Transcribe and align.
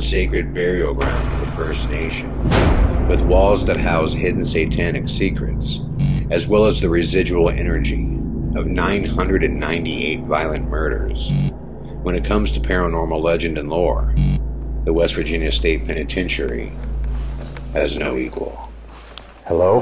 sacred 0.00 0.54
burial 0.54 0.94
ground 0.94 1.34
of 1.34 1.46
the 1.46 1.56
First 1.56 1.90
Nation, 1.90 3.08
with 3.08 3.20
walls 3.20 3.66
that 3.66 3.76
house 3.76 4.14
hidden 4.14 4.44
satanic 4.44 5.08
secrets, 5.08 5.80
as 6.30 6.46
well 6.46 6.66
as 6.66 6.80
the 6.80 6.88
residual 6.88 7.50
energy 7.50 8.04
of 8.56 8.66
998 8.66 10.20
violent 10.20 10.68
murders. 10.68 11.30
When 12.02 12.14
it 12.14 12.24
comes 12.24 12.52
to 12.52 12.60
paranormal 12.60 13.22
legend 13.22 13.58
and 13.58 13.68
lore, 13.68 14.14
the 14.84 14.92
West 14.92 15.14
Virginia 15.14 15.52
State 15.52 15.86
Penitentiary 15.86 16.72
has 17.72 17.98
no 17.98 18.16
equal. 18.16 18.70
Hello? 19.46 19.80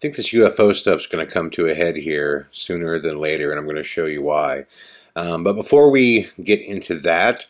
think 0.00 0.16
this 0.16 0.32
UFO 0.32 0.74
stuff's 0.74 1.06
going 1.06 1.24
to 1.24 1.32
come 1.32 1.52
to 1.52 1.68
a 1.68 1.74
head 1.76 1.94
here 1.94 2.48
sooner 2.50 2.98
than 2.98 3.20
later, 3.20 3.52
and 3.52 3.60
I'm 3.60 3.66
going 3.66 3.76
to 3.76 3.84
show 3.84 4.06
you 4.06 4.22
why. 4.22 4.66
Um, 5.14 5.44
but 5.44 5.52
before 5.52 5.88
we 5.88 6.30
get 6.42 6.60
into 6.62 6.96
that, 6.96 7.46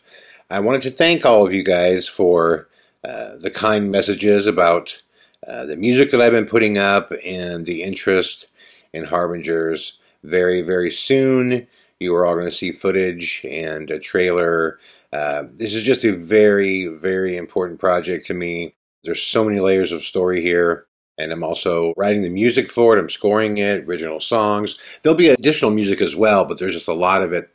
I 0.47 0.59
wanted 0.59 0.83
to 0.83 0.91
thank 0.91 1.25
all 1.25 1.43
of 1.43 1.51
you 1.51 1.63
guys 1.63 2.07
for 2.07 2.67
uh, 3.07 3.37
the 3.37 3.51
kind 3.51 3.89
messages 3.89 4.47
about 4.47 5.01
uh, 5.47 5.65
the 5.65 5.77
music 5.77 6.11
that 6.11 6.21
I've 6.21 6.33
been 6.33 6.45
putting 6.45 6.77
up 6.77 7.13
and 7.25 7.65
the 7.65 7.83
interest 7.83 8.47
in 8.93 9.05
Harbingers. 9.05 9.97
Very, 10.23 10.61
very 10.61 10.91
soon, 10.91 11.67
you 11.99 12.13
are 12.15 12.25
all 12.25 12.33
going 12.33 12.45
to 12.45 12.51
see 12.51 12.71
footage 12.71 13.45
and 13.49 13.89
a 13.89 13.99
trailer. 13.99 14.79
Uh, 15.13 15.43
this 15.53 15.73
is 15.73 15.83
just 15.83 16.03
a 16.03 16.15
very, 16.15 16.87
very 16.87 17.37
important 17.37 17.79
project 17.79 18.25
to 18.27 18.33
me. 18.33 18.75
There's 19.03 19.21
so 19.21 19.45
many 19.45 19.59
layers 19.59 19.91
of 19.91 20.03
story 20.03 20.41
here. 20.41 20.85
And 21.17 21.31
I'm 21.31 21.43
also 21.43 21.93
writing 21.97 22.21
the 22.21 22.29
music 22.29 22.71
for 22.71 22.95
it. 22.95 22.99
I'm 22.99 23.09
scoring 23.09 23.57
it, 23.57 23.85
original 23.85 24.21
songs. 24.21 24.77
There'll 25.01 25.17
be 25.17 25.29
additional 25.29 25.71
music 25.71 26.01
as 26.01 26.15
well, 26.15 26.45
but 26.45 26.59
there's 26.59 26.73
just 26.73 26.87
a 26.87 26.93
lot 26.93 27.23
of 27.23 27.33
it. 27.33 27.49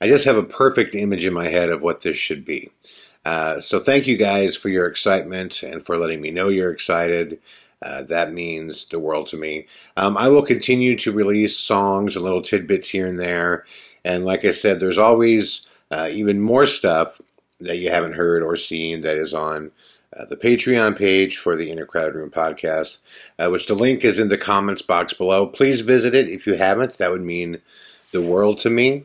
I 0.00 0.08
just 0.08 0.24
have 0.24 0.36
a 0.36 0.42
perfect 0.42 0.94
image 0.94 1.24
in 1.24 1.34
my 1.34 1.48
head 1.48 1.68
of 1.68 1.82
what 1.82 2.00
this 2.00 2.16
should 2.16 2.44
be. 2.44 2.70
Uh, 3.24 3.60
so 3.60 3.80
thank 3.80 4.06
you 4.06 4.16
guys 4.16 4.56
for 4.56 4.68
your 4.68 4.86
excitement 4.86 5.62
and 5.62 5.84
for 5.84 5.96
letting 5.96 6.20
me 6.20 6.30
know 6.30 6.48
you're 6.48 6.72
excited. 6.72 7.40
Uh, 7.80 8.02
that 8.02 8.32
means 8.32 8.86
the 8.88 8.98
world 8.98 9.26
to 9.28 9.36
me. 9.36 9.66
Um, 9.96 10.16
I 10.16 10.28
will 10.28 10.42
continue 10.42 10.96
to 10.98 11.12
release 11.12 11.56
songs 11.56 12.16
and 12.16 12.24
little 12.24 12.42
tidbits 12.42 12.88
here 12.88 13.06
and 13.06 13.18
there. 13.18 13.64
And 14.04 14.24
like 14.24 14.44
I 14.44 14.52
said, 14.52 14.80
there's 14.80 14.98
always 14.98 15.66
uh, 15.90 16.08
even 16.10 16.40
more 16.40 16.66
stuff 16.66 17.20
that 17.60 17.78
you 17.78 17.90
haven't 17.90 18.14
heard 18.14 18.42
or 18.42 18.56
seen 18.56 19.02
that 19.02 19.16
is 19.16 19.32
on 19.34 19.70
uh, 20.16 20.24
the 20.26 20.36
Patreon 20.36 20.96
page 20.96 21.38
for 21.38 21.56
the 21.56 21.70
In 21.70 21.78
a 21.78 21.86
Crowded 21.86 22.14
Room 22.14 22.30
podcast, 22.30 22.98
uh, 23.38 23.48
which 23.48 23.66
the 23.66 23.74
link 23.74 24.04
is 24.04 24.18
in 24.18 24.28
the 24.28 24.38
comments 24.38 24.82
box 24.82 25.12
below. 25.12 25.46
Please 25.46 25.80
visit 25.80 26.14
it 26.14 26.28
if 26.28 26.46
you 26.46 26.54
haven't. 26.54 26.98
That 26.98 27.10
would 27.10 27.22
mean 27.22 27.60
the 28.12 28.22
world 28.22 28.58
to 28.60 28.70
me. 28.70 29.04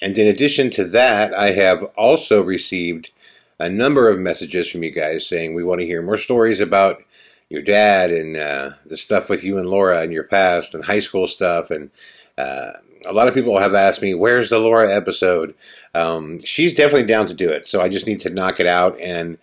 And 0.00 0.16
in 0.16 0.26
addition 0.26 0.70
to 0.72 0.84
that, 0.86 1.34
I 1.34 1.52
have 1.52 1.84
also 1.96 2.42
received 2.42 3.10
a 3.58 3.68
number 3.68 4.08
of 4.08 4.18
messages 4.18 4.68
from 4.68 4.82
you 4.82 4.90
guys 4.90 5.26
saying 5.26 5.54
we 5.54 5.64
want 5.64 5.80
to 5.80 5.86
hear 5.86 6.02
more 6.02 6.16
stories 6.16 6.60
about 6.60 7.02
your 7.48 7.62
dad 7.62 8.10
and 8.10 8.36
uh, 8.36 8.70
the 8.86 8.96
stuff 8.96 9.28
with 9.28 9.44
you 9.44 9.58
and 9.58 9.68
Laura 9.68 10.00
and 10.00 10.12
your 10.12 10.24
past 10.24 10.74
and 10.74 10.84
high 10.84 11.00
school 11.00 11.26
stuff. 11.26 11.70
And 11.70 11.90
uh, 12.38 12.72
a 13.04 13.12
lot 13.12 13.28
of 13.28 13.34
people 13.34 13.58
have 13.58 13.74
asked 13.74 14.00
me, 14.00 14.14
where's 14.14 14.50
the 14.50 14.58
Laura 14.58 14.90
episode? 14.90 15.54
Um, 15.94 16.42
she's 16.42 16.72
definitely 16.72 17.06
down 17.06 17.26
to 17.26 17.34
do 17.34 17.50
it. 17.50 17.68
So 17.68 17.80
I 17.82 17.88
just 17.88 18.06
need 18.06 18.20
to 18.20 18.30
knock 18.30 18.58
it 18.58 18.66
out 18.66 18.98
and, 18.98 19.36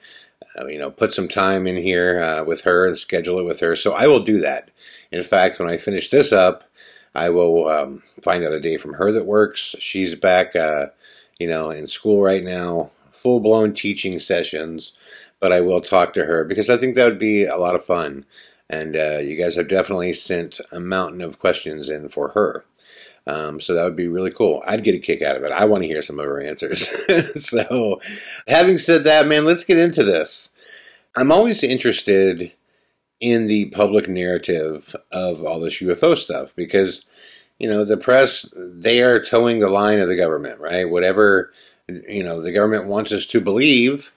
uh, 0.59 0.66
you 0.66 0.80
know, 0.80 0.90
put 0.90 1.14
some 1.14 1.28
time 1.28 1.68
in 1.68 1.78
here 1.78 2.19
uh, 2.19 2.44
with 2.44 2.62
her 2.62 2.88
and 2.88 2.98
schedule 2.98 3.40
it 3.40 3.46
with 3.46 3.59
her. 3.59 3.75
So 3.75 3.94
I 3.94 4.08
will 4.08 4.24
do 4.24 4.40
that. 4.40 4.72
In 5.12 5.24
fact, 5.24 5.59
when 5.59 5.69
I 5.69 5.78
finish 5.78 6.09
this 6.09 6.31
up, 6.31 6.64
I 7.14 7.30
will 7.30 7.68
um, 7.68 8.03
find 8.22 8.44
out 8.44 8.53
a 8.53 8.59
day 8.59 8.78
from 8.78 8.94
her 8.94 9.12
that 9.12 9.25
works. 9.25 9.75
She's 9.80 10.16
back, 10.16 10.56
uh, 10.56 10.88
you 11.38 11.48
know, 11.48 11.69
in 11.69 11.88
school 11.88 12.22
right 12.22 12.44
now, 12.44 12.92
full 13.22 13.40
blown 13.40 13.74
teaching 13.74 14.19
sessions. 14.19 14.94
But 15.40 15.53
I 15.53 15.62
will 15.62 15.81
talk 15.81 16.13
to 16.13 16.25
her 16.25 16.44
because 16.44 16.69
I 16.69 16.78
think 16.78 16.96
that 16.96 17.06
would 17.06 17.19
be 17.19 17.46
a 17.46 17.57
lot 17.57 17.75
of 17.75 17.85
fun. 17.85 18.25
And 18.69 18.96
uh, 18.96 19.19
you 19.19 19.35
guys 19.35 19.56
have 19.56 19.68
definitely 19.68 20.13
sent 20.13 20.59
a 20.72 20.80
mountain 20.80 21.22
of 21.22 21.40
questions 21.40 21.90
in 21.90 22.09
for 22.09 22.30
her. 22.30 22.66
Um, 23.25 23.62
so 23.62 23.74
that 23.74 23.84
would 23.84 23.96
be 23.96 24.07
really 24.07 24.31
cool. 24.31 24.63
I'd 24.66 24.84
get 24.84 24.96
a 24.96 25.00
kick 25.00 25.22
out 25.22 25.35
of 25.35 25.44
it. 25.44 25.52
I 25.52 25.66
want 25.66 25.84
to 25.84 25.88
hear 25.88 26.02
some 26.02 26.19
of 26.19 26.25
her 26.25 26.41
answers. 26.41 26.90
so, 27.35 28.02
having 28.47 28.80
said 28.80 29.03
that, 29.03 29.28
man, 29.28 29.46
let's 29.46 29.63
get 29.63 29.78
into 29.78 30.03
this. 30.03 30.50
I'm 31.16 31.31
always 31.31 31.63
interested 31.63 32.51
in 33.19 33.47
the 33.47 33.66
public 33.69 34.07
narrative 34.07 34.96
of 35.12 35.44
all 35.44 35.59
this 35.59 35.81
UFO 35.81 36.18
stuff 36.18 36.56
because, 36.56 37.06
you 37.59 37.69
know, 37.69 37.84
the 37.84 37.97
press, 37.97 38.51
they 38.56 39.01
are 39.01 39.22
toeing 39.22 39.59
the 39.59 39.69
line 39.69 40.00
of 40.00 40.07
the 40.07 40.16
government, 40.16 40.59
right? 40.59 40.90
Whatever, 40.90 41.51
you 42.08 42.24
know, 42.24 42.42
the 42.42 42.52
government 42.52 42.86
wants 42.86 43.12
us 43.12 43.25
to 43.28 43.42
believe, 43.42 44.12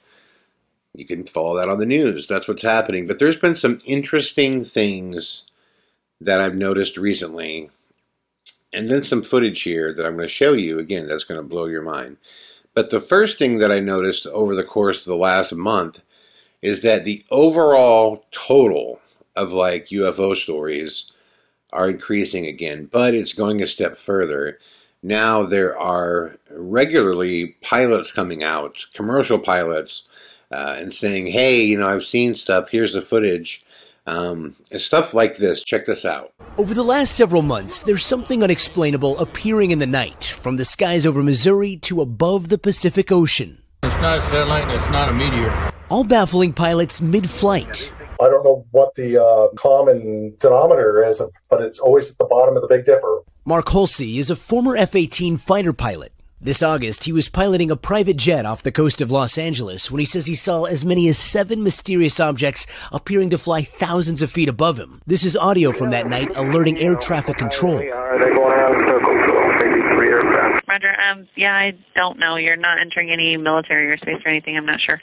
you 0.94 1.06
can 1.06 1.25
follow 1.25 1.56
that 1.56 1.69
on 1.69 1.79
the 1.79 1.87
news. 1.87 2.26
That's 2.26 2.46
what's 2.46 2.62
happening. 2.62 3.06
But 3.06 3.19
there's 3.19 3.37
been 3.37 3.56
some 3.56 3.81
interesting 3.85 4.64
things 4.64 5.44
that 6.20 6.41
I've 6.41 6.56
noticed 6.56 6.96
recently. 6.96 7.70
And 8.73 8.91
then 8.91 9.02
some 9.02 9.23
footage 9.23 9.62
here 9.62 9.93
that 9.93 10.06
I'm 10.06 10.17
going 10.17 10.26
to 10.26 10.32
show 10.32 10.52
you. 10.52 10.79
Again, 10.79 11.06
that's 11.06 11.25
going 11.25 11.41
to 11.41 11.46
blow 11.46 11.67
your 11.67 11.82
mind. 11.82 12.17
But 12.75 12.91
the 12.91 13.00
first 13.00 13.38
thing 13.38 13.58
that 13.58 13.70
I 13.70 13.81
noticed 13.81 14.26
over 14.29 14.55
the 14.55 14.64
course 14.64 15.00
of 15.00 15.05
the 15.06 15.17
last 15.17 15.52
month 15.52 16.00
is 16.62 16.82
that 16.82 17.05
the 17.05 17.25
overall 17.31 18.25
total 18.31 19.00
of 19.37 19.52
like 19.52 19.88
UFO 19.88 20.37
stories 20.37 21.11
are 21.73 21.88
increasing 21.88 22.46
again, 22.46 22.88
but 22.91 23.14
it's 23.14 23.32
going 23.32 23.62
a 23.62 23.67
step 23.67 23.99
further. 23.99 24.58
Now 25.02 25.43
there 25.43 25.76
are 25.76 26.37
regularly 26.50 27.56
pilots 27.62 28.12
coming 28.12 28.43
out, 28.43 28.87
commercial 28.94 29.38
pilots, 29.38 30.04
uh, 30.50 30.76
and 30.78 30.93
saying, 30.93 31.28
hey, 31.28 31.62
you 31.62 31.78
know, 31.78 31.88
I've 31.88 32.04
seen 32.04 32.34
stuff, 32.37 32.69
here's 32.70 32.93
the 32.93 33.02
footage. 33.02 33.64
Um, 34.04 34.56
and 34.72 34.81
stuff 34.81 35.14
like 35.14 35.37
this. 35.37 35.62
Check 35.62 35.87
this 35.87 36.04
out. 36.04 36.32
Over 36.58 36.75
the 36.75 36.82
last 36.82 37.16
several 37.16 37.43
months, 37.43 37.82
there's 37.82 38.04
something 38.04 38.43
unexplainable 38.43 39.16
appearing 39.20 39.70
in 39.70 39.78
the 39.78 39.87
night, 39.87 40.25
from 40.25 40.56
the 40.56 40.64
skies 40.64 41.06
over 41.06 41.22
Missouri 41.22 41.76
to 41.78 42.00
above 42.00 42.48
the 42.48 42.58
Pacific 42.58 43.12
Ocean, 43.12 43.62
It's 43.84 43.96
not 43.98 44.19
a 44.19 44.20
satellite 44.20 44.64
and 44.64 44.72
it's 44.72 44.90
not 44.90 45.08
a 45.08 45.12
meteor. 45.12 45.72
all 45.88 46.02
baffling 46.02 46.52
pilots 46.52 47.00
mid 47.00 47.31
flight. 47.31 47.93
I 48.20 48.25
don't 48.28 48.43
know 48.44 48.66
what 48.72 48.93
the 48.96 49.22
uh, 49.22 49.48
common 49.56 50.34
denominator 50.40 51.05
is, 51.05 51.22
but 51.48 51.62
it's 51.62 51.78
always 51.78 52.10
at 52.10 52.19
the 52.19 52.25
bottom 52.25 52.56
of 52.56 52.62
the 52.62 52.69
Big 52.69 52.84
Dipper. 52.84 53.20
Mark 53.44 53.71
Halsey 53.71 54.19
is 54.19 54.31
a 54.31 54.37
former 54.37 54.77
F 54.77 54.94
18 54.94 55.37
fighter 55.37 55.73
pilot. 55.73 56.12
This 56.41 56.62
August, 56.62 57.05
he 57.05 57.12
was 57.12 57.29
piloting 57.29 57.73
a 57.73 57.77
private 57.77 58.17
jet 58.17 58.47
off 58.47 58.62
the 58.62 58.71
coast 58.71 59.00
of 59.00 59.11
Los 59.11 59.37
Angeles 59.37 59.91
when 59.91 59.99
he 59.99 60.05
says 60.05 60.27
he 60.27 60.37
saw 60.37 60.62
as 60.62 60.85
many 60.85 61.09
as 61.09 61.19
seven 61.19 61.61
mysterious 61.61 62.21
objects 62.21 62.69
appearing 62.93 63.31
to 63.31 63.39
fly 63.39 63.62
thousands 63.62 64.23
of 64.23 64.31
feet 64.31 64.49
above 64.49 64.79
him. 64.79 65.03
This 65.09 65.25
is 65.25 65.37
audio 65.37 65.73
from 65.73 65.91
that 65.91 66.06
night 66.06 66.31
alerting 66.37 66.79
air 66.79 66.94
traffic 66.94 67.37
control. 67.37 67.81
Roger. 71.12 71.20
Um, 71.20 71.29
yeah, 71.37 71.55
I 71.55 71.73
don't 71.97 72.19
know. 72.19 72.37
You're 72.37 72.56
not 72.56 72.81
entering 72.81 73.11
any 73.11 73.37
military 73.37 73.97
airspace 73.97 74.25
or 74.25 74.29
anything. 74.29 74.56
I'm 74.56 74.67
not 74.67 74.81
sure. 74.81 75.00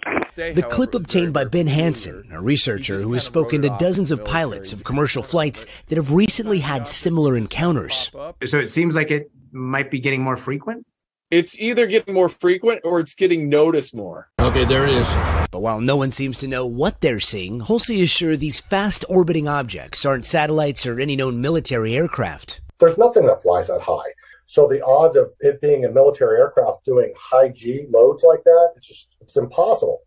The 0.54 0.66
clip 0.70 0.94
obtained 0.94 1.34
by 1.34 1.46
Ben 1.46 1.68
Hansen, 1.68 2.30
a 2.32 2.42
researcher 2.42 3.00
who 3.00 3.14
has 3.14 3.24
spoken 3.24 3.62
to 3.62 3.76
dozens 3.80 4.12
of 4.12 4.24
pilots 4.26 4.74
of 4.74 4.84
commercial 4.84 5.24
flights 5.24 5.66
that 5.88 5.96
have 5.96 6.12
recently 6.12 6.60
had 6.60 6.88
similar 6.88 7.38
encounters. 7.38 8.12
So 8.46 8.60
it 8.60 8.70
seems 8.70 8.96
like 8.96 9.12
it 9.12 9.32
might 9.52 9.92
be 9.92 10.00
getting 10.00 10.22
more 10.22 10.38
frequent. 10.38 10.86
It's 11.32 11.60
either 11.60 11.86
getting 11.86 12.16
more 12.16 12.28
frequent 12.28 12.82
or 12.84 13.00
it's 13.00 13.14
getting 13.14 13.50
noticed 13.50 13.96
more. 13.96 14.30
Okay, 14.40 14.66
there 14.66 14.86
it 14.86 14.90
is. 14.90 15.08
But 15.52 15.60
while 15.60 15.80
no 15.80 15.96
one 15.96 16.10
seems 16.10 16.40
to 16.40 16.48
know 16.48 16.66
what 16.66 17.02
they're 17.02 17.20
seeing, 17.20 17.60
Halsey 17.60 18.02
is 18.02 18.10
sure 18.10 18.36
these 18.36 18.60
fast 18.60 19.06
orbiting 19.08 19.48
objects 19.48 20.06
aren't 20.06 20.26
satellites 20.26 20.88
or 20.88 21.00
any 21.00 21.16
known 21.16 21.40
military 21.40 21.96
aircraft. 21.96 22.62
There's 22.80 22.98
nothing 22.98 23.28
that 23.28 23.44
flies 23.44 23.68
that 23.68 23.82
high. 23.82 24.10
So 24.50 24.68
the 24.68 24.84
odds 24.84 25.16
of 25.16 25.32
it 25.42 25.62
being 25.62 25.86
a 25.86 25.92
military 25.92 26.40
aircraft 26.40 26.84
doing 26.84 27.14
high 27.16 27.50
G 27.50 27.86
loads 27.88 28.24
like 28.24 28.44
that, 28.46 28.72
it's 28.76 28.88
just 28.88 29.16
it's 29.22 29.38
impossible. 29.38 30.00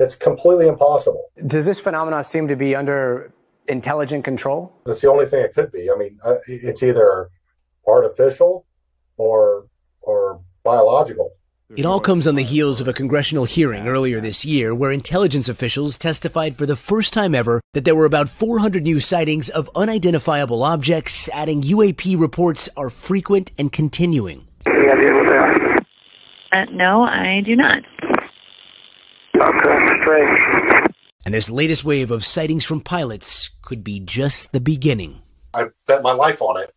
It's 0.00 0.16
completely 0.16 0.66
impossible. 0.66 1.26
Does 1.46 1.64
this 1.64 1.78
phenomenon 1.78 2.24
seem 2.24 2.48
to 2.48 2.56
be 2.56 2.74
under 2.74 3.32
intelligent 3.68 4.24
control? 4.24 4.72
That's 4.84 5.00
the 5.00 5.08
only 5.08 5.26
thing 5.26 5.44
it 5.44 5.54
could 5.54 5.70
be. 5.70 5.92
I 5.92 5.96
mean, 5.96 6.18
it's 6.48 6.82
either 6.82 7.30
artificial 7.86 8.66
or 9.16 9.68
or 10.00 10.40
biological. 10.64 11.30
It 11.76 11.84
all 11.84 11.98
comes 11.98 12.28
on 12.28 12.36
the 12.36 12.44
heels 12.44 12.80
of 12.80 12.86
a 12.86 12.92
congressional 12.92 13.46
hearing 13.46 13.88
earlier 13.88 14.20
this 14.20 14.44
year 14.44 14.72
where 14.72 14.92
intelligence 14.92 15.48
officials 15.48 15.98
testified 15.98 16.56
for 16.56 16.66
the 16.66 16.76
first 16.76 17.12
time 17.12 17.34
ever 17.34 17.60
that 17.72 17.84
there 17.84 17.96
were 17.96 18.04
about 18.04 18.28
400 18.28 18.84
new 18.84 19.00
sightings 19.00 19.48
of 19.48 19.68
unidentifiable 19.74 20.62
objects, 20.62 21.28
adding 21.30 21.62
UAP 21.62 22.20
reports 22.20 22.68
are 22.76 22.90
frequent 22.90 23.50
and 23.58 23.72
continuing. 23.72 24.46
Uh, 26.52 26.64
no, 26.70 27.02
I 27.02 27.42
do 27.44 27.56
not. 27.56 27.78
Okay, 29.34 30.00
strange. 30.00 30.38
And 31.24 31.34
this 31.34 31.50
latest 31.50 31.84
wave 31.84 32.12
of 32.12 32.24
sightings 32.24 32.64
from 32.64 32.82
pilots 32.82 33.50
could 33.62 33.82
be 33.82 33.98
just 33.98 34.52
the 34.52 34.60
beginning. 34.60 35.22
I 35.52 35.70
bet 35.88 36.04
my 36.04 36.12
life 36.12 36.40
on 36.40 36.56
it. 36.62 36.72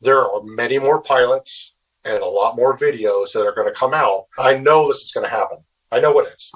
There 0.00 0.20
are 0.20 0.42
many 0.42 0.78
more 0.78 1.02
pilots 1.02 1.71
and 2.04 2.18
a 2.18 2.26
lot 2.26 2.56
more 2.56 2.76
videos 2.76 3.32
that 3.32 3.46
are 3.46 3.54
going 3.54 3.72
to 3.72 3.78
come 3.78 3.94
out. 3.94 4.26
I 4.38 4.56
know 4.56 4.88
this 4.88 5.02
is 5.02 5.12
going 5.12 5.24
to 5.24 5.30
happen. 5.30 5.58
I 5.90 6.00
know 6.00 6.12
what 6.12 6.26
it 6.26 6.34
is. 6.36 6.52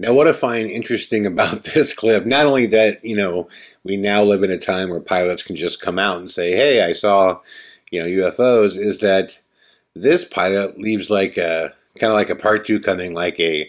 Now, 0.00 0.12
what 0.12 0.28
I 0.28 0.32
find 0.32 0.70
interesting 0.70 1.26
about 1.26 1.64
this 1.74 1.92
clip, 1.92 2.24
not 2.24 2.46
only 2.46 2.66
that, 2.66 3.04
you 3.04 3.16
know, 3.16 3.48
we 3.82 3.96
now 3.96 4.22
live 4.22 4.42
in 4.42 4.50
a 4.50 4.58
time 4.58 4.90
where 4.90 5.00
pilots 5.00 5.42
can 5.42 5.56
just 5.56 5.80
come 5.80 5.98
out 5.98 6.18
and 6.18 6.30
say, 6.30 6.52
hey, 6.52 6.82
I 6.82 6.92
saw, 6.92 7.40
you 7.90 8.00
know, 8.00 8.30
UFOs, 8.30 8.76
is 8.76 8.98
that 8.98 9.40
this 9.94 10.24
pilot 10.24 10.78
leaves 10.78 11.10
like 11.10 11.36
a 11.36 11.74
kind 11.98 12.12
of 12.12 12.16
like 12.16 12.30
a 12.30 12.36
part 12.36 12.64
two 12.64 12.78
coming, 12.78 13.12
like 13.12 13.40
a, 13.40 13.68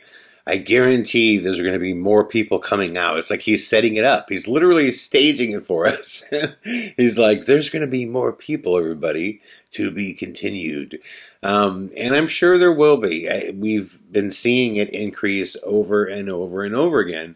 I 0.50 0.58
guarantee 0.58 1.38
there's 1.38 1.62
going 1.62 1.74
to 1.74 1.80
be 1.80 1.94
more 1.94 2.26
people 2.26 2.58
coming 2.58 2.98
out. 2.98 3.20
It's 3.20 3.30
like 3.30 3.42
he's 3.42 3.68
setting 3.68 3.98
it 3.98 4.04
up. 4.04 4.26
He's 4.30 4.48
literally 4.48 4.90
staging 4.90 5.52
it 5.52 5.68
for 5.68 5.86
us. 5.88 6.24
he's 6.64 7.20
like, 7.20 7.46
there's 7.46 7.70
going 7.70 7.86
to 7.86 7.92
be 7.92 8.06
more 8.06 8.34
people, 8.34 8.78
everybody, 8.78 9.42
to 9.74 9.92
be 9.92 10.14
continued. 10.14 11.00
Um, 11.44 11.92
and 11.96 12.16
I'm 12.16 12.28
sure 12.28 12.58
there 12.58 12.74
will 12.74 12.98
be. 12.98 13.30
I, 13.30 13.52
we've 13.54 13.98
been 14.12 14.32
seeing 14.32 14.78
it 14.78 14.90
increase 14.90 15.56
over 15.64 16.06
and 16.06 16.30
over 16.30 16.64
and 16.64 16.76
over 16.76 17.00
again. 17.00 17.36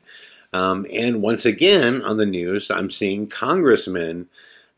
Um, 0.52 0.88
and 0.92 1.22
once 1.22 1.46
again 1.46 2.02
on 2.02 2.18
the 2.18 2.26
news, 2.26 2.72
I'm 2.72 2.90
seeing 2.90 3.28
congressmen 3.28 4.28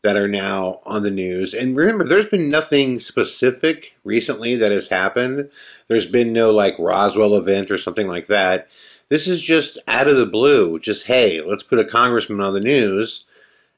that 0.06 0.16
are 0.16 0.28
now 0.28 0.80
on 0.86 1.02
the 1.02 1.10
news. 1.10 1.52
And 1.52 1.76
remember, 1.76 2.04
there's 2.04 2.26
been 2.26 2.48
nothing 2.48 3.00
specific 3.00 3.96
recently 4.04 4.54
that 4.54 4.70
has 4.70 4.86
happened. 4.86 5.50
There's 5.88 6.06
been 6.06 6.32
no 6.32 6.52
like 6.52 6.78
Roswell 6.78 7.34
event 7.34 7.72
or 7.72 7.76
something 7.76 8.06
like 8.06 8.28
that. 8.28 8.68
This 9.08 9.26
is 9.26 9.42
just 9.42 9.78
out 9.88 10.06
of 10.06 10.14
the 10.14 10.24
blue. 10.24 10.78
Just, 10.78 11.08
hey, 11.08 11.40
let's 11.40 11.64
put 11.64 11.80
a 11.80 11.84
congressman 11.84 12.40
on 12.40 12.54
the 12.54 12.60
news 12.60 13.24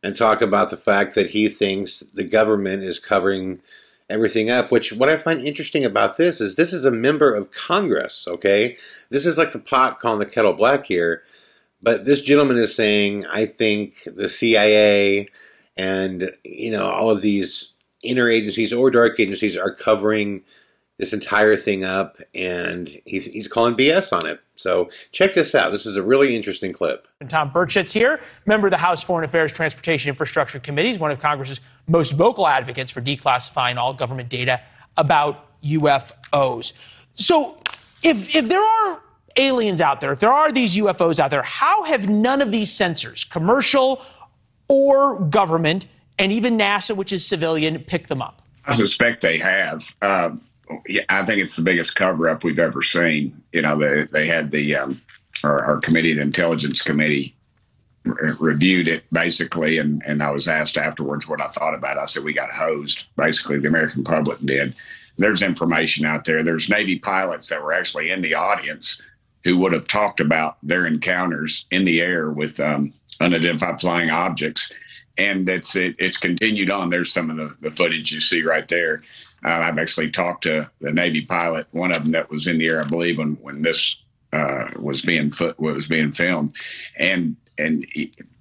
and 0.02 0.14
talk 0.14 0.42
about 0.42 0.68
the 0.68 0.76
fact 0.76 1.14
that 1.14 1.30
he 1.30 1.48
thinks 1.48 2.00
the 2.00 2.24
government 2.24 2.82
is 2.82 2.98
covering 2.98 3.62
everything 4.10 4.50
up. 4.50 4.70
Which, 4.70 4.92
what 4.92 5.08
I 5.08 5.16
find 5.16 5.40
interesting 5.40 5.86
about 5.86 6.18
this 6.18 6.42
is 6.42 6.56
this 6.56 6.74
is 6.74 6.84
a 6.84 6.90
member 6.90 7.34
of 7.34 7.52
Congress, 7.52 8.26
okay? 8.28 8.76
This 9.08 9.24
is 9.24 9.38
like 9.38 9.52
the 9.52 9.58
pot 9.58 9.98
calling 9.98 10.18
the 10.18 10.26
kettle 10.26 10.52
black 10.52 10.84
here. 10.84 11.22
But 11.80 12.04
this 12.04 12.20
gentleman 12.20 12.58
is 12.58 12.74
saying, 12.74 13.24
I 13.24 13.46
think 13.46 14.02
the 14.04 14.28
CIA 14.28 15.28
and 15.78 16.30
you 16.44 16.70
know 16.70 16.90
all 16.90 17.08
of 17.08 17.22
these 17.22 17.72
inner 18.02 18.28
agencies 18.28 18.72
or 18.72 18.90
dark 18.90 19.18
agencies 19.18 19.56
are 19.56 19.74
covering 19.74 20.42
this 20.98 21.12
entire 21.12 21.56
thing 21.56 21.84
up 21.84 22.18
and 22.34 23.00
he's, 23.04 23.26
he's 23.26 23.48
calling 23.48 23.76
bs 23.76 24.12
on 24.12 24.26
it. 24.26 24.40
So 24.56 24.90
check 25.12 25.34
this 25.34 25.54
out. 25.54 25.70
This 25.70 25.86
is 25.86 25.96
a 25.96 26.02
really 26.02 26.34
interesting 26.34 26.72
clip. 26.72 27.06
And 27.20 27.30
Tim 27.30 27.50
burchett's 27.50 27.92
here 27.92 28.20
member 28.46 28.66
of 28.66 28.72
the 28.72 28.78
house 28.78 29.02
foreign 29.02 29.24
affairs 29.24 29.52
transportation 29.52 30.08
infrastructure 30.08 30.58
Committee. 30.58 30.88
committees 30.88 31.00
one 31.00 31.10
of 31.10 31.20
congress's 31.20 31.60
most 31.86 32.12
vocal 32.12 32.46
advocates 32.46 32.90
for 32.90 33.00
declassifying 33.00 33.76
all 33.76 33.94
government 33.94 34.28
data 34.28 34.60
about 34.96 35.60
ufos 35.62 36.72
so 37.14 37.60
if 38.02 38.34
if 38.34 38.48
there 38.48 38.60
are 38.60 39.02
aliens 39.36 39.80
out 39.80 40.00
there 40.00 40.12
if 40.12 40.20
there 40.20 40.32
are 40.32 40.50
these 40.50 40.76
ufos 40.76 41.20
out 41.20 41.30
there 41.30 41.42
how 41.42 41.84
have 41.84 42.08
none 42.08 42.40
of 42.42 42.50
these 42.50 42.70
sensors 42.70 43.28
commercial 43.28 44.02
or 44.68 45.18
government, 45.20 45.86
and 46.18 46.32
even 46.32 46.58
NASA, 46.58 46.94
which 46.94 47.12
is 47.12 47.26
civilian, 47.26 47.78
pick 47.80 48.08
them 48.08 48.22
up? 48.22 48.42
I 48.66 48.72
suspect 48.72 49.22
they 49.22 49.38
have. 49.38 49.94
Uh, 50.02 50.30
yeah, 50.86 51.02
I 51.08 51.24
think 51.24 51.40
it's 51.40 51.56
the 51.56 51.62
biggest 51.62 51.96
cover 51.96 52.28
up 52.28 52.44
we've 52.44 52.58
ever 52.58 52.82
seen. 52.82 53.42
You 53.52 53.62
know, 53.62 53.76
they, 53.76 54.04
they 54.12 54.26
had 54.26 54.50
the 54.50 54.76
um, 54.76 55.00
our, 55.42 55.64
our, 55.64 55.80
committee, 55.80 56.12
the 56.12 56.22
intelligence 56.22 56.82
committee, 56.82 57.34
re- 58.04 58.34
reviewed 58.38 58.88
it 58.88 59.04
basically, 59.10 59.78
and 59.78 60.02
and 60.06 60.22
I 60.22 60.30
was 60.30 60.46
asked 60.46 60.76
afterwards 60.76 61.26
what 61.26 61.42
I 61.42 61.48
thought 61.48 61.74
about 61.74 61.96
it. 61.96 62.00
I 62.00 62.04
said 62.04 62.24
we 62.24 62.34
got 62.34 62.50
hosed. 62.50 63.04
Basically, 63.16 63.58
the 63.58 63.68
American 63.68 64.04
public 64.04 64.38
did. 64.40 64.78
There's 65.16 65.42
information 65.42 66.04
out 66.04 66.24
there. 66.24 66.42
There's 66.42 66.68
Navy 66.68 66.98
pilots 66.98 67.48
that 67.48 67.62
were 67.62 67.72
actually 67.72 68.10
in 68.10 68.22
the 68.22 68.34
audience 68.34 69.00
who 69.44 69.58
would 69.58 69.72
have 69.72 69.88
talked 69.88 70.20
about 70.20 70.58
their 70.62 70.86
encounters 70.86 71.64
in 71.70 71.84
the 71.84 72.00
air 72.00 72.30
with 72.30 72.60
um, 72.60 72.92
unidentified 73.20 73.80
flying 73.80 74.10
objects. 74.10 74.70
And 75.16 75.48
it's 75.48 75.74
it, 75.74 75.96
it's 75.98 76.16
continued 76.16 76.70
on. 76.70 76.90
There's 76.90 77.12
some 77.12 77.28
of 77.30 77.36
the, 77.36 77.56
the 77.60 77.70
footage 77.74 78.12
you 78.12 78.20
see 78.20 78.42
right 78.42 78.66
there. 78.68 79.02
Uh, 79.44 79.50
I've 79.50 79.78
actually 79.78 80.10
talked 80.10 80.44
to 80.44 80.64
the 80.80 80.92
Navy 80.92 81.24
pilot, 81.24 81.66
one 81.72 81.92
of 81.92 82.02
them 82.02 82.12
that 82.12 82.30
was 82.30 82.46
in 82.46 82.58
the 82.58 82.66
air, 82.66 82.80
I 82.80 82.86
believe, 82.86 83.18
when 83.18 83.34
when 83.36 83.62
this 83.62 83.96
uh, 84.32 84.66
was 84.78 85.02
being 85.02 85.30
foot 85.30 85.58
was 85.58 85.88
being 85.88 86.12
filmed, 86.12 86.54
and 86.98 87.34
and 87.58 87.84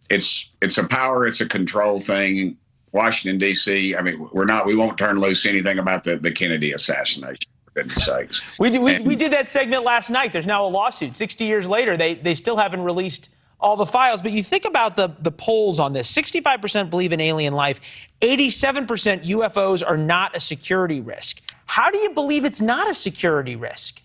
it's 0.09 0.49
it's 0.61 0.77
a 0.77 0.87
power, 0.87 1.25
it's 1.25 1.41
a 1.41 1.47
control 1.47 1.99
thing. 1.99 2.57
Washington 2.91 3.37
D.C. 3.37 3.95
I 3.95 4.01
mean, 4.01 4.27
we're 4.31 4.45
not 4.45 4.65
we 4.65 4.75
won't 4.75 4.97
turn 4.97 5.19
loose 5.19 5.45
anything 5.47 5.79
about 5.79 6.03
the 6.03 6.17
the 6.17 6.31
Kennedy 6.31 6.71
assassination. 6.73 7.49
For 7.65 7.71
goodness 7.81 8.05
sakes. 8.05 8.41
We 8.59 8.69
did, 8.69 8.81
we, 8.81 8.95
And- 8.95 9.05
we 9.05 9.15
did 9.15 9.33
that 9.33 9.49
segment 9.49 9.83
last 9.83 10.09
night. 10.09 10.31
There's 10.33 10.47
now 10.47 10.65
a 10.65 10.69
lawsuit. 10.69 11.15
60 11.15 11.45
years 11.45 11.67
later, 11.67 11.97
they 11.97 12.15
they 12.15 12.33
still 12.35 12.57
haven't 12.57 12.83
released 12.83 13.29
all 13.59 13.75
the 13.75 13.85
files. 13.85 14.21
But 14.21 14.31
you 14.31 14.43
think 14.43 14.65
about 14.65 14.95
the, 14.95 15.15
the 15.21 15.31
polls 15.31 15.79
on 15.79 15.93
this 15.93 16.11
65% 16.13 16.89
believe 16.89 17.11
in 17.11 17.21
alien 17.21 17.53
life, 17.53 18.07
87% 18.21 19.23
UFOs 19.25 19.83
are 19.87 19.97
not 19.97 20.35
a 20.35 20.39
security 20.39 21.01
risk. 21.01 21.41
How 21.65 21.89
do 21.89 21.97
you 21.97 22.11
believe 22.11 22.45
it's 22.45 22.61
not 22.61 22.89
a 22.89 22.93
security 22.93 23.55
risk? 23.55 24.01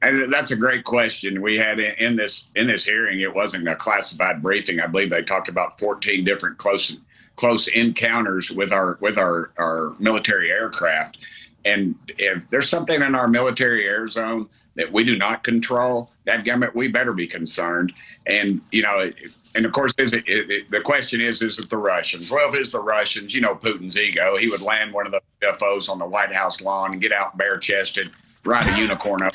And 0.00 0.32
that's 0.32 0.50
a 0.50 0.56
great 0.56 0.84
question. 0.84 1.40
We 1.40 1.56
had 1.56 1.78
in 1.78 2.16
this 2.16 2.48
in 2.56 2.66
this 2.66 2.84
hearing, 2.84 3.20
it 3.20 3.32
wasn't 3.32 3.68
a 3.68 3.76
classified 3.76 4.42
briefing. 4.42 4.80
I 4.80 4.88
believe 4.88 5.10
they 5.10 5.22
talked 5.22 5.48
about 5.48 5.78
14 5.78 6.24
different 6.24 6.58
close 6.58 6.96
close 7.36 7.68
encounters 7.68 8.50
with 8.50 8.72
our 8.72 8.98
with 9.00 9.16
our 9.16 9.52
our 9.58 9.94
military 10.00 10.50
aircraft. 10.50 11.18
And 11.64 11.94
if 12.18 12.48
there's 12.48 12.68
something 12.68 13.00
in 13.00 13.14
our 13.14 13.28
military 13.28 13.86
air 13.86 14.08
zone 14.08 14.48
that 14.74 14.90
we 14.92 15.04
do 15.04 15.16
not 15.18 15.42
control, 15.44 16.10
that 16.24 16.44
government 16.44 16.74
we 16.74 16.88
better 16.88 17.12
be 17.12 17.26
concerned. 17.26 17.92
And 18.26 18.60
you 18.70 18.82
know, 18.82 19.10
and 19.54 19.66
of 19.66 19.72
course, 19.72 19.92
is 19.98 20.12
it, 20.12 20.24
it, 20.26 20.50
it- 20.50 20.70
the 20.70 20.80
question 20.80 21.20
is, 21.20 21.42
is 21.42 21.58
it 21.58 21.68
the 21.68 21.76
Russians? 21.76 22.30
Well, 22.30 22.48
if 22.48 22.54
it's 22.54 22.70
the 22.70 22.80
Russians, 22.82 23.34
you 23.34 23.40
know, 23.40 23.54
Putin's 23.54 23.96
ego, 23.96 24.36
he 24.36 24.48
would 24.48 24.62
land 24.62 24.92
one 24.92 25.06
of 25.06 25.12
the 25.12 25.20
UFOs 25.42 25.90
on 25.90 25.98
the 25.98 26.06
White 26.06 26.32
House 26.32 26.60
lawn 26.62 26.92
and 26.92 27.00
get 27.00 27.12
out 27.12 27.36
bare 27.36 27.58
chested, 27.58 28.10
ride 28.44 28.66
a 28.66 28.78
unicorn 28.78 29.22
up 29.22 29.34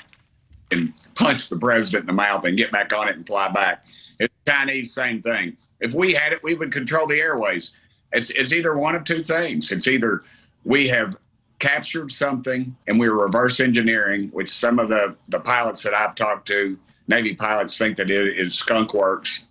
and 0.71 0.91
punch 1.15 1.49
the 1.49 1.57
president 1.57 2.01
in 2.03 2.07
the 2.07 2.13
mouth 2.13 2.45
and 2.45 2.57
get 2.57 2.71
back 2.71 2.91
on 2.93 3.07
it 3.07 3.15
and 3.15 3.25
fly 3.25 3.47
back. 3.49 3.85
It's 4.19 4.33
Chinese, 4.47 4.93
same 4.93 5.21
thing. 5.21 5.55
If 5.79 5.93
we 5.93 6.13
had 6.13 6.33
it, 6.33 6.41
we 6.43 6.55
would 6.55 6.71
control 6.71 7.05
the 7.07 7.19
airways. 7.19 7.71
It's, 8.11 8.31
it's 8.31 8.51
either 8.51 8.75
one 8.75 8.95
of 8.95 9.03
two 9.03 9.21
things. 9.21 9.71
It's 9.71 9.87
either 9.87 10.21
we 10.65 10.87
have 10.87 11.15
captured 11.59 12.11
something 12.11 12.75
and 12.87 12.99
we 12.99 13.09
were 13.09 13.23
reverse 13.25 13.59
engineering, 13.59 14.29
which 14.29 14.49
some 14.49 14.79
of 14.79 14.89
the, 14.89 15.15
the 15.29 15.39
pilots 15.39 15.83
that 15.83 15.93
I've 15.95 16.15
talked 16.15 16.47
to, 16.49 16.77
Navy 17.07 17.33
pilots 17.33 17.77
think 17.77 17.97
that 17.97 18.09
it 18.11 18.27
is 18.37 18.53
skunk 18.53 18.93
works, 18.93 19.45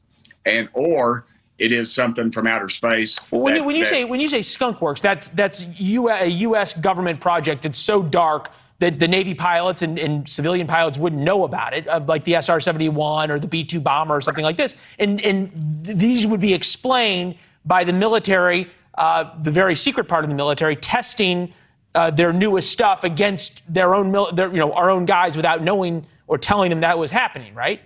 and 0.44 0.68
or 0.75 1.25
it 1.58 1.72
is 1.72 1.92
something 1.92 2.30
from 2.30 2.46
outer 2.46 2.68
space. 2.68 3.18
Well, 3.30 3.40
when 3.40 3.54
that- 3.54 3.60
you 3.60 3.66
when 3.66 3.76
you 3.76 3.84
that- 3.84 3.88
say 3.90 4.04
when 4.04 4.20
you 4.20 4.28
say 4.28 4.42
skunk 4.42 4.82
works, 4.82 5.00
that's 5.00 5.30
that's 5.30 5.66
U- 5.80 6.10
a 6.10 6.26
U.S. 6.26 6.75
government 6.75 7.18
project 7.18 7.62
that's 7.62 7.78
so 7.78 8.02
dark 8.02 8.50
that 8.78 8.98
the 8.98 9.08
Navy 9.08 9.32
pilots 9.32 9.80
and, 9.80 9.98
and 9.98 10.28
civilian 10.28 10.66
pilots 10.66 10.98
wouldn't 10.98 11.22
know 11.22 11.44
about 11.44 11.72
it, 11.72 11.88
uh, 11.88 11.98
like 12.06 12.25
the 12.25 12.34
SR-71 12.34 13.30
or 13.30 13.38
the 13.38 13.46
B-2 13.46 13.82
bomber 13.82 14.14
or 14.14 14.20
something 14.20 14.44
like 14.44 14.58
this. 14.58 14.75
And 14.98 15.18
and 15.22 15.50
these 15.82 16.26
would 16.26 16.40
be 16.40 16.52
explained 16.52 17.36
by 17.64 17.84
the 17.84 17.94
military, 17.94 18.68
uh, 18.98 19.30
the 19.42 19.50
very 19.50 19.75
secret 19.75 20.08
part 20.08 20.25
of 20.25 20.30
the 20.30 20.36
military, 20.36 20.76
testing 20.76 21.54
uh, 21.97 22.11
their 22.11 22.33
newest 22.33 22.71
stuff 22.71 23.03
against 23.05 23.62
their 23.73 23.95
own, 23.95 24.12
mil- 24.12 24.31
their, 24.33 24.49
you 24.50 24.59
know, 24.59 24.73
our 24.73 24.91
own 24.91 25.07
guys 25.07 25.37
without 25.37 25.62
knowing 25.62 26.07
or 26.29 26.38
telling 26.38 26.71
them 26.71 26.81
that 26.81 26.99
was 26.99 27.11
happening, 27.11 27.55
right? 27.55 27.81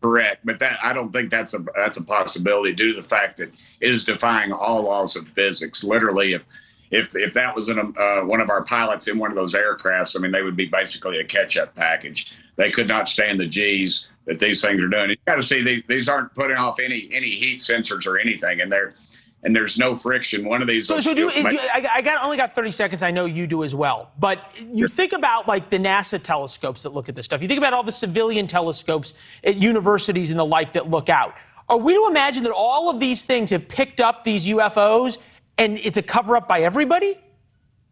Correct, 0.00 0.44
but 0.44 0.58
that 0.60 0.78
I 0.82 0.92
don't 0.92 1.12
think 1.12 1.28
that's 1.28 1.54
a 1.54 1.64
that's 1.74 1.96
a 1.96 2.04
possibility 2.04 2.72
due 2.72 2.94
to 2.94 3.00
the 3.02 3.06
fact 3.06 3.36
that 3.38 3.48
it 3.80 3.90
is 3.90 4.04
defying 4.04 4.52
all 4.52 4.84
laws 4.84 5.16
of 5.16 5.28
physics. 5.28 5.82
Literally, 5.82 6.34
if 6.34 6.44
if 6.92 7.16
if 7.16 7.34
that 7.34 7.54
was 7.54 7.68
in 7.68 7.78
a, 7.78 8.00
uh, 8.00 8.24
one 8.24 8.40
of 8.40 8.48
our 8.48 8.62
pilots 8.62 9.08
in 9.08 9.18
one 9.18 9.30
of 9.30 9.36
those 9.36 9.54
aircrafts, 9.54 10.16
I 10.16 10.20
mean, 10.20 10.30
they 10.30 10.42
would 10.42 10.56
be 10.56 10.66
basically 10.66 11.18
a 11.18 11.24
catch-up 11.24 11.74
package. 11.74 12.32
They 12.54 12.70
could 12.70 12.86
not 12.86 13.08
stand 13.08 13.40
the 13.40 13.46
G's 13.46 14.06
that 14.26 14.38
these 14.38 14.60
things 14.60 14.80
are 14.80 14.88
doing. 14.88 15.10
You 15.10 15.16
got 15.26 15.36
to 15.36 15.42
see 15.42 15.62
they, 15.62 15.82
these 15.88 16.08
aren't 16.08 16.32
putting 16.32 16.56
off 16.56 16.78
any 16.78 17.08
any 17.12 17.30
heat 17.30 17.58
sensors 17.58 18.06
or 18.06 18.20
anything, 18.20 18.60
and 18.60 18.70
they're 18.70 18.94
and 19.42 19.54
there's 19.54 19.78
no 19.78 19.94
friction. 19.94 20.44
One 20.44 20.62
of 20.62 20.68
these. 20.68 20.86
So, 20.86 21.00
so 21.00 21.14
do, 21.14 21.28
still 21.30 21.46
is, 21.46 21.52
make- 21.52 21.60
I, 21.60 21.88
I 21.96 22.02
got 22.02 22.22
only 22.24 22.36
got 22.36 22.54
30 22.54 22.70
seconds. 22.70 23.02
I 23.02 23.10
know 23.10 23.24
you 23.24 23.46
do 23.46 23.64
as 23.64 23.74
well. 23.74 24.10
But 24.18 24.52
you 24.58 24.88
think 24.88 25.12
about 25.12 25.46
like 25.46 25.70
the 25.70 25.78
NASA 25.78 26.20
telescopes 26.22 26.82
that 26.82 26.90
look 26.90 27.08
at 27.08 27.14
this 27.14 27.24
stuff. 27.24 27.40
You 27.40 27.48
think 27.48 27.58
about 27.58 27.72
all 27.72 27.82
the 27.84 27.92
civilian 27.92 28.46
telescopes 28.46 29.14
at 29.44 29.56
universities 29.56 30.30
and 30.30 30.38
the 30.38 30.44
like 30.44 30.72
that 30.72 30.90
look 30.90 31.08
out. 31.08 31.34
Are 31.68 31.78
we 31.78 31.94
to 31.94 32.06
imagine 32.08 32.42
that 32.44 32.52
all 32.52 32.90
of 32.90 32.98
these 32.98 33.24
things 33.24 33.50
have 33.50 33.68
picked 33.68 34.00
up 34.00 34.24
these 34.24 34.48
UFOs 34.48 35.18
and 35.58 35.78
it's 35.78 35.98
a 35.98 36.02
cover 36.02 36.36
up 36.36 36.48
by 36.48 36.62
everybody? 36.62 37.18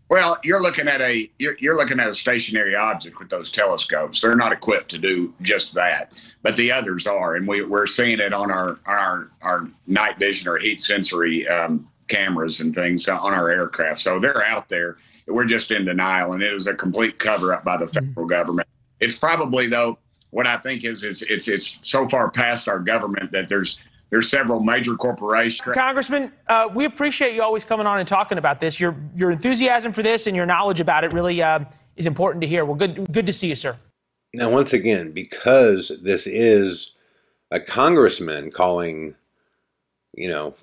Well, 0.08 0.38
you're 0.44 0.62
looking 0.62 0.86
at 0.86 1.00
a 1.00 1.28
you're, 1.38 1.56
you're 1.58 1.76
looking 1.76 1.98
at 1.98 2.08
a 2.08 2.14
stationary 2.14 2.76
object 2.76 3.18
with 3.18 3.28
those 3.28 3.50
telescopes. 3.50 4.20
They're 4.20 4.36
not 4.36 4.52
equipped 4.52 4.90
to 4.92 4.98
do 4.98 5.34
just 5.42 5.74
that, 5.74 6.12
but 6.42 6.54
the 6.54 6.70
others 6.70 7.06
are, 7.06 7.34
and 7.34 7.46
we, 7.46 7.62
we're 7.62 7.86
seeing 7.86 8.20
it 8.20 8.32
on 8.32 8.50
our 8.52 8.78
on 8.86 8.96
our 8.96 9.30
our 9.42 9.68
night 9.86 10.18
vision 10.20 10.48
or 10.48 10.58
heat 10.58 10.80
sensory 10.80 11.46
um, 11.48 11.88
cameras 12.06 12.60
and 12.60 12.72
things 12.74 13.08
on 13.08 13.34
our 13.34 13.50
aircraft. 13.50 14.00
So 14.00 14.20
they're 14.20 14.44
out 14.44 14.68
there. 14.68 14.96
We're 15.26 15.44
just 15.44 15.72
in 15.72 15.84
denial, 15.84 16.34
and 16.34 16.42
it 16.42 16.52
is 16.52 16.68
a 16.68 16.74
complete 16.74 17.18
cover 17.18 17.52
up 17.52 17.64
by 17.64 17.76
the 17.76 17.88
federal 17.88 18.26
government. 18.26 18.68
It's 19.00 19.18
probably 19.18 19.66
though 19.66 19.98
what 20.30 20.46
I 20.46 20.56
think 20.58 20.84
is 20.84 21.02
is 21.02 21.22
it's 21.22 21.48
it's 21.48 21.78
so 21.80 22.08
far 22.08 22.30
past 22.30 22.68
our 22.68 22.78
government 22.78 23.32
that 23.32 23.48
there's 23.48 23.78
there's 24.10 24.30
several 24.30 24.60
major 24.60 24.94
corporations. 24.94 25.74
Congressman, 25.74 26.32
uh, 26.48 26.68
we 26.72 26.84
appreciate 26.84 27.34
you 27.34 27.42
always 27.42 27.64
coming 27.64 27.86
on 27.86 27.98
and 27.98 28.06
talking 28.06 28.38
about 28.38 28.60
this. 28.60 28.78
Your 28.78 28.96
your 29.16 29.30
enthusiasm 29.30 29.92
for 29.92 30.02
this 30.02 30.26
and 30.26 30.36
your 30.36 30.46
knowledge 30.46 30.80
about 30.80 31.04
it 31.04 31.12
really 31.12 31.42
uh, 31.42 31.60
is 31.96 32.06
important 32.06 32.40
to 32.42 32.46
hear. 32.46 32.64
Well, 32.64 32.76
good 32.76 33.12
good 33.12 33.26
to 33.26 33.32
see 33.32 33.48
you, 33.48 33.56
sir. 33.56 33.76
Now, 34.32 34.50
once 34.50 34.72
again, 34.72 35.12
because 35.12 35.92
this 36.02 36.26
is 36.26 36.92
a 37.50 37.58
congressman 37.58 38.50
calling, 38.50 39.14
you 40.14 40.28
know, 40.28 40.54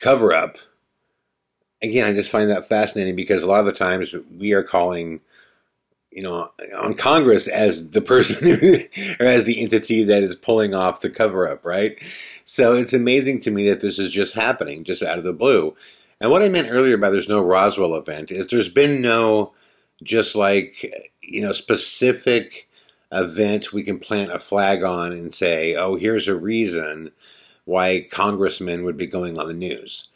cover 0.00 0.32
up, 0.32 0.56
again, 1.80 2.08
I 2.08 2.14
just 2.14 2.30
find 2.30 2.50
that 2.50 2.68
fascinating 2.68 3.16
because 3.16 3.42
a 3.42 3.46
lot 3.46 3.60
of 3.60 3.66
the 3.66 3.72
times 3.72 4.14
we 4.36 4.52
are 4.52 4.62
calling, 4.62 5.20
you 6.10 6.22
know, 6.22 6.50
on 6.76 6.94
Congress 6.94 7.46
as 7.46 7.90
the 7.90 8.00
person 8.00 8.46
or 9.20 9.26
as 9.26 9.44
the 9.44 9.60
entity 9.60 10.02
that 10.04 10.22
is 10.22 10.34
pulling 10.34 10.74
off 10.74 11.00
the 11.00 11.10
cover 11.10 11.48
up, 11.48 11.64
right? 11.64 12.02
So 12.50 12.74
it's 12.74 12.94
amazing 12.94 13.40
to 13.40 13.50
me 13.50 13.68
that 13.68 13.82
this 13.82 13.98
is 13.98 14.10
just 14.10 14.34
happening, 14.34 14.82
just 14.82 15.02
out 15.02 15.18
of 15.18 15.24
the 15.24 15.34
blue. 15.34 15.76
And 16.18 16.30
what 16.30 16.42
I 16.42 16.48
meant 16.48 16.70
earlier 16.70 16.96
by 16.96 17.10
there's 17.10 17.28
no 17.28 17.42
Roswell 17.42 17.94
event 17.94 18.30
is 18.30 18.46
there's 18.46 18.70
been 18.70 19.02
no 19.02 19.52
just 20.02 20.34
like, 20.34 21.12
you 21.20 21.42
know, 21.42 21.52
specific 21.52 22.66
event 23.12 23.74
we 23.74 23.82
can 23.82 23.98
plant 23.98 24.32
a 24.32 24.40
flag 24.40 24.82
on 24.82 25.12
and 25.12 25.32
say, 25.32 25.76
oh, 25.76 25.96
here's 25.96 26.26
a 26.26 26.34
reason 26.34 27.12
why 27.66 28.08
congressmen 28.10 28.82
would 28.82 28.96
be 28.96 29.06
going 29.06 29.38
on 29.38 29.46
the 29.46 29.52
news. 29.52 30.08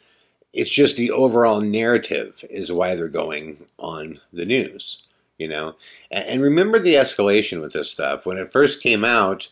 It's 0.53 0.71
just 0.71 0.97
the 0.97 1.11
overall 1.11 1.61
narrative 1.61 2.43
is 2.49 2.71
why 2.71 2.95
they're 2.95 3.09
going 3.09 3.67
on 3.77 4.21
the 4.33 4.45
news, 4.45 5.03
you 5.37 5.47
know. 5.47 5.75
And, 6.09 6.25
and 6.25 6.41
remember 6.41 6.79
the 6.79 6.95
escalation 6.95 7.61
with 7.61 7.73
this 7.73 7.91
stuff. 7.91 8.25
When 8.25 8.39
it 8.39 8.51
first 8.51 8.81
came 8.81 9.05
out, 9.05 9.49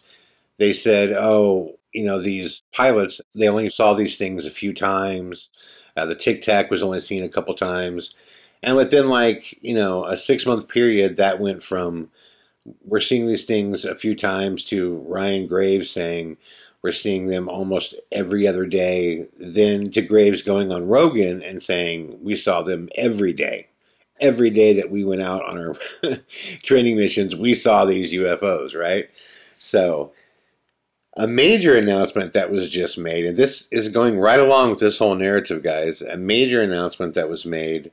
they 0.57 0.73
said, 0.73 1.13
oh, 1.13 1.77
you 1.93 2.05
know, 2.05 2.19
these 2.19 2.61
pilots, 2.73 3.21
they 3.35 3.47
only 3.47 3.69
saw 3.69 3.93
these 3.93 4.17
things 4.17 4.45
a 4.45 4.51
few 4.51 4.73
times. 4.73 5.49
Uh, 5.95 6.05
the 6.05 6.15
Tic 6.15 6.41
Tac 6.41 6.71
was 6.71 6.83
only 6.83 7.01
seen 7.01 7.23
a 7.23 7.29
couple 7.29 7.53
times. 7.53 8.15
And 8.63 8.75
within 8.75 9.09
like, 9.09 9.57
you 9.63 9.73
know, 9.73 10.05
a 10.05 10.15
six 10.15 10.45
month 10.45 10.67
period, 10.67 11.17
that 11.17 11.39
went 11.39 11.63
from 11.63 12.09
we're 12.85 12.99
seeing 12.99 13.27
these 13.27 13.45
things 13.45 13.85
a 13.85 13.95
few 13.95 14.15
times 14.15 14.63
to 14.65 15.03
Ryan 15.07 15.47
Graves 15.47 15.89
saying 15.89 16.37
we're 16.81 16.91
seeing 16.91 17.27
them 17.27 17.47
almost 17.47 17.95
every 18.11 18.47
other 18.47 18.65
day, 18.65 19.27
then 19.35 19.91
to 19.91 20.01
Graves 20.01 20.41
going 20.41 20.71
on 20.71 20.87
Rogan 20.87 21.41
and 21.41 21.61
saying 21.61 22.19
we 22.21 22.35
saw 22.35 22.61
them 22.61 22.89
every 22.95 23.33
day. 23.33 23.67
Every 24.19 24.51
day 24.51 24.73
that 24.73 24.91
we 24.91 25.03
went 25.03 25.21
out 25.21 25.43
on 25.43 25.57
our 25.57 25.75
training 26.63 26.97
missions, 26.97 27.35
we 27.35 27.55
saw 27.55 27.85
these 27.85 28.13
UFOs, 28.13 28.75
right? 28.75 29.09
So, 29.57 30.13
a 31.17 31.27
major 31.27 31.77
announcement 31.77 32.33
that 32.33 32.51
was 32.51 32.69
just 32.69 32.97
made, 32.97 33.25
and 33.25 33.37
this 33.37 33.67
is 33.71 33.89
going 33.89 34.17
right 34.17 34.39
along 34.39 34.69
with 34.69 34.79
this 34.79 34.97
whole 34.97 35.15
narrative, 35.15 35.61
guys. 35.61 36.01
A 36.01 36.17
major 36.17 36.61
announcement 36.61 37.15
that 37.15 37.29
was 37.29 37.45
made, 37.45 37.91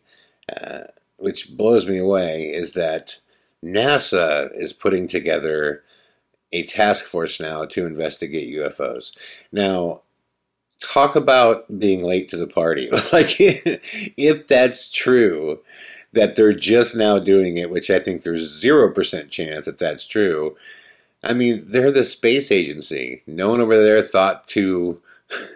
uh, 0.55 0.85
which 1.17 1.57
blows 1.57 1.89
me 1.89 1.99
away, 1.99 2.53
is 2.53 2.75
that 2.75 3.19
NASA 3.65 4.51
is 4.55 4.73
putting 4.73 5.09
together 5.09 5.83
a 6.53 6.65
task 6.65 7.05
force 7.05 7.41
now 7.41 7.65
to 7.65 7.87
investigate 7.87 8.55
UFOs. 8.55 9.13
Now, 9.53 10.03
talk 10.81 11.17
about 11.17 11.79
being 11.79 12.03
late 12.03 12.29
to 12.31 12.37
the 12.37 12.47
party. 12.47 12.89
like, 13.13 13.37
if 13.39 14.47
that's 14.47 14.91
true, 14.91 15.61
that 16.13 16.37
they're 16.37 16.53
just 16.53 16.97
now 16.97 17.19
doing 17.19 17.59
it, 17.59 17.71
which 17.71 17.91
I 17.91 17.99
think 17.99 18.23
there's 18.23 18.63
0% 18.63 19.31
chance 19.31 19.67
that 19.67 19.79
that's 19.79 20.07
true. 20.07 20.57
I 21.23 21.35
mean, 21.35 21.65
they're 21.67 21.93
the 21.93 22.05
space 22.05 22.51
agency. 22.51 23.23
No 23.27 23.51
one 23.51 23.61
over 23.61 23.83
there 23.83 24.03
thought 24.03 24.47
to 24.49 25.03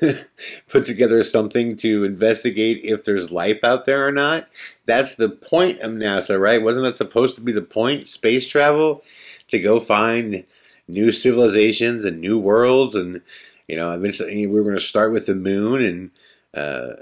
put 0.68 0.86
together 0.86 1.22
something 1.22 1.76
to 1.78 2.04
investigate 2.04 2.80
if 2.84 3.04
there's 3.04 3.30
life 3.30 3.62
out 3.62 3.84
there 3.84 4.06
or 4.06 4.12
not. 4.12 4.48
That's 4.86 5.14
the 5.14 5.30
point 5.30 5.80
of 5.80 5.92
NASA, 5.92 6.40
right? 6.40 6.62
Wasn't 6.62 6.84
that 6.84 6.96
supposed 6.96 7.36
to 7.36 7.40
be 7.40 7.52
the 7.52 7.62
point? 7.62 8.06
Space 8.06 8.46
travel 8.46 9.02
to 9.48 9.58
go 9.58 9.80
find 9.80 10.44
new 10.88 11.12
civilizations 11.12 12.04
and 12.04 12.20
new 12.20 12.38
worlds, 12.38 12.96
and 12.96 13.22
you 13.68 13.76
know, 13.76 13.90
eventually 13.90 14.46
we 14.46 14.58
were 14.58 14.64
going 14.64 14.74
to 14.74 14.80
start 14.80 15.12
with 15.12 15.26
the 15.26 15.34
moon, 15.34 15.84
and 15.84 16.10
uh, 16.54 16.94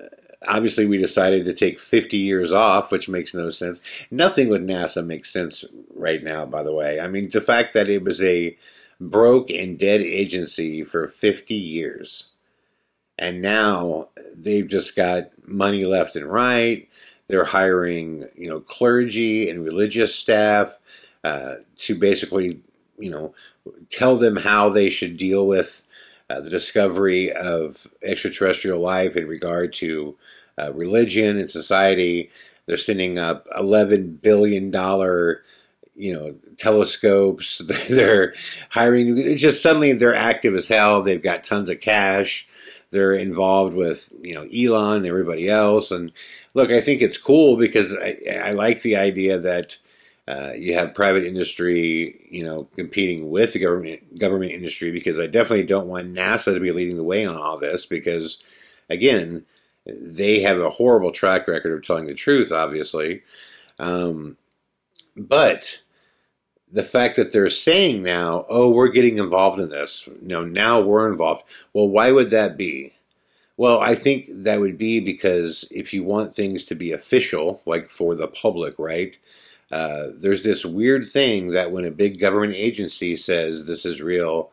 obviously 0.47 0.87
we 0.87 0.99
decided 0.99 1.45
to 1.45 1.55
take 1.55 1.79
50 1.79 2.17
years 2.17 2.53
off, 2.53 2.91
which 2.91 3.09
makes 3.09 3.35
no 3.35 3.51
sense. 3.51 3.81
Nothing 4.11 4.49
with 4.49 4.67
NASA 4.67 5.05
makes 5.05 5.33
sense 5.33 5.65
right 5.95 6.23
now, 6.23 6.47
by 6.47 6.63
the 6.63 6.75
way. 6.75 7.01
I 7.01 7.09
mean, 7.09 7.31
the 7.31 7.41
fact 7.41 7.75
that 7.75 7.89
it 7.89 8.03
was 8.03 8.23
a 8.23 8.57
broke 9.01 9.51
and 9.51 9.79
dead 9.79 10.01
agency 10.01 10.85
for 10.85 11.09
50 11.09 11.55
years 11.55 12.31
and 13.21 13.43
now 13.43 14.09
they've 14.35 14.67
just 14.67 14.97
got 14.97 15.31
money 15.47 15.85
left 15.85 16.17
and 16.17 16.27
right. 16.27 16.89
They're 17.29 17.45
hiring, 17.45 18.27
you 18.35 18.49
know, 18.49 18.61
clergy 18.61 19.51
and 19.51 19.63
religious 19.63 20.15
staff 20.15 20.77
uh, 21.23 21.57
to 21.77 21.95
basically, 21.95 22.61
you 22.99 23.11
know, 23.11 23.35
tell 23.91 24.17
them 24.17 24.37
how 24.37 24.71
they 24.71 24.89
should 24.89 25.19
deal 25.19 25.47
with 25.47 25.85
uh, 26.31 26.41
the 26.41 26.49
discovery 26.49 27.33
of 27.33 27.87
extraterrestrial 28.03 28.81
life 28.81 29.17
in 29.17 29.27
regard 29.27 29.73
to 29.75 30.17
uh, 30.59 30.73
religion 30.73 31.39
and 31.39 31.51
society. 31.51 32.31
They're 32.67 32.77
sending 32.77 33.19
up 33.19 33.47
eleven 33.55 34.13
billion 34.13 34.71
dollar, 34.71 35.43
you 35.95 36.15
know, 36.15 36.37
telescopes. 36.57 37.61
They're 37.89 38.35
hiring. 38.71 39.19
It's 39.19 39.43
just 39.43 39.63
suddenly 39.63 39.93
they're 39.93 40.15
active 40.15 40.55
as 40.55 40.67
hell. 40.67 41.03
They've 41.03 41.23
got 41.23 41.45
tons 41.45 41.69
of 41.69 41.81
cash 41.81 42.47
they're 42.91 43.15
involved 43.15 43.75
with 43.75 44.13
you 44.21 44.35
know 44.35 44.43
Elon 44.43 44.99
and 44.99 45.07
everybody 45.07 45.49
else. 45.49 45.91
And 45.91 46.13
look, 46.55 46.71
I 46.71 46.81
think 46.81 47.03
it's 47.03 47.19
cool 47.19 47.57
because 47.57 47.97
I, 47.97 48.19
I 48.43 48.53
like 48.53 48.83
the 48.83 48.97
idea 48.97 49.39
that 49.39 49.79
uh, 50.31 50.53
you 50.57 50.75
have 50.75 50.95
private 50.95 51.25
industry, 51.25 52.29
you 52.31 52.45
know, 52.45 52.65
competing 52.77 53.31
with 53.31 53.53
the 53.53 53.59
government 53.59 54.17
government 54.19 54.53
industry. 54.53 54.93
Because 54.93 55.19
I 55.19 55.27
definitely 55.27 55.67
don't 55.67 55.89
want 55.89 56.15
NASA 56.15 56.55
to 56.55 56.61
be 56.61 56.71
leading 56.71 56.97
the 56.97 57.05
way 57.05 57.27
on 57.27 57.37
all 57.37 57.59
this. 57.59 57.85
Because 57.85 58.41
again, 58.89 59.45
they 59.87 60.41
have 60.41 60.61
a 60.61 60.71
horrible 60.71 61.11
track 61.11 61.49
record 61.49 61.77
of 61.77 61.85
telling 61.85 62.07
the 62.07 62.15
truth, 62.15 62.53
obviously. 62.53 63.23
Um, 63.81 64.37
but 65.17 65.83
the 66.71 66.85
fact 66.85 67.17
that 67.17 67.33
they're 67.33 67.51
saying 67.51 68.05
now, 68.05 68.47
oh, 68.49 68.71
we're 68.71 68.89
getting 68.89 69.19
involved 69.19 69.61
in 69.61 69.71
this. 69.71 70.07
You 70.07 70.29
know, 70.29 70.45
now 70.45 70.81
we're 70.81 71.11
involved. 71.11 71.43
Well, 71.73 71.89
why 71.89 72.13
would 72.13 72.31
that 72.31 72.57
be? 72.57 72.93
Well, 73.57 73.81
I 73.81 73.95
think 73.97 74.27
that 74.31 74.61
would 74.61 74.79
be 74.79 75.01
because 75.01 75.69
if 75.71 75.93
you 75.93 76.05
want 76.05 76.35
things 76.35 76.65
to 76.67 76.75
be 76.75 76.93
official, 76.93 77.61
like 77.67 77.91
for 77.91 78.15
the 78.15 78.29
public, 78.29 78.79
right? 78.79 79.17
Uh, 79.71 80.09
there's 80.15 80.43
this 80.43 80.65
weird 80.65 81.09
thing 81.09 81.49
that 81.49 81.71
when 81.71 81.85
a 81.85 81.91
big 81.91 82.19
government 82.19 82.55
agency 82.55 83.17
says 83.17 83.65
this 83.65 83.87
is 83.87 84.03
real, 84.03 84.51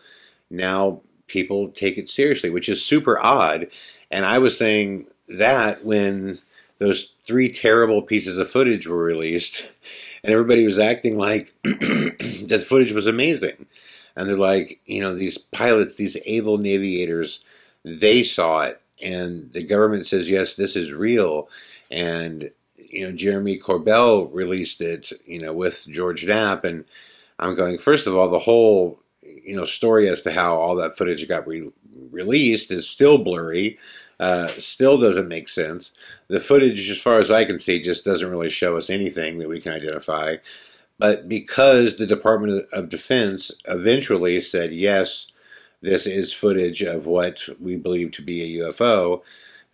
now 0.50 1.02
people 1.28 1.70
take 1.70 1.98
it 1.98 2.10
seriously, 2.10 2.50
which 2.50 2.70
is 2.70 2.84
super 2.84 3.20
odd. 3.20 3.68
And 4.12 4.26
I 4.26 4.38
was 4.38 4.58
saying 4.58 5.08
that 5.28 5.84
when 5.84 6.40
those 6.80 7.14
three 7.26 7.50
terrible 7.50 8.02
pieces 8.02 8.38
of 8.38 8.52
footage 8.52 8.88
were 8.88 9.04
released, 9.04 9.70
and 10.24 10.32
everybody 10.32 10.66
was 10.66 10.80
acting 10.80 11.18
like 11.18 11.54
that 11.64 12.66
footage 12.68 12.92
was 12.92 13.08
amazing. 13.08 13.66
And 14.16 14.28
they're 14.28 14.36
like, 14.36 14.80
you 14.86 15.02
know, 15.02 15.14
these 15.16 15.38
pilots, 15.38 15.96
these 15.96 16.18
able 16.26 16.58
navigators, 16.58 17.44
they 17.84 18.24
saw 18.24 18.62
it, 18.62 18.82
and 19.02 19.52
the 19.54 19.64
government 19.64 20.08
says, 20.08 20.30
yes, 20.30 20.56
this 20.56 20.76
is 20.76 20.92
real. 20.92 21.50
And, 21.92 22.52
you 22.90 23.06
know, 23.06 23.16
Jeremy 23.16 23.58
Corbell 23.58 24.30
released 24.34 24.82
it, 24.82 25.12
you 25.26 25.40
know, 25.40 25.54
with 25.54 25.88
George 25.90 26.26
Knapp. 26.26 26.64
And 26.64 26.86
I'm 27.40 27.56
going, 27.56 27.78
first 27.78 28.08
of 28.08 28.16
all, 28.16 28.30
the 28.30 28.40
whole, 28.40 29.00
you 29.22 29.56
know, 29.56 29.66
story 29.66 30.10
as 30.10 30.22
to 30.22 30.32
how 30.32 30.56
all 30.56 30.76
that 30.76 30.98
footage 30.98 31.28
got 31.28 31.48
re- 31.48 31.72
released 32.12 32.72
is 32.72 32.88
still 32.88 33.18
blurry, 33.18 33.78
uh, 34.20 34.48
still 34.48 34.98
doesn't 34.98 35.28
make 35.28 35.50
sense. 35.50 35.92
The 36.28 36.40
footage, 36.40 36.90
as 36.90 36.98
far 36.98 37.20
as 37.20 37.32
I 37.32 37.46
can 37.46 37.60
see, 37.60 37.82
just 37.82 38.06
doesn't 38.06 38.30
really 38.30 38.50
show 38.50 38.78
us 38.78 38.90
anything 38.90 39.38
that 39.38 39.50
we 39.50 39.60
can 39.60 39.74
identify. 39.74 40.38
But 41.00 41.30
because 41.30 41.98
the 41.98 42.08
Department 42.08 42.68
of 42.72 42.90
Defense 42.90 43.52
eventually 43.66 44.42
said, 44.42 44.74
yes, 44.74 45.28
this 45.82 46.08
is 46.08 46.34
footage 46.34 46.82
of 46.82 47.06
what 47.06 47.48
we 47.60 47.76
believe 47.76 48.12
to 48.14 48.24
be 48.24 48.60
a 48.60 48.64
UFO, 48.64 49.22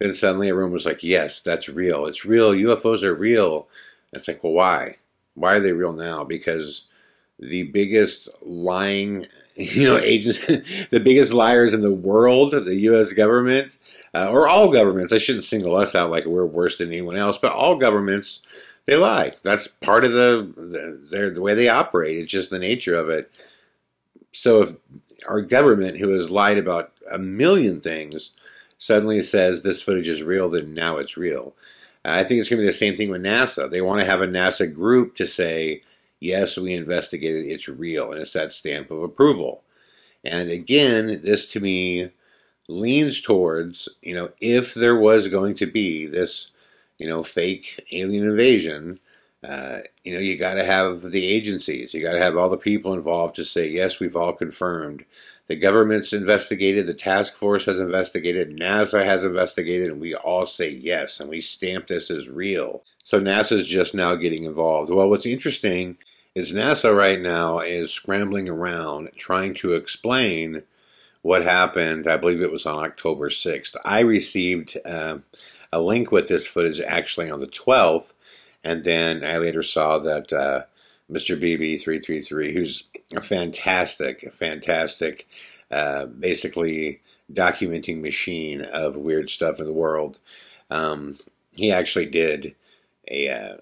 then 0.03 0.13
suddenly 0.13 0.49
everyone 0.49 0.73
was 0.73 0.85
like, 0.85 1.01
yes, 1.03 1.39
that's 1.39 1.69
real. 1.69 2.05
It's 2.05 2.25
real. 2.25 2.51
UFOs 2.51 3.03
are 3.03 3.15
real. 3.15 3.67
And 4.11 4.19
It's 4.19 4.27
like, 4.27 4.43
well, 4.43 4.53
why? 4.53 4.97
Why 5.35 5.55
are 5.55 5.59
they 5.59 5.71
real 5.71 5.93
now? 5.93 6.23
Because 6.23 6.87
the 7.39 7.63
biggest 7.63 8.27
lying, 8.41 9.27
you 9.55 9.85
know, 9.85 9.97
agents, 9.97 10.39
the 10.91 10.99
biggest 10.99 11.31
liars 11.33 11.73
in 11.73 11.81
the 11.81 11.93
world, 11.93 12.51
the 12.51 12.75
U.S. 12.75 13.13
government, 13.13 13.77
uh, 14.13 14.29
or 14.29 14.47
all 14.47 14.71
governments. 14.71 15.13
I 15.13 15.17
shouldn't 15.17 15.45
single 15.45 15.75
us 15.75 15.95
out 15.95 16.11
like 16.11 16.25
we're 16.25 16.45
worse 16.45 16.77
than 16.77 16.89
anyone 16.89 17.15
else, 17.15 17.37
but 17.37 17.53
all 17.53 17.77
governments 17.77 18.41
they 18.85 18.97
lie. 18.97 19.33
That's 19.43 19.67
part 19.67 20.03
of 20.03 20.11
the 20.11 20.99
the, 21.09 21.29
the 21.29 21.41
way 21.41 21.53
they 21.53 21.69
operate. 21.69 22.19
It's 22.19 22.31
just 22.31 22.49
the 22.49 22.59
nature 22.59 22.95
of 22.95 23.09
it. 23.09 23.31
So 24.33 24.61
if 24.61 24.75
our 25.27 25.41
government, 25.41 25.97
who 25.97 26.09
has 26.09 26.29
lied 26.29 26.57
about 26.57 26.91
a 27.09 27.17
million 27.17 27.79
things, 27.81 28.31
suddenly 28.83 29.23
says 29.23 29.61
this 29.61 29.81
footage 29.81 30.09
is 30.09 30.21
real, 30.21 30.49
then 30.49 30.73
now 30.73 30.97
it's 30.97 31.15
real. 31.15 31.55
I 32.03 32.25
think 32.25 32.41
it's 32.41 32.49
going 32.49 32.59
to 32.59 32.65
be 32.65 32.71
the 32.71 32.77
same 32.77 32.97
thing 32.97 33.09
with 33.09 33.23
NASA. 33.23 33.71
They 33.71 33.81
want 33.81 34.01
to 34.01 34.05
have 34.05 34.19
a 34.21 34.27
NASA 34.27 34.71
group 34.73 35.15
to 35.15 35.25
say, 35.25 35.83
yes, 36.19 36.57
we 36.57 36.73
investigated, 36.73 37.45
it's 37.45 37.69
real, 37.69 38.11
and 38.11 38.19
it's 38.19 38.33
that 38.33 38.51
stamp 38.51 38.91
of 38.91 39.01
approval. 39.01 39.63
And 40.25 40.49
again, 40.49 41.21
this 41.23 41.49
to 41.53 41.61
me 41.61 42.09
leans 42.67 43.21
towards, 43.21 43.87
you 44.01 44.15
know, 44.15 44.31
if 44.41 44.73
there 44.73 44.97
was 44.97 45.29
going 45.29 45.55
to 45.55 45.65
be 45.65 46.05
this, 46.05 46.51
you 46.97 47.07
know, 47.07 47.23
fake 47.23 47.87
alien 47.93 48.25
invasion, 48.25 48.99
uh, 49.45 49.79
you 50.03 50.13
know, 50.13 50.19
you 50.19 50.37
got 50.37 50.55
to 50.55 50.63
have 50.65 51.03
the 51.03 51.25
agencies, 51.25 51.93
you 51.93 52.01
got 52.01 52.13
to 52.13 52.19
have 52.19 52.35
all 52.35 52.49
the 52.49 52.57
people 52.57 52.93
involved 52.93 53.37
to 53.37 53.45
say, 53.45 53.65
yes, 53.65 54.01
we've 54.01 54.17
all 54.17 54.33
confirmed. 54.33 55.05
The 55.47 55.55
government's 55.57 56.13
investigated, 56.13 56.87
the 56.87 56.93
task 56.93 57.35
force 57.35 57.65
has 57.65 57.79
investigated, 57.79 58.57
NASA 58.57 59.03
has 59.03 59.25
investigated, 59.25 59.91
and 59.91 59.99
we 59.99 60.15
all 60.15 60.45
say 60.45 60.69
yes, 60.69 61.19
and 61.19 61.29
we 61.29 61.41
stamp 61.41 61.87
this 61.87 62.09
as 62.09 62.29
real. 62.29 62.83
So 63.03 63.19
NASA's 63.19 63.67
just 63.67 63.93
now 63.93 64.15
getting 64.15 64.45
involved. 64.45 64.89
Well, 64.89 65.09
what's 65.09 65.25
interesting 65.25 65.97
is 66.33 66.53
NASA 66.53 66.95
right 66.95 67.19
now 67.19 67.59
is 67.59 67.91
scrambling 67.91 68.47
around 68.47 69.11
trying 69.17 69.53
to 69.55 69.73
explain 69.73 70.63
what 71.21 71.43
happened. 71.43 72.07
I 72.07 72.17
believe 72.17 72.41
it 72.41 72.51
was 72.51 72.65
on 72.65 72.83
October 72.83 73.29
6th. 73.29 73.75
I 73.83 73.99
received 73.99 74.77
uh, 74.85 75.19
a 75.71 75.81
link 75.81 76.11
with 76.11 76.27
this 76.29 76.47
footage 76.47 76.79
actually 76.79 77.29
on 77.29 77.41
the 77.41 77.47
12th, 77.47 78.13
and 78.63 78.83
then 78.83 79.25
I 79.25 79.37
later 79.37 79.63
saw 79.63 79.99
that 79.99 80.31
uh, 80.31 80.63
Mr. 81.11 81.39
BB333, 81.39 82.53
who's 82.53 82.83
a 83.15 83.21
fantastic, 83.21 84.33
fantastic, 84.33 85.27
uh, 85.71 86.05
basically 86.05 87.01
documenting 87.31 88.01
machine 88.01 88.61
of 88.61 88.95
weird 88.95 89.29
stuff 89.29 89.59
in 89.59 89.65
the 89.65 89.73
world, 89.73 90.19
um, 90.69 91.17
he 91.51 91.71
actually 91.71 92.05
did 92.05 92.55
a, 93.09 93.29
uh, 93.29 93.57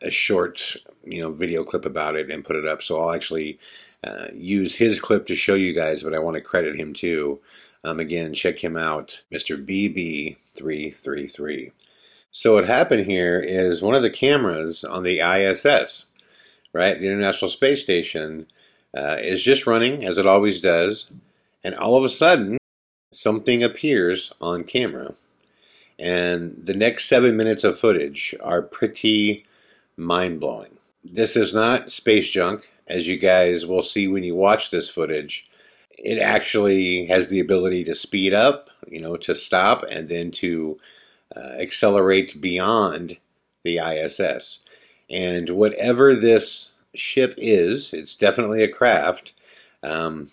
a 0.00 0.10
short, 0.10 0.76
you 1.04 1.20
know, 1.20 1.32
video 1.32 1.64
clip 1.64 1.84
about 1.84 2.14
it 2.16 2.30
and 2.30 2.44
put 2.44 2.56
it 2.56 2.66
up. 2.66 2.82
So 2.82 3.00
I'll 3.00 3.12
actually 3.12 3.58
uh, 4.04 4.28
use 4.32 4.76
his 4.76 5.00
clip 5.00 5.26
to 5.26 5.34
show 5.34 5.54
you 5.54 5.72
guys, 5.72 6.02
but 6.02 6.14
I 6.14 6.18
want 6.18 6.34
to 6.34 6.40
credit 6.40 6.76
him 6.76 6.92
too. 6.94 7.40
Um, 7.84 7.98
again, 7.98 8.32
check 8.32 8.62
him 8.62 8.76
out, 8.76 9.22
Mr. 9.32 9.56
BB333. 10.56 11.72
So 12.30 12.54
what 12.54 12.66
happened 12.66 13.06
here 13.06 13.38
is 13.38 13.82
one 13.82 13.94
of 13.94 14.02
the 14.02 14.10
cameras 14.10 14.84
on 14.84 15.02
the 15.02 15.20
ISS, 15.20 16.06
right, 16.72 17.00
the 17.00 17.06
International 17.06 17.50
Space 17.50 17.82
Station, 17.82 18.46
uh, 18.94 19.16
is 19.20 19.42
just 19.42 19.66
running 19.66 20.04
as 20.04 20.18
it 20.18 20.26
always 20.26 20.60
does, 20.60 21.06
and 21.64 21.74
all 21.74 21.96
of 21.96 22.04
a 22.04 22.08
sudden, 22.08 22.58
something 23.12 23.62
appears 23.62 24.32
on 24.40 24.64
camera. 24.64 25.14
And 25.98 26.56
the 26.62 26.74
next 26.74 27.08
seven 27.08 27.36
minutes 27.36 27.64
of 27.64 27.78
footage 27.78 28.34
are 28.40 28.62
pretty 28.62 29.44
mind 29.96 30.40
blowing. 30.40 30.78
This 31.04 31.36
is 31.36 31.54
not 31.54 31.92
space 31.92 32.30
junk, 32.30 32.70
as 32.86 33.08
you 33.08 33.18
guys 33.18 33.66
will 33.66 33.82
see 33.82 34.08
when 34.08 34.24
you 34.24 34.34
watch 34.34 34.70
this 34.70 34.88
footage. 34.88 35.48
It 35.98 36.18
actually 36.18 37.06
has 37.06 37.28
the 37.28 37.40
ability 37.40 37.84
to 37.84 37.94
speed 37.94 38.34
up, 38.34 38.70
you 38.88 39.00
know, 39.00 39.16
to 39.18 39.34
stop, 39.34 39.84
and 39.88 40.08
then 40.08 40.30
to 40.32 40.78
uh, 41.36 41.56
accelerate 41.58 42.40
beyond 42.40 43.18
the 43.62 43.78
ISS. 43.78 44.58
And 45.12 45.50
whatever 45.50 46.14
this 46.14 46.70
ship 46.94 47.34
is, 47.36 47.92
it's 47.92 48.16
definitely 48.16 48.62
a 48.62 48.72
craft. 48.72 49.34
Um, 49.82 50.30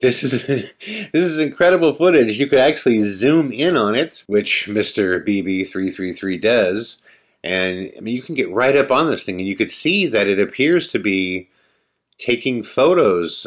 this 0.00 0.22
is 0.22 0.42
this 0.46 1.24
is 1.24 1.38
incredible 1.38 1.94
footage. 1.94 2.38
You 2.38 2.46
could 2.46 2.58
actually 2.58 3.00
zoom 3.00 3.50
in 3.50 3.76
on 3.76 3.94
it, 3.94 4.24
which 4.26 4.68
Mister 4.68 5.20
BB 5.20 5.68
three 5.68 5.90
three 5.90 6.12
three 6.12 6.38
does, 6.38 7.02
and 7.42 7.90
I 7.96 8.00
mean 8.00 8.14
you 8.14 8.22
can 8.22 8.34
get 8.34 8.52
right 8.52 8.76
up 8.76 8.90
on 8.90 9.10
this 9.10 9.24
thing, 9.24 9.38
and 9.40 9.48
you 9.48 9.56
could 9.56 9.70
see 9.70 10.06
that 10.06 10.28
it 10.28 10.38
appears 10.38 10.88
to 10.92 10.98
be 10.98 11.48
taking 12.18 12.62
photos 12.62 13.46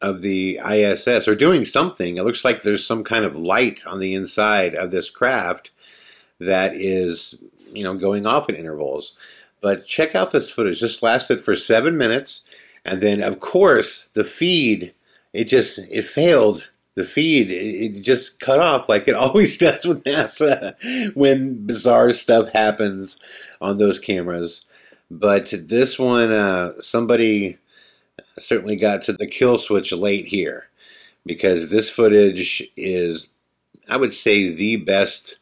of 0.00 0.22
the 0.22 0.58
ISS 0.58 1.28
or 1.28 1.34
doing 1.34 1.64
something. 1.64 2.16
It 2.16 2.24
looks 2.24 2.44
like 2.44 2.62
there's 2.62 2.86
some 2.86 3.04
kind 3.04 3.24
of 3.24 3.36
light 3.36 3.86
on 3.86 4.00
the 4.00 4.14
inside 4.14 4.74
of 4.74 4.90
this 4.90 5.10
craft 5.10 5.70
that 6.38 6.74
is, 6.74 7.38
you 7.72 7.84
know, 7.84 7.94
going 7.94 8.26
off 8.26 8.48
at 8.48 8.56
intervals. 8.56 9.16
But 9.60 9.86
check 9.86 10.14
out 10.14 10.30
this 10.30 10.50
footage. 10.50 10.80
This 10.80 11.02
lasted 11.02 11.44
for 11.44 11.54
seven 11.54 11.96
minutes, 11.96 12.42
and 12.84 13.00
then 13.00 13.22
of 13.22 13.40
course 13.40 14.08
the 14.14 14.24
feed 14.24 14.94
it 15.32 15.44
just 15.44 15.78
it 15.90 16.02
failed. 16.02 16.70
The 16.96 17.04
feed 17.04 17.50
it 17.50 18.02
just 18.02 18.40
cut 18.40 18.60
off 18.60 18.88
like 18.88 19.06
it 19.08 19.14
always 19.16 19.56
does 19.56 19.84
with 19.84 20.04
NASA 20.04 20.74
when 21.14 21.66
bizarre 21.66 22.12
stuff 22.12 22.48
happens 22.50 23.18
on 23.60 23.78
those 23.78 23.98
cameras. 23.98 24.64
But 25.10 25.52
this 25.56 25.98
one, 25.98 26.32
uh, 26.32 26.80
somebody 26.80 27.58
certainly 28.38 28.76
got 28.76 29.02
to 29.04 29.12
the 29.12 29.26
kill 29.26 29.58
switch 29.58 29.92
late 29.92 30.26
here 30.26 30.68
because 31.26 31.70
this 31.70 31.90
footage 31.90 32.62
is, 32.76 33.28
I 33.88 33.96
would 33.96 34.14
say, 34.14 34.50
the 34.50 34.76
best 34.76 35.38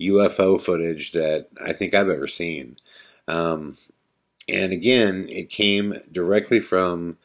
UFO 0.00 0.60
footage 0.60 1.12
that 1.12 1.48
I 1.60 1.72
think 1.72 1.94
I've 1.94 2.08
ever 2.08 2.26
seen. 2.26 2.76
Um, 3.28 3.76
and 4.48 4.72
again, 4.72 5.28
it 5.28 5.48
came 5.48 6.00
directly 6.10 6.60
from 6.60 7.18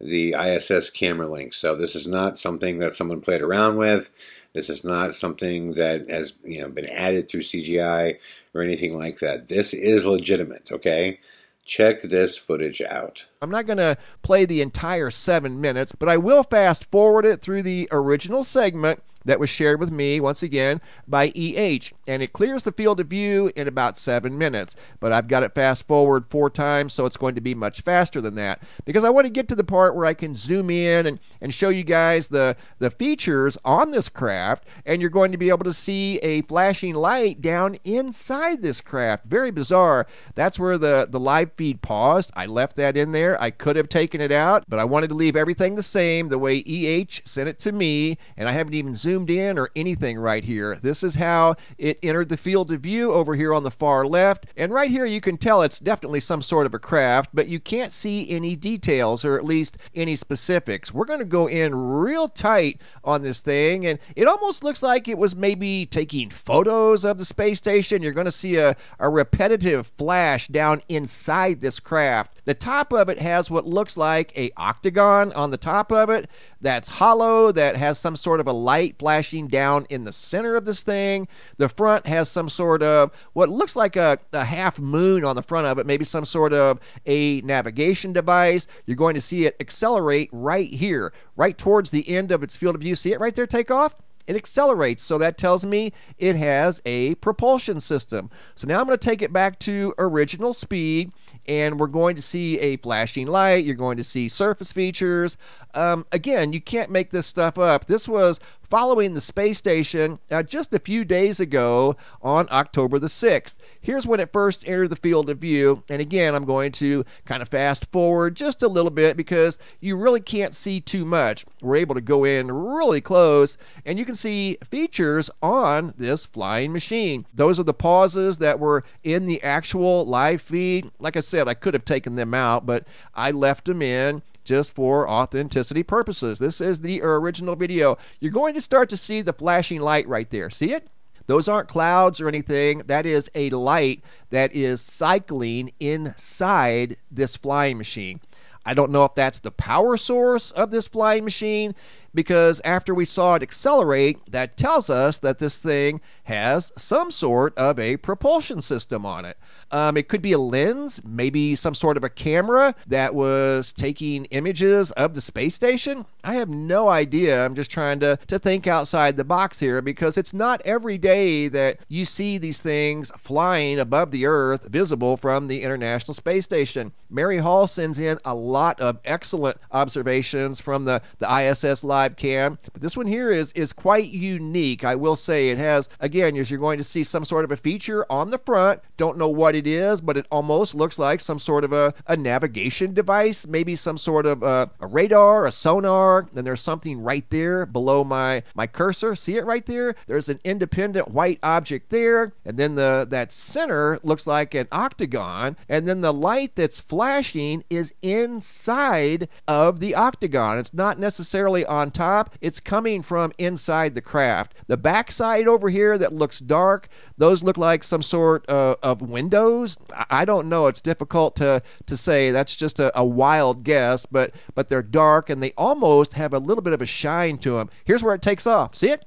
the 0.00 0.34
ISS 0.34 0.90
camera 0.90 1.28
link. 1.28 1.54
So 1.54 1.74
this 1.74 1.94
is 1.94 2.06
not 2.06 2.38
something 2.38 2.78
that 2.80 2.94
someone 2.94 3.20
played 3.20 3.40
around 3.40 3.76
with. 3.76 4.10
This 4.52 4.68
is 4.70 4.84
not 4.84 5.14
something 5.14 5.74
that 5.74 6.08
has 6.08 6.34
you 6.44 6.60
know 6.60 6.68
been 6.68 6.88
added 6.88 7.28
through 7.28 7.42
CGI 7.42 8.18
or 8.54 8.62
anything 8.62 8.96
like 8.96 9.18
that. 9.18 9.48
This 9.48 9.74
is 9.74 10.06
legitimate. 10.06 10.72
Okay. 10.72 11.20
Check 11.64 12.02
this 12.02 12.38
footage 12.38 12.80
out. 12.80 13.26
I'm 13.42 13.50
not 13.50 13.66
going 13.66 13.78
to 13.78 13.98
play 14.22 14.44
the 14.44 14.62
entire 14.62 15.10
seven 15.10 15.60
minutes, 15.60 15.90
but 15.98 16.08
I 16.08 16.16
will 16.16 16.44
fast 16.44 16.88
forward 16.92 17.26
it 17.26 17.42
through 17.42 17.64
the 17.64 17.88
original 17.90 18.44
segment 18.44 19.02
that 19.26 19.40
was 19.40 19.50
shared 19.50 19.78
with 19.78 19.90
me 19.90 20.20
once 20.20 20.42
again 20.42 20.80
by 21.06 21.32
EH, 21.36 21.92
and 22.06 22.22
it 22.22 22.32
clears 22.32 22.62
the 22.62 22.72
field 22.72 23.00
of 23.00 23.08
view 23.08 23.52
in 23.54 23.68
about 23.68 23.96
seven 23.96 24.38
minutes. 24.38 24.74
But 25.00 25.12
I've 25.12 25.28
got 25.28 25.42
it 25.42 25.54
fast 25.54 25.86
forward 25.86 26.24
four 26.30 26.48
times, 26.48 26.94
so 26.94 27.04
it's 27.04 27.16
going 27.16 27.34
to 27.34 27.40
be 27.40 27.54
much 27.54 27.82
faster 27.82 28.20
than 28.20 28.36
that 28.36 28.62
because 28.84 29.04
I 29.04 29.10
want 29.10 29.26
to 29.26 29.30
get 29.30 29.48
to 29.48 29.54
the 29.54 29.64
part 29.64 29.94
where 29.94 30.06
I 30.06 30.14
can 30.14 30.34
zoom 30.34 30.70
in 30.70 31.06
and, 31.06 31.20
and 31.40 31.52
show 31.52 31.68
you 31.68 31.84
guys 31.84 32.28
the, 32.28 32.56
the 32.78 32.90
features 32.90 33.58
on 33.64 33.90
this 33.90 34.08
craft, 34.08 34.64
and 34.84 35.00
you're 35.00 35.10
going 35.10 35.32
to 35.32 35.38
be 35.38 35.48
able 35.48 35.64
to 35.64 35.74
see 35.74 36.18
a 36.18 36.42
flashing 36.42 36.94
light 36.94 37.42
down 37.42 37.76
inside 37.84 38.62
this 38.62 38.80
craft. 38.80 39.26
Very 39.26 39.50
bizarre. 39.50 40.06
That's 40.34 40.58
where 40.58 40.78
the, 40.78 41.06
the 41.10 41.20
live 41.20 41.52
feed 41.56 41.82
paused. 41.82 42.30
I 42.34 42.46
left 42.46 42.76
that 42.76 42.96
in 42.96 43.12
there. 43.12 43.40
I 43.40 43.50
could 43.50 43.76
have 43.76 43.88
taken 43.88 44.20
it 44.20 44.32
out, 44.32 44.64
but 44.68 44.78
I 44.78 44.84
wanted 44.84 45.08
to 45.08 45.14
leave 45.14 45.36
everything 45.36 45.74
the 45.74 45.82
same 45.82 46.28
the 46.28 46.38
way 46.38 46.58
EH 46.58 47.22
sent 47.24 47.48
it 47.48 47.58
to 47.60 47.72
me, 47.72 48.18
and 48.36 48.48
I 48.48 48.52
haven't 48.52 48.74
even 48.74 48.94
zoomed 49.16 49.30
in 49.30 49.58
or 49.58 49.70
anything 49.74 50.18
right 50.18 50.44
here. 50.44 50.78
This 50.82 51.02
is 51.02 51.14
how 51.14 51.56
it 51.78 51.98
entered 52.02 52.28
the 52.28 52.36
field 52.36 52.70
of 52.70 52.82
view 52.82 53.12
over 53.12 53.34
here 53.34 53.54
on 53.54 53.62
the 53.62 53.70
far 53.70 54.06
left, 54.06 54.46
and 54.56 54.72
right 54.72 54.90
here 54.90 55.06
you 55.06 55.22
can 55.22 55.38
tell 55.38 55.62
it's 55.62 55.80
definitely 55.80 56.20
some 56.20 56.42
sort 56.42 56.66
of 56.66 56.74
a 56.74 56.78
craft, 56.78 57.30
but 57.32 57.48
you 57.48 57.58
can't 57.58 57.92
see 57.92 58.28
any 58.30 58.54
details 58.54 59.24
or 59.24 59.38
at 59.38 59.44
least 59.44 59.78
any 59.94 60.16
specifics. 60.16 60.92
We're 60.92 61.06
going 61.06 61.20
to 61.20 61.24
go 61.24 61.46
in 61.46 61.74
real 61.74 62.28
tight 62.28 62.82
on 63.02 63.22
this 63.22 63.40
thing, 63.40 63.86
and 63.86 63.98
it 64.14 64.28
almost 64.28 64.62
looks 64.62 64.82
like 64.82 65.08
it 65.08 65.16
was 65.18 65.34
maybe 65.34 65.86
taking 65.86 66.28
photos 66.28 67.04
of 67.04 67.16
the 67.16 67.24
space 67.24 67.58
station. 67.58 68.02
You're 68.02 68.12
going 68.12 68.26
to 68.26 68.32
see 68.32 68.56
a, 68.56 68.76
a 68.98 69.08
repetitive 69.08 69.86
flash 69.86 70.48
down 70.48 70.82
inside 70.88 71.60
this 71.60 71.80
craft. 71.80 72.42
The 72.44 72.54
top 72.54 72.92
of 72.92 73.08
it 73.08 73.18
has 73.18 73.50
what 73.50 73.66
looks 73.66 73.96
like 73.96 74.36
a 74.36 74.50
octagon 74.56 75.32
on 75.32 75.50
the 75.50 75.56
top 75.56 75.90
of 75.90 76.10
it 76.10 76.28
that's 76.60 76.88
hollow, 76.88 77.52
that 77.52 77.76
has 77.76 77.98
some 77.98 78.16
sort 78.16 78.40
of 78.40 78.46
a 78.46 78.52
light 78.52 78.96
flashing 78.98 79.48
down 79.48 79.86
in 79.90 80.04
the 80.04 80.12
center 80.12 80.56
of 80.56 80.64
this 80.64 80.82
thing. 80.82 81.28
The 81.58 81.68
front 81.68 82.06
has 82.06 82.30
some 82.30 82.48
sort 82.48 82.82
of 82.82 83.10
what 83.32 83.48
looks 83.48 83.76
like 83.76 83.96
a, 83.96 84.18
a 84.32 84.44
half 84.44 84.78
moon 84.78 85.24
on 85.24 85.36
the 85.36 85.42
front 85.42 85.66
of 85.66 85.78
it, 85.78 85.86
maybe 85.86 86.04
some 86.04 86.24
sort 86.24 86.52
of 86.52 86.80
a 87.04 87.40
navigation 87.42 88.12
device. 88.12 88.66
You're 88.86 88.96
going 88.96 89.14
to 89.14 89.20
see 89.20 89.46
it 89.46 89.56
accelerate 89.60 90.30
right 90.32 90.68
here, 90.68 91.12
right 91.36 91.56
towards 91.56 91.90
the 91.90 92.08
end 92.08 92.32
of 92.32 92.42
its 92.42 92.56
field 92.56 92.74
of 92.74 92.80
view. 92.80 92.94
See 92.94 93.12
it 93.12 93.20
right 93.20 93.34
there 93.34 93.46
take 93.46 93.70
off? 93.70 93.94
it 94.26 94.36
accelerates. 94.36 95.02
So 95.02 95.18
that 95.18 95.38
tells 95.38 95.64
me 95.64 95.92
it 96.18 96.36
has 96.36 96.82
a 96.84 97.14
propulsion 97.16 97.80
system. 97.80 98.30
So 98.54 98.66
now 98.66 98.80
I'm 98.80 98.86
going 98.86 98.98
to 98.98 99.08
take 99.08 99.22
it 99.22 99.32
back 99.32 99.58
to 99.60 99.94
original 99.98 100.52
speed 100.52 101.12
and 101.48 101.78
we're 101.78 101.86
going 101.86 102.16
to 102.16 102.22
see 102.22 102.58
a 102.60 102.76
flashing 102.76 103.26
light. 103.26 103.64
You're 103.64 103.74
going 103.74 103.96
to 103.96 104.04
see 104.04 104.28
surface 104.28 104.72
features. 104.72 105.36
Um, 105.74 106.06
again, 106.12 106.52
you 106.52 106.60
can't 106.60 106.90
make 106.90 107.10
this 107.10 107.26
stuff 107.26 107.58
up. 107.58 107.86
This 107.86 108.08
was 108.08 108.40
following 108.68 109.14
the 109.14 109.20
space 109.20 109.58
station 109.58 110.18
uh, 110.30 110.42
just 110.42 110.74
a 110.74 110.78
few 110.78 111.04
days 111.04 111.40
ago 111.40 111.96
on 112.22 112.48
October 112.50 112.98
the 112.98 113.06
6th. 113.06 113.54
Here's 113.80 114.06
when 114.06 114.20
it 114.20 114.32
first 114.32 114.66
entered 114.66 114.88
the 114.88 114.96
field 114.96 115.30
of 115.30 115.38
view. 115.38 115.82
And 115.88 116.00
again, 116.00 116.34
I'm 116.34 116.44
going 116.44 116.72
to 116.72 117.04
kind 117.24 117.42
of 117.42 117.48
fast 117.48 117.86
forward 117.92 118.34
just 118.34 118.62
a 118.62 118.68
little 118.68 118.90
bit 118.90 119.16
because 119.16 119.58
you 119.80 119.96
really 119.96 120.20
can't 120.20 120.54
see 120.54 120.80
too 120.80 121.04
much. 121.04 121.46
We're 121.60 121.76
able 121.76 121.94
to 121.94 122.00
go 122.00 122.24
in 122.24 122.50
really 122.50 123.00
close 123.00 123.56
and 123.84 123.98
you 123.98 124.04
can 124.04 124.14
see 124.14 124.58
features 124.68 125.30
on 125.42 125.94
this 125.96 126.26
flying 126.26 126.72
machine. 126.72 127.26
Those 127.32 127.60
are 127.60 127.64
the 127.64 127.74
pauses 127.74 128.38
that 128.38 128.58
were 128.58 128.84
in 129.04 129.26
the 129.26 129.42
actual 129.42 130.04
live 130.04 130.40
feed. 130.40 130.90
Like 130.98 131.16
I 131.16 131.20
said, 131.20 131.48
I 131.48 131.54
could 131.54 131.74
have 131.74 131.84
taken 131.84 132.16
them 132.16 132.34
out, 132.34 132.66
but 132.66 132.86
I 133.14 133.30
left 133.30 133.66
them 133.66 133.82
in 133.82 134.22
just 134.46 134.74
for 134.74 135.08
authenticity 135.08 135.82
purposes. 135.82 136.38
This 136.38 136.60
is 136.62 136.80
the 136.80 137.02
original 137.02 137.56
video. 137.56 137.98
You're 138.20 138.32
going 138.32 138.54
to 138.54 138.60
start 138.60 138.88
to 138.90 138.96
see 138.96 139.20
the 139.20 139.34
flashing 139.34 139.80
light 139.80 140.08
right 140.08 140.30
there. 140.30 140.48
See 140.48 140.72
it? 140.72 140.88
Those 141.26 141.48
aren't 141.48 141.68
clouds 141.68 142.20
or 142.20 142.28
anything. 142.28 142.78
That 142.86 143.04
is 143.04 143.28
a 143.34 143.50
light 143.50 144.02
that 144.30 144.54
is 144.54 144.80
cycling 144.80 145.72
inside 145.80 146.96
this 147.10 147.36
flying 147.36 147.76
machine. 147.76 148.20
I 148.64 148.74
don't 148.74 148.90
know 148.90 149.04
if 149.04 149.14
that's 149.14 149.40
the 149.40 149.50
power 149.50 149.96
source 149.96 150.50
of 150.52 150.70
this 150.70 150.88
flying 150.88 151.24
machine 151.24 151.74
because 152.16 152.60
after 152.64 152.94
we 152.94 153.04
saw 153.04 153.34
it 153.34 153.42
accelerate, 153.42 154.18
that 154.28 154.56
tells 154.56 154.90
us 154.90 155.18
that 155.18 155.38
this 155.38 155.60
thing 155.60 156.00
has 156.24 156.72
some 156.76 157.10
sort 157.10 157.56
of 157.56 157.78
a 157.78 157.98
propulsion 157.98 158.60
system 158.60 159.06
on 159.06 159.24
it. 159.24 159.38
Um, 159.70 159.96
it 159.96 160.08
could 160.08 160.22
be 160.22 160.32
a 160.32 160.38
lens, 160.38 161.00
maybe 161.04 161.54
some 161.54 161.74
sort 161.74 161.96
of 161.96 162.04
a 162.04 162.08
camera 162.08 162.74
that 162.86 163.14
was 163.14 163.72
taking 163.72 164.24
images 164.26 164.90
of 164.92 165.14
the 165.14 165.20
space 165.20 165.54
station. 165.54 166.06
I 166.24 166.34
have 166.34 166.48
no 166.48 166.88
idea. 166.88 167.44
I'm 167.44 167.54
just 167.54 167.70
trying 167.70 168.00
to, 168.00 168.18
to 168.28 168.38
think 168.38 168.66
outside 168.66 169.16
the 169.16 169.24
box 169.24 169.60
here 169.60 169.82
because 169.82 170.16
it's 170.16 170.32
not 170.32 170.62
every 170.64 170.98
day 170.98 171.48
that 171.48 171.80
you 171.88 172.04
see 172.04 172.38
these 172.38 172.62
things 172.62 173.10
flying 173.18 173.78
above 173.78 174.10
the 174.10 174.26
Earth, 174.26 174.66
visible 174.68 175.16
from 175.16 175.48
the 175.48 175.62
International 175.62 176.14
Space 176.14 176.44
Station. 176.44 176.92
Mary 177.10 177.38
Hall 177.38 177.66
sends 177.66 177.98
in 177.98 178.18
a 178.24 178.34
lot 178.34 178.80
of 178.80 178.98
excellent 179.04 179.58
observations 179.70 180.60
from 180.60 180.84
the, 180.86 181.02
the 181.18 181.30
ISS 181.30 181.84
live 181.84 182.05
cam, 182.14 182.58
but 182.72 182.82
this 182.82 182.96
one 182.96 183.06
here 183.06 183.30
is, 183.30 183.50
is 183.52 183.72
quite 183.72 184.10
unique. 184.10 184.84
I 184.84 184.94
will 184.94 185.16
say 185.16 185.48
it 185.50 185.58
has, 185.58 185.88
again, 185.98 186.36
as 186.36 186.50
you're 186.50 186.60
going 186.60 186.78
to 186.78 186.84
see 186.84 187.02
some 187.02 187.24
sort 187.24 187.44
of 187.44 187.50
a 187.50 187.56
feature 187.56 188.06
on 188.10 188.30
the 188.30 188.38
front. 188.38 188.80
Don't 188.96 189.18
know 189.18 189.28
what 189.28 189.54
it 189.54 189.66
is, 189.66 190.00
but 190.00 190.16
it 190.16 190.26
almost 190.30 190.74
looks 190.74 190.98
like 190.98 191.20
some 191.20 191.38
sort 191.38 191.64
of 191.64 191.72
a, 191.72 191.94
a 192.06 192.16
navigation 192.16 192.94
device, 192.94 193.46
maybe 193.46 193.74
some 193.74 193.98
sort 193.98 194.26
of 194.26 194.42
a, 194.42 194.70
a 194.80 194.86
radar, 194.86 195.46
a 195.46 195.50
sonar. 195.50 196.28
Then 196.32 196.44
there's 196.44 196.60
something 196.60 197.00
right 197.00 197.28
there 197.30 197.66
below 197.66 198.04
my, 198.04 198.42
my 198.54 198.66
cursor. 198.66 199.16
See 199.16 199.36
it 199.36 199.46
right 199.46 199.64
there? 199.66 199.94
There's 200.06 200.28
an 200.28 200.40
independent 200.44 201.10
white 201.10 201.38
object 201.42 201.90
there. 201.90 202.32
And 202.44 202.58
then 202.58 202.74
the 202.74 203.06
that 203.08 203.32
center 203.32 203.98
looks 204.02 204.26
like 204.26 204.54
an 204.54 204.68
octagon. 204.70 205.56
And 205.68 205.88
then 205.88 206.00
the 206.00 206.12
light 206.12 206.54
that's 206.54 206.80
flashing 206.80 207.64
is 207.70 207.94
inside 208.02 209.28
of 209.48 209.80
the 209.80 209.94
octagon. 209.94 210.58
It's 210.58 210.74
not 210.74 210.98
necessarily 210.98 211.64
on 211.64 211.90
top, 211.96 212.34
it's 212.40 212.60
coming 212.60 213.02
from 213.02 213.32
inside 213.38 213.94
the 213.94 214.00
craft. 214.00 214.54
The 214.66 214.76
backside 214.76 215.48
over 215.48 215.70
here 215.70 215.96
that 215.98 216.12
looks 216.12 216.38
dark, 216.38 216.88
those 217.16 217.42
look 217.42 217.56
like 217.56 217.82
some 217.82 218.02
sort 218.02 218.48
uh, 218.48 218.76
of 218.82 219.00
windows. 219.00 219.76
I 220.10 220.24
don't 220.24 220.48
know. 220.48 220.66
It's 220.66 220.80
difficult 220.80 221.34
to, 221.36 221.62
to 221.86 221.96
say. 221.96 222.30
That's 222.30 222.54
just 222.54 222.78
a, 222.78 222.96
a 222.98 223.04
wild 223.04 223.64
guess, 223.64 224.06
but 224.06 224.32
but 224.54 224.68
they're 224.68 224.82
dark 224.82 225.30
and 225.30 225.42
they 225.42 225.52
almost 225.56 226.12
have 226.12 226.32
a 226.34 226.38
little 226.38 226.62
bit 226.62 226.72
of 226.72 226.82
a 226.82 226.86
shine 226.86 227.38
to 227.38 227.52
them. 227.52 227.70
Here's 227.84 228.02
where 228.02 228.14
it 228.14 228.22
takes 228.22 228.46
off. 228.46 228.76
See 228.76 228.90
it? 228.90 229.04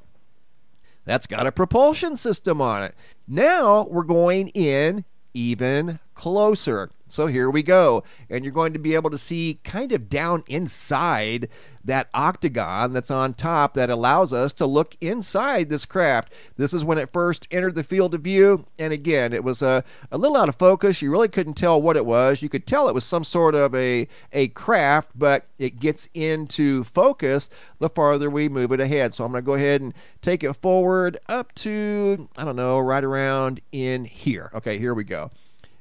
That's 1.05 1.27
got 1.27 1.47
a 1.47 1.51
propulsion 1.51 2.17
system 2.17 2.61
on 2.61 2.83
it. 2.83 2.95
Now 3.27 3.87
we're 3.89 4.03
going 4.03 4.49
in 4.49 5.05
even 5.33 5.99
closer. 6.15 6.89
So 7.09 7.27
here 7.27 7.49
we 7.49 7.63
go. 7.63 8.03
And 8.29 8.43
you're 8.43 8.53
going 8.53 8.73
to 8.73 8.79
be 8.79 8.95
able 8.95 9.09
to 9.09 9.17
see 9.17 9.59
kind 9.63 9.91
of 9.91 10.09
down 10.09 10.43
inside 10.47 11.49
that 11.83 12.09
octagon 12.13 12.93
that's 12.93 13.09
on 13.09 13.33
top 13.33 13.73
that 13.73 13.89
allows 13.89 14.31
us 14.31 14.53
to 14.53 14.65
look 14.65 14.95
inside 15.01 15.69
this 15.69 15.85
craft. 15.85 16.31
This 16.57 16.73
is 16.73 16.83
when 16.83 16.97
it 16.97 17.11
first 17.11 17.47
entered 17.51 17.75
the 17.75 17.83
field 17.83 18.13
of 18.13 18.21
view. 18.21 18.65
And 18.77 18.93
again, 18.93 19.33
it 19.33 19.43
was 19.43 19.61
a, 19.61 19.83
a 20.11 20.17
little 20.17 20.37
out 20.37 20.49
of 20.49 20.55
focus. 20.55 21.01
You 21.01 21.11
really 21.11 21.29
couldn't 21.29 21.55
tell 21.55 21.81
what 21.81 21.97
it 21.97 22.05
was. 22.05 22.41
You 22.41 22.49
could 22.49 22.67
tell 22.67 22.87
it 22.87 22.93
was 22.93 23.05
some 23.05 23.23
sort 23.23 23.55
of 23.55 23.73
a, 23.73 24.07
a 24.31 24.49
craft, 24.49 25.11
but 25.15 25.47
it 25.57 25.79
gets 25.79 26.09
into 26.13 26.83
focus 26.83 27.49
the 27.79 27.89
farther 27.89 28.29
we 28.29 28.49
move 28.49 28.71
it 28.71 28.79
ahead. 28.79 29.13
So 29.13 29.25
I'm 29.25 29.31
going 29.31 29.43
to 29.43 29.45
go 29.45 29.53
ahead 29.53 29.81
and 29.81 29.93
take 30.21 30.43
it 30.43 30.53
forward 30.53 31.17
up 31.27 31.55
to, 31.55 32.29
I 32.37 32.43
don't 32.43 32.55
know, 32.55 32.79
right 32.79 33.03
around 33.03 33.61
in 33.71 34.05
here. 34.05 34.51
Okay, 34.53 34.77
here 34.77 34.93
we 34.93 35.03
go. 35.03 35.31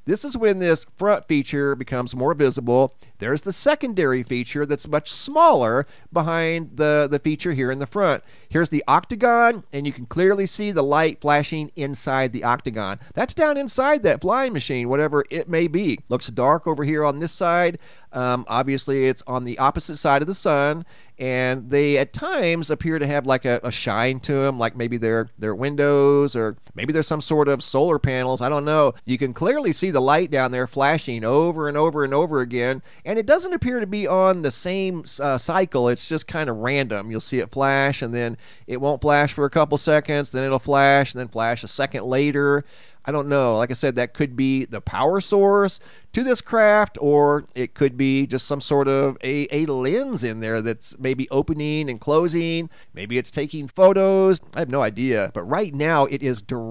This 0.08 0.24
is 0.24 0.38
when 0.38 0.58
this 0.58 0.86
front 0.96 1.28
feature 1.28 1.76
becomes 1.76 2.16
more 2.16 2.32
visible. 2.32 2.94
There's 3.18 3.42
the 3.42 3.52
secondary 3.52 4.22
feature 4.22 4.64
that's 4.64 4.88
much 4.88 5.12
smaller 5.12 5.86
behind 6.10 6.78
the, 6.78 7.08
the 7.10 7.18
feature 7.18 7.52
here 7.52 7.70
in 7.70 7.78
the 7.78 7.86
front. 7.86 8.24
Here's 8.48 8.70
the 8.70 8.82
octagon, 8.88 9.64
and 9.70 9.86
you 9.86 9.92
can 9.92 10.06
clearly 10.06 10.46
see 10.46 10.72
the 10.72 10.82
light 10.82 11.20
flashing 11.20 11.70
inside 11.76 12.32
the 12.32 12.42
octagon. 12.42 13.00
That's 13.12 13.34
down 13.34 13.58
inside 13.58 14.02
that 14.04 14.22
flying 14.22 14.54
machine, 14.54 14.88
whatever 14.88 15.26
it 15.28 15.46
may 15.46 15.68
be. 15.68 15.98
Looks 16.08 16.28
dark 16.28 16.66
over 16.66 16.84
here 16.84 17.04
on 17.04 17.18
this 17.18 17.32
side. 17.32 17.78
Um, 18.10 18.46
obviously, 18.48 19.08
it's 19.08 19.22
on 19.26 19.44
the 19.44 19.58
opposite 19.58 19.98
side 19.98 20.22
of 20.22 20.28
the 20.28 20.34
sun, 20.34 20.86
and 21.18 21.68
they 21.68 21.98
at 21.98 22.14
times 22.14 22.70
appear 22.70 22.98
to 22.98 23.06
have 23.06 23.26
like 23.26 23.44
a, 23.44 23.60
a, 23.62 23.70
shine 23.70 24.20
to 24.20 24.32
them, 24.32 24.58
like 24.58 24.74
maybe 24.74 24.96
they're, 24.96 25.28
they're 25.38 25.54
windows 25.54 26.34
or 26.34 26.56
maybe 26.78 26.92
there's 26.92 27.08
some 27.08 27.20
sort 27.20 27.48
of 27.48 27.60
solar 27.62 27.98
panels. 27.98 28.40
I 28.40 28.48
don't 28.48 28.64
know. 28.64 28.94
You 29.04 29.18
can 29.18 29.34
clearly 29.34 29.72
see 29.72 29.90
the 29.90 30.00
light 30.00 30.30
down 30.30 30.52
there 30.52 30.68
flashing 30.68 31.24
over 31.24 31.66
and 31.66 31.76
over 31.76 32.04
and 32.04 32.14
over 32.14 32.40
again, 32.40 32.82
and 33.04 33.18
it 33.18 33.26
doesn't 33.26 33.52
appear 33.52 33.80
to 33.80 33.86
be 33.86 34.06
on 34.06 34.42
the 34.42 34.52
same 34.52 35.04
uh, 35.20 35.38
cycle. 35.38 35.88
It's 35.88 36.06
just 36.06 36.28
kind 36.28 36.48
of 36.48 36.58
random. 36.58 37.10
You'll 37.10 37.20
see 37.20 37.40
it 37.40 37.50
flash, 37.50 38.00
and 38.00 38.14
then 38.14 38.36
it 38.68 38.80
won't 38.80 39.02
flash 39.02 39.32
for 39.32 39.44
a 39.44 39.50
couple 39.50 39.76
seconds, 39.76 40.30
then 40.30 40.44
it'll 40.44 40.60
flash, 40.60 41.12
and 41.12 41.20
then 41.20 41.28
flash 41.28 41.64
a 41.64 41.68
second 41.68 42.04
later. 42.04 42.64
I 43.08 43.10
don't 43.10 43.28
know. 43.28 43.56
Like 43.56 43.70
I 43.70 43.74
said, 43.74 43.96
that 43.96 44.12
could 44.12 44.36
be 44.36 44.66
the 44.66 44.82
power 44.82 45.22
source 45.22 45.80
to 46.12 46.22
this 46.22 46.42
craft, 46.42 46.98
or 47.00 47.46
it 47.54 47.72
could 47.72 47.96
be 47.96 48.26
just 48.26 48.46
some 48.46 48.60
sort 48.60 48.86
of 48.86 49.16
a, 49.22 49.48
a 49.50 49.64
lens 49.64 50.22
in 50.22 50.40
there 50.40 50.60
that's 50.60 50.98
maybe 50.98 51.26
opening 51.30 51.88
and 51.88 52.02
closing. 52.02 52.68
Maybe 52.92 53.16
it's 53.16 53.30
taking 53.30 53.66
photos. 53.66 54.42
I 54.54 54.58
have 54.58 54.68
no 54.68 54.82
idea. 54.82 55.30
But 55.32 55.44
right 55.44 55.74
now, 55.74 56.04
it 56.04 56.22
is 56.22 56.42
directly 56.42 56.67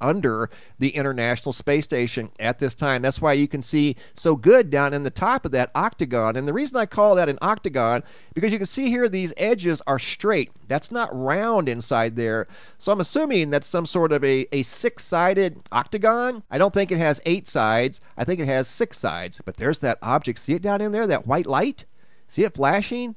under 0.00 0.50
the 0.78 0.90
International 0.90 1.52
Space 1.52 1.84
Station 1.84 2.30
at 2.38 2.58
this 2.58 2.74
time. 2.74 3.02
That's 3.02 3.20
why 3.20 3.32
you 3.32 3.48
can 3.48 3.62
see 3.62 3.96
so 4.14 4.36
good 4.36 4.70
down 4.70 4.94
in 4.94 5.02
the 5.02 5.10
top 5.10 5.44
of 5.44 5.52
that 5.52 5.70
octagon. 5.74 6.36
And 6.36 6.46
the 6.46 6.52
reason 6.52 6.76
I 6.76 6.86
call 6.86 7.14
that 7.14 7.28
an 7.28 7.38
octagon, 7.40 8.02
because 8.34 8.52
you 8.52 8.58
can 8.58 8.66
see 8.66 8.88
here 8.88 9.08
these 9.08 9.32
edges 9.36 9.82
are 9.86 9.98
straight. 9.98 10.50
That's 10.68 10.90
not 10.90 11.08
round 11.12 11.68
inside 11.68 12.16
there. 12.16 12.46
So 12.78 12.92
I'm 12.92 13.00
assuming 13.00 13.50
that's 13.50 13.66
some 13.66 13.86
sort 13.86 14.12
of 14.12 14.24
a, 14.24 14.46
a 14.52 14.62
six 14.62 15.04
sided 15.04 15.60
octagon. 15.72 16.42
I 16.50 16.58
don't 16.58 16.74
think 16.74 16.92
it 16.92 16.98
has 16.98 17.20
eight 17.26 17.46
sides. 17.46 18.00
I 18.16 18.24
think 18.24 18.40
it 18.40 18.46
has 18.46 18.68
six 18.68 18.98
sides. 18.98 19.40
But 19.44 19.56
there's 19.56 19.80
that 19.80 19.98
object. 20.02 20.38
See 20.38 20.54
it 20.54 20.62
down 20.62 20.80
in 20.80 20.92
there? 20.92 21.06
That 21.06 21.26
white 21.26 21.46
light? 21.46 21.84
See 22.28 22.44
it 22.44 22.54
flashing? 22.54 23.16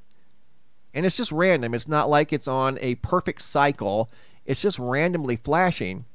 And 0.93 1.05
it's 1.05 1.15
just 1.15 1.31
random. 1.31 1.73
It's 1.73 1.87
not 1.87 2.09
like 2.09 2.31
it's 2.31 2.47
on 2.47 2.77
a 2.79 2.95
perfect 2.95 3.41
cycle. 3.41 4.11
It's 4.45 4.61
just 4.61 4.79
randomly 4.79 5.35
flashing. 5.35 6.05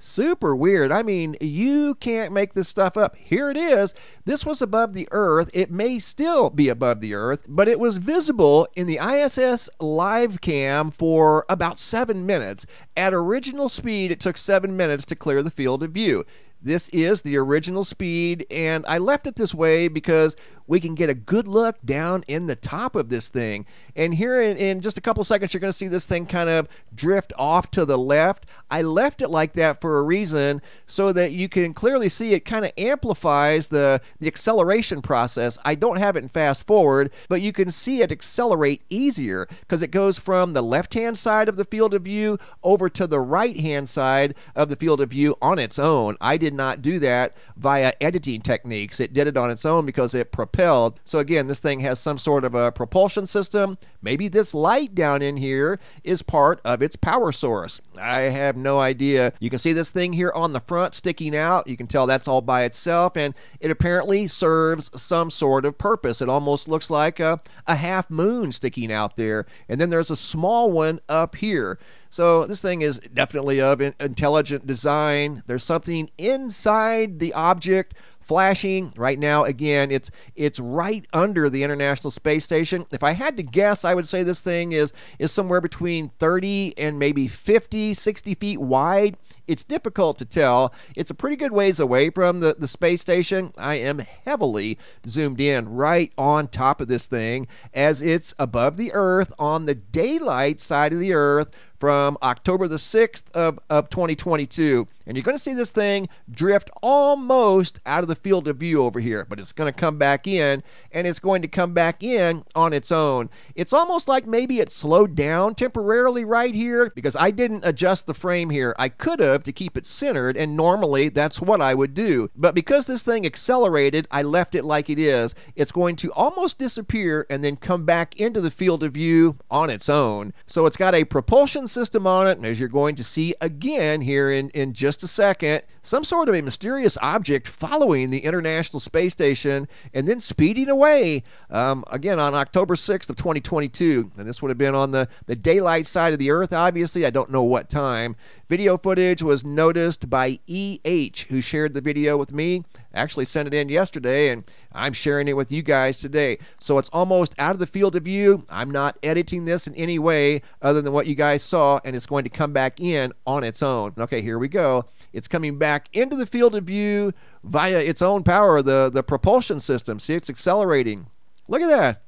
Super 0.00 0.54
weird. 0.54 0.92
I 0.92 1.02
mean, 1.02 1.34
you 1.40 1.96
can't 1.96 2.32
make 2.32 2.54
this 2.54 2.68
stuff 2.68 2.96
up. 2.96 3.16
Here 3.16 3.50
it 3.50 3.56
is. 3.56 3.94
This 4.24 4.46
was 4.46 4.62
above 4.62 4.94
the 4.94 5.08
Earth. 5.10 5.50
It 5.52 5.72
may 5.72 5.98
still 5.98 6.50
be 6.50 6.68
above 6.68 7.00
the 7.00 7.14
Earth, 7.14 7.44
but 7.48 7.66
it 7.66 7.80
was 7.80 7.96
visible 7.96 8.68
in 8.76 8.86
the 8.86 9.00
ISS 9.02 9.68
live 9.80 10.40
cam 10.40 10.92
for 10.92 11.44
about 11.48 11.80
seven 11.80 12.24
minutes. 12.24 12.64
At 12.96 13.12
original 13.12 13.68
speed, 13.68 14.12
it 14.12 14.20
took 14.20 14.36
seven 14.36 14.76
minutes 14.76 15.04
to 15.06 15.16
clear 15.16 15.42
the 15.42 15.50
field 15.50 15.82
of 15.82 15.90
view. 15.90 16.24
This 16.60 16.88
is 16.88 17.22
the 17.22 17.36
original 17.36 17.84
speed, 17.84 18.46
and 18.50 18.84
I 18.88 18.98
left 18.98 19.26
it 19.26 19.36
this 19.36 19.54
way 19.54 19.86
because 19.88 20.36
we 20.68 20.80
can 20.80 20.94
get 20.94 21.08
a 21.08 21.14
good 21.14 21.48
look 21.48 21.76
down 21.84 22.22
in 22.28 22.46
the 22.46 22.54
top 22.54 22.94
of 22.94 23.08
this 23.08 23.30
thing. 23.30 23.64
And 23.96 24.14
here 24.14 24.40
in, 24.40 24.56
in 24.58 24.80
just 24.82 24.98
a 24.98 25.00
couple 25.00 25.24
seconds, 25.24 25.52
you're 25.52 25.62
going 25.62 25.72
to 25.72 25.76
see 25.76 25.88
this 25.88 26.06
thing 26.06 26.26
kind 26.26 26.50
of 26.50 26.68
drift 26.94 27.32
off 27.38 27.70
to 27.72 27.86
the 27.86 27.96
left. 27.96 28.44
I 28.70 28.82
left 28.82 29.22
it 29.22 29.28
like 29.28 29.54
that 29.54 29.80
for 29.80 29.98
a 29.98 30.02
reason 30.02 30.60
so 30.86 31.10
that 31.14 31.32
you 31.32 31.48
can 31.48 31.72
clearly 31.72 32.10
see 32.10 32.34
it 32.34 32.40
kind 32.40 32.66
of 32.66 32.72
amplifies 32.76 33.68
the, 33.68 34.02
the 34.20 34.26
acceleration 34.26 35.00
process. 35.00 35.56
I 35.64 35.74
don't 35.74 35.96
have 35.96 36.16
it 36.16 36.22
in 36.22 36.28
fast 36.28 36.66
forward, 36.66 37.10
but 37.28 37.40
you 37.40 37.52
can 37.52 37.70
see 37.70 38.02
it 38.02 38.12
accelerate 38.12 38.82
easier 38.90 39.48
because 39.60 39.82
it 39.82 39.90
goes 39.90 40.18
from 40.18 40.52
the 40.52 40.62
left 40.62 40.92
hand 40.92 41.16
side 41.16 41.48
of 41.48 41.56
the 41.56 41.64
field 41.64 41.94
of 41.94 42.02
view 42.02 42.38
over 42.62 42.90
to 42.90 43.06
the 43.06 43.20
right 43.20 43.58
hand 43.58 43.88
side 43.88 44.34
of 44.54 44.68
the 44.68 44.76
field 44.76 45.00
of 45.00 45.10
view 45.10 45.34
on 45.40 45.58
its 45.58 45.78
own. 45.78 46.16
I 46.20 46.36
did 46.36 46.47
not 46.54 46.82
do 46.82 46.98
that 47.00 47.36
via 47.56 47.92
editing 48.00 48.40
techniques. 48.40 49.00
It 49.00 49.12
did 49.12 49.26
it 49.26 49.36
on 49.36 49.50
its 49.50 49.64
own 49.64 49.86
because 49.86 50.14
it 50.14 50.32
propelled. 50.32 51.00
So 51.04 51.18
again, 51.18 51.46
this 51.46 51.60
thing 51.60 51.80
has 51.80 51.98
some 51.98 52.18
sort 52.18 52.44
of 52.44 52.54
a 52.54 52.72
propulsion 52.72 53.26
system. 53.26 53.78
Maybe 54.00 54.28
this 54.28 54.54
light 54.54 54.94
down 54.94 55.22
in 55.22 55.36
here 55.38 55.80
is 56.04 56.22
part 56.22 56.60
of 56.64 56.82
its 56.82 56.96
power 56.96 57.32
source. 57.32 57.80
I 58.00 58.20
have 58.20 58.56
no 58.56 58.78
idea. 58.78 59.32
You 59.40 59.50
can 59.50 59.58
see 59.58 59.72
this 59.72 59.90
thing 59.90 60.12
here 60.12 60.32
on 60.34 60.52
the 60.52 60.60
front 60.60 60.94
sticking 60.94 61.36
out. 61.36 61.66
You 61.66 61.76
can 61.76 61.88
tell 61.88 62.06
that's 62.06 62.28
all 62.28 62.40
by 62.40 62.62
itself, 62.62 63.16
and 63.16 63.34
it 63.60 63.70
apparently 63.70 64.26
serves 64.28 64.90
some 65.00 65.30
sort 65.30 65.64
of 65.64 65.78
purpose. 65.78 66.22
It 66.22 66.28
almost 66.28 66.68
looks 66.68 66.90
like 66.90 67.18
a, 67.18 67.40
a 67.66 67.76
half 67.76 68.08
moon 68.08 68.52
sticking 68.52 68.92
out 68.92 69.16
there. 69.16 69.46
And 69.68 69.80
then 69.80 69.90
there's 69.90 70.10
a 70.10 70.16
small 70.16 70.70
one 70.70 71.00
up 71.08 71.36
here. 71.36 71.78
So 72.10 72.46
this 72.46 72.62
thing 72.62 72.82
is 72.82 73.00
definitely 73.12 73.60
of 73.60 73.80
intelligent 73.80 74.66
design. 74.66 75.42
There's 75.46 75.64
something 75.64 76.08
inside 76.16 77.18
the 77.18 77.34
object 77.34 77.94
flashing 78.28 78.92
right 78.94 79.18
now 79.18 79.42
again 79.44 79.90
it's 79.90 80.10
it's 80.36 80.60
right 80.60 81.06
under 81.14 81.48
the 81.48 81.62
international 81.62 82.10
space 82.10 82.44
station 82.44 82.84
if 82.92 83.02
i 83.02 83.12
had 83.12 83.38
to 83.38 83.42
guess 83.42 83.86
i 83.86 83.94
would 83.94 84.06
say 84.06 84.22
this 84.22 84.42
thing 84.42 84.72
is 84.72 84.92
is 85.18 85.32
somewhere 85.32 85.62
between 85.62 86.10
30 86.18 86.74
and 86.76 86.98
maybe 86.98 87.26
50 87.26 87.94
60 87.94 88.34
feet 88.34 88.60
wide 88.60 89.16
it's 89.48 89.64
difficult 89.64 90.18
to 90.18 90.26
tell. 90.26 90.72
It's 90.94 91.10
a 91.10 91.14
pretty 91.14 91.34
good 91.34 91.52
ways 91.52 91.80
away 91.80 92.10
from 92.10 92.40
the, 92.40 92.54
the 92.56 92.68
space 92.68 93.00
station. 93.00 93.54
I 93.56 93.76
am 93.76 93.98
heavily 93.98 94.78
zoomed 95.08 95.40
in 95.40 95.70
right 95.70 96.12
on 96.18 96.48
top 96.48 96.82
of 96.82 96.88
this 96.88 97.06
thing 97.06 97.48
as 97.72 98.02
it's 98.02 98.34
above 98.38 98.76
the 98.76 98.92
Earth 98.92 99.32
on 99.38 99.64
the 99.64 99.74
daylight 99.74 100.60
side 100.60 100.92
of 100.92 101.00
the 101.00 101.14
Earth 101.14 101.50
from 101.78 102.18
October 102.22 102.68
the 102.68 102.76
6th 102.76 103.30
of, 103.32 103.58
of 103.70 103.90
2022. 103.90 104.86
And 105.08 105.16
you're 105.16 105.24
going 105.24 105.36
to 105.36 105.42
see 105.42 105.54
this 105.54 105.70
thing 105.70 106.10
drift 106.30 106.70
almost 106.82 107.80
out 107.86 108.02
of 108.02 108.08
the 108.08 108.14
field 108.14 108.46
of 108.46 108.58
view 108.58 108.82
over 108.82 109.00
here, 109.00 109.24
but 109.26 109.40
it's 109.40 109.52
going 109.52 109.72
to 109.72 109.78
come 109.78 109.96
back 109.96 110.26
in, 110.26 110.62
and 110.92 111.06
it's 111.06 111.18
going 111.18 111.40
to 111.40 111.48
come 111.48 111.72
back 111.72 112.02
in 112.04 112.44
on 112.54 112.74
its 112.74 112.92
own. 112.92 113.30
It's 113.54 113.72
almost 113.72 114.06
like 114.06 114.26
maybe 114.26 114.60
it 114.60 114.70
slowed 114.70 115.16
down 115.16 115.54
temporarily 115.54 116.26
right 116.26 116.54
here 116.54 116.92
because 116.94 117.16
I 117.16 117.30
didn't 117.30 117.64
adjust 117.64 118.06
the 118.06 118.12
frame 118.12 118.50
here. 118.50 118.76
I 118.78 118.90
could 118.90 119.20
have 119.20 119.44
to 119.44 119.52
keep 119.52 119.78
it 119.78 119.86
centered, 119.86 120.36
and 120.36 120.54
normally 120.54 121.08
that's 121.08 121.40
what 121.40 121.62
I 121.62 121.74
would 121.74 121.94
do. 121.94 122.30
But 122.36 122.54
because 122.54 122.84
this 122.84 123.02
thing 123.02 123.24
accelerated, 123.24 124.06
I 124.10 124.20
left 124.20 124.54
it 124.54 124.64
like 124.64 124.90
it 124.90 124.98
is. 124.98 125.34
It's 125.56 125.72
going 125.72 125.96
to 125.96 126.12
almost 126.12 126.58
disappear 126.58 127.26
and 127.30 127.42
then 127.42 127.56
come 127.56 127.86
back 127.86 128.20
into 128.20 128.42
the 128.42 128.50
field 128.50 128.82
of 128.82 128.92
view 128.92 129.38
on 129.50 129.70
its 129.70 129.88
own. 129.88 130.34
So 130.46 130.66
it's 130.66 130.76
got 130.76 130.94
a 130.94 131.04
propulsion 131.04 131.66
system 131.68 132.06
on 132.06 132.26
it, 132.26 132.36
and 132.38 132.46
as 132.46 132.58
you're 132.58 132.68
going 132.68 132.94
to 132.96 133.04
see 133.04 133.34
again 133.40 134.00
here 134.00 134.30
in, 134.30 134.50
in 134.50 134.72
just 134.72 135.02
a 135.02 135.08
second. 135.08 135.62
Some 135.88 136.04
sort 136.04 136.28
of 136.28 136.34
a 136.34 136.42
mysterious 136.42 136.98
object 137.00 137.48
following 137.48 138.10
the 138.10 138.18
International 138.18 138.78
Space 138.78 139.12
Station 139.12 139.66
and 139.94 140.06
then 140.06 140.20
speeding 140.20 140.68
away 140.68 141.22
um, 141.48 141.82
again 141.90 142.20
on 142.20 142.34
October 142.34 142.74
6th 142.74 143.08
of 143.08 143.16
2022. 143.16 144.12
And 144.18 144.28
this 144.28 144.42
would 144.42 144.50
have 144.50 144.58
been 144.58 144.74
on 144.74 144.90
the, 144.90 145.08
the 145.24 145.34
daylight 145.34 145.86
side 145.86 146.12
of 146.12 146.18
the 146.18 146.30
Earth, 146.30 146.52
obviously. 146.52 147.06
I 147.06 147.10
don't 147.10 147.30
know 147.30 147.42
what 147.42 147.70
time. 147.70 148.16
Video 148.50 148.76
footage 148.76 149.22
was 149.22 149.46
noticed 149.46 150.10
by 150.10 150.38
EH, 150.46 151.24
who 151.30 151.40
shared 151.40 151.72
the 151.72 151.80
video 151.80 152.18
with 152.18 152.32
me. 152.32 152.64
Actually, 152.92 153.24
sent 153.24 153.46
it 153.46 153.54
in 153.54 153.70
yesterday, 153.70 154.28
and 154.28 154.44
I'm 154.72 154.92
sharing 154.92 155.28
it 155.28 155.36
with 155.36 155.52
you 155.52 155.62
guys 155.62 156.00
today. 156.00 156.38
So 156.58 156.76
it's 156.78 156.88
almost 156.90 157.34
out 157.38 157.52
of 157.52 157.58
the 157.58 157.66
field 157.66 157.94
of 157.96 158.04
view. 158.04 158.44
I'm 158.50 158.70
not 158.70 158.98
editing 159.02 159.44
this 159.46 159.66
in 159.66 159.74
any 159.74 159.98
way 159.98 160.42
other 160.60 160.82
than 160.82 160.92
what 160.92 161.06
you 161.06 161.14
guys 161.14 161.42
saw, 161.42 161.80
and 161.84 161.94
it's 161.96 162.06
going 162.06 162.24
to 162.24 162.30
come 162.30 162.52
back 162.52 162.80
in 162.80 163.12
on 163.26 163.44
its 163.44 163.62
own. 163.62 163.94
Okay, 163.98 164.20
here 164.20 164.38
we 164.38 164.48
go. 164.48 164.86
It's 165.12 165.28
coming 165.28 165.58
back 165.58 165.88
into 165.92 166.16
the 166.16 166.26
field 166.26 166.54
of 166.54 166.64
view 166.64 167.12
via 167.42 167.78
its 167.78 168.02
own 168.02 168.22
power, 168.22 168.62
the, 168.62 168.90
the 168.92 169.02
propulsion 169.02 169.60
system. 169.60 169.98
See, 169.98 170.14
it's 170.14 170.30
accelerating. 170.30 171.06
Look 171.48 171.62
at 171.62 171.68
that. 171.68 172.02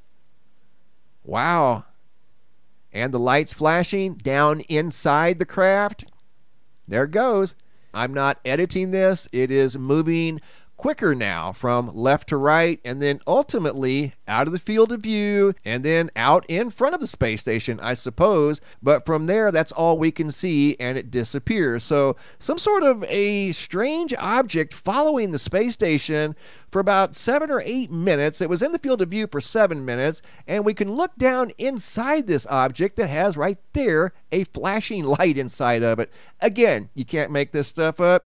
Wow. 1.25 1.85
And 2.93 3.15
the 3.15 3.19
lights 3.19 3.53
flashing 3.53 4.15
down 4.15 4.61
inside 4.63 5.39
the 5.39 5.47
craft. 5.47 6.05
There 6.89 7.05
it 7.05 7.13
goes. 7.13 7.55
I'm 7.95 8.13
not 8.15 8.39
editing 8.45 8.91
this. 8.91 9.29
It 9.33 9.51
is 9.51 9.77
moving 9.77 10.41
quicker 10.81 11.15
now 11.15 11.53
from 11.53 11.95
left 11.95 12.27
to 12.27 12.39
right 12.39 12.81
and 12.87 13.03
then 13.03 13.21
ultimately 13.27 14.15
out 14.27 14.47
of 14.47 14.53
the 14.55 14.59
field 14.59 14.91
of 14.91 15.03
view 15.03 15.55
and 15.63 15.85
then 15.85 16.11
out 16.17 16.43
in 16.49 16.71
front 16.71 16.95
of 16.95 17.03
the 17.03 17.07
space 17.07 17.43
station, 17.43 17.79
I 17.81 17.93
suppose. 17.93 18.63
But 18.83 19.05
from 19.05 19.27
there, 19.27 19.53
that's 19.53 19.73
all 19.73 19.99
we 19.99 20.11
can 20.11 20.31
see 20.31 20.77
and 20.81 20.97
it 20.97 21.11
disappears. 21.11 21.85
So, 21.85 22.17
some 22.39 22.57
sort 22.57 22.83
of 22.83 23.05
a 23.05 23.53
strange 23.53 24.15
object 24.15 24.73
following 24.73 25.33
the 25.33 25.39
space 25.39 25.75
station 25.75 26.35
for 26.71 26.81
about 26.81 27.15
seven 27.15 27.51
or 27.51 27.63
eight 27.67 27.91
minutes. 27.91 28.41
It 28.41 28.49
was 28.49 28.63
in 28.63 28.73
the 28.73 28.79
field 28.79 29.03
of 29.03 29.11
view 29.11 29.27
for 29.27 29.43
seven 29.43 29.85
minutes, 29.85 30.23
and 30.47 30.65
we 30.65 30.73
can 30.73 30.91
look 30.91 31.15
down 31.19 31.51
inside 31.59 32.27
this 32.27 32.47
object 32.47 32.97
that 32.97 33.09
has 33.09 33.37
right 33.37 33.59
there 33.75 34.15
a 34.33 34.45
flashing 34.45 35.05
light 35.19 35.37
inside 35.37 35.83
of 35.83 35.99
it. 35.99 36.11
Again, 36.41 36.89
you 36.95 37.05
can't 37.05 37.31
make 37.31 37.53
this 37.53 37.69
stuff 37.69 38.01
up. 38.01 38.23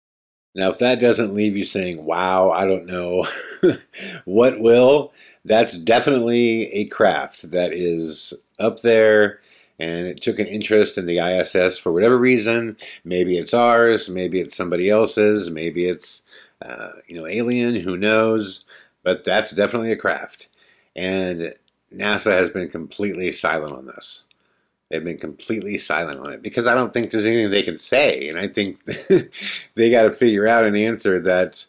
Now, 0.55 0.71
if 0.71 0.79
that 0.79 1.01
doesn't 1.01 1.35
leave 1.35 1.57
you 1.57 1.65
saying, 1.65 2.05
wow, 2.05 2.51
I 2.51 2.67
don't 2.67 2.87
know 2.87 3.27
what 4.25 4.61
will, 4.61 5.13
that's 5.45 5.77
definitely 5.77 6.73
a 6.73 6.87
craft 6.87 7.51
that 7.51 7.73
is 7.73 8.35
up 8.59 8.81
there 8.81 9.41
and 9.79 10.07
it 10.07 10.21
took 10.21 10.39
an 10.39 10.47
interest 10.47 10.99
in 10.99 11.07
the 11.07 11.19
ISS 11.19 11.79
for 11.79 11.93
whatever 11.93 12.19
reason. 12.19 12.77
Maybe 13.05 13.39
it's 13.39 13.55
ours, 13.55 14.09
maybe 14.09 14.41
it's 14.41 14.57
somebody 14.57 14.91
else's, 14.91 15.51
maybe 15.51 15.89
it's, 15.89 16.23
uh, 16.63 16.93
you 17.07 17.15
know, 17.15 17.27
alien, 17.27 17.77
who 17.77 17.97
knows? 17.97 18.65
But 19.05 19.25
that's 19.25 19.53
definitely 19.53 19.93
a 19.93 19.97
craft. 19.97 20.49
And 20.97 21.55
NASA 21.95 22.33
has 22.33 22.51
been 22.51 22.69
completely 22.69 23.31
silent 23.31 23.75
on 23.75 23.87
this. 23.87 24.25
They've 24.90 25.05
been 25.05 25.18
completely 25.18 25.77
silent 25.77 26.20
on 26.20 26.33
it 26.33 26.42
because 26.42 26.66
I 26.66 26.74
don't 26.74 26.92
think 26.92 27.11
there's 27.11 27.27
anything 27.27 27.51
they 27.51 27.62
can 27.62 27.77
say, 27.79 28.29
and 28.29 28.38
I 28.38 28.48
think 28.48 28.83
they 29.74 29.90
got 29.90 30.05
to 30.05 30.12
figure 30.12 30.46
out 30.46 30.64
an 30.64 30.77
answer 30.77 31.20
that 31.20 31.66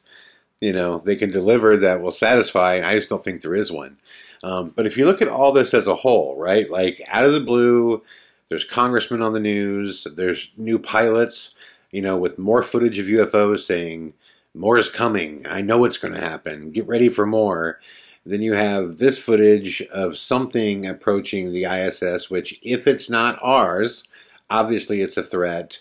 you 0.61 0.71
know 0.71 0.99
they 0.99 1.15
can 1.15 1.31
deliver 1.31 1.77
that 1.77 2.01
will 2.01 2.11
satisfy. 2.11 2.75
And 2.75 2.85
I 2.85 2.95
just 2.95 3.09
don't 3.09 3.23
think 3.23 3.41
there 3.41 3.55
is 3.55 3.71
one. 3.71 3.97
Um, 4.43 4.69
but 4.75 4.85
if 4.85 4.97
you 4.97 5.05
look 5.05 5.21
at 5.21 5.27
all 5.27 5.51
this 5.51 5.73
as 5.73 5.87
a 5.87 5.95
whole, 5.95 6.37
right? 6.37 6.69
Like 6.69 7.01
out 7.09 7.25
of 7.25 7.33
the 7.33 7.41
blue, 7.41 8.03
there's 8.47 8.63
congressmen 8.63 9.21
on 9.21 9.33
the 9.33 9.39
news, 9.39 10.07
there's 10.15 10.51
new 10.57 10.79
pilots, 10.79 11.53
you 11.91 12.01
know, 12.01 12.17
with 12.17 12.39
more 12.39 12.63
footage 12.63 12.99
of 12.99 13.07
UFOs 13.07 13.59
saying, 13.59 14.13
more 14.53 14.77
is 14.77 14.89
coming. 14.89 15.45
I 15.47 15.61
know 15.61 15.85
it's 15.85 15.97
going 15.97 16.13
to 16.13 16.19
happen. 16.19 16.71
Get 16.71 16.87
ready 16.87 17.09
for 17.09 17.25
more. 17.25 17.79
Then 18.25 18.41
you 18.41 18.53
have 18.53 18.97
this 18.97 19.17
footage 19.17 19.81
of 19.91 20.17
something 20.17 20.85
approaching 20.85 21.51
the 21.51 21.65
ISS, 21.65 22.29
which, 22.29 22.59
if 22.61 22.85
it's 22.85 23.09
not 23.09 23.39
ours, 23.41 24.07
obviously 24.49 25.01
it's 25.01 25.17
a 25.17 25.23
threat. 25.23 25.79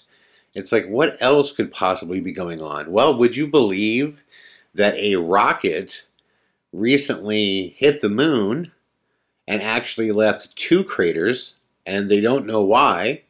It's 0.54 0.72
like, 0.72 0.86
what 0.86 1.16
else 1.20 1.52
could 1.52 1.72
possibly 1.72 2.20
be 2.20 2.32
going 2.32 2.60
on? 2.60 2.90
Well, 2.90 3.16
would 3.16 3.36
you 3.36 3.46
believe 3.46 4.22
that 4.74 4.94
a 4.96 5.16
rocket 5.16 6.04
recently 6.72 7.74
hit 7.76 8.00
the 8.00 8.08
moon 8.08 8.72
and 9.46 9.62
actually 9.62 10.12
left 10.12 10.54
two 10.56 10.84
craters, 10.84 11.54
and 11.86 12.08
they 12.08 12.20
don't 12.20 12.46
know 12.46 12.62
why? 12.62 13.22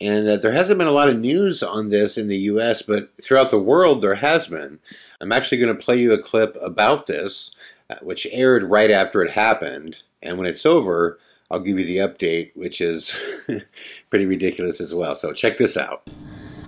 And 0.00 0.28
uh, 0.28 0.36
there 0.36 0.52
hasn't 0.52 0.78
been 0.78 0.86
a 0.86 0.92
lot 0.92 1.08
of 1.08 1.18
news 1.18 1.62
on 1.62 1.88
this 1.88 2.16
in 2.16 2.28
the 2.28 2.38
US, 2.38 2.82
but 2.82 3.10
throughout 3.20 3.50
the 3.50 3.58
world 3.58 4.00
there 4.00 4.14
has 4.14 4.46
been. 4.46 4.78
I'm 5.20 5.32
actually 5.32 5.58
going 5.58 5.76
to 5.76 5.82
play 5.82 5.96
you 5.96 6.12
a 6.12 6.22
clip 6.22 6.56
about 6.60 7.06
this, 7.06 7.50
Uh, 7.90 7.96
which 8.02 8.26
aired 8.32 8.64
right 8.64 8.90
after 8.90 9.22
it 9.22 9.30
happened. 9.30 10.02
And 10.22 10.36
when 10.36 10.46
it's 10.46 10.66
over, 10.66 11.18
I'll 11.50 11.60
give 11.60 11.78
you 11.78 11.86
the 11.86 11.96
update, 11.96 12.54
which 12.54 12.82
is 12.82 13.18
pretty 14.10 14.26
ridiculous 14.26 14.78
as 14.78 14.94
well. 14.94 15.14
So 15.14 15.32
check 15.32 15.56
this 15.56 15.74
out. 15.74 16.06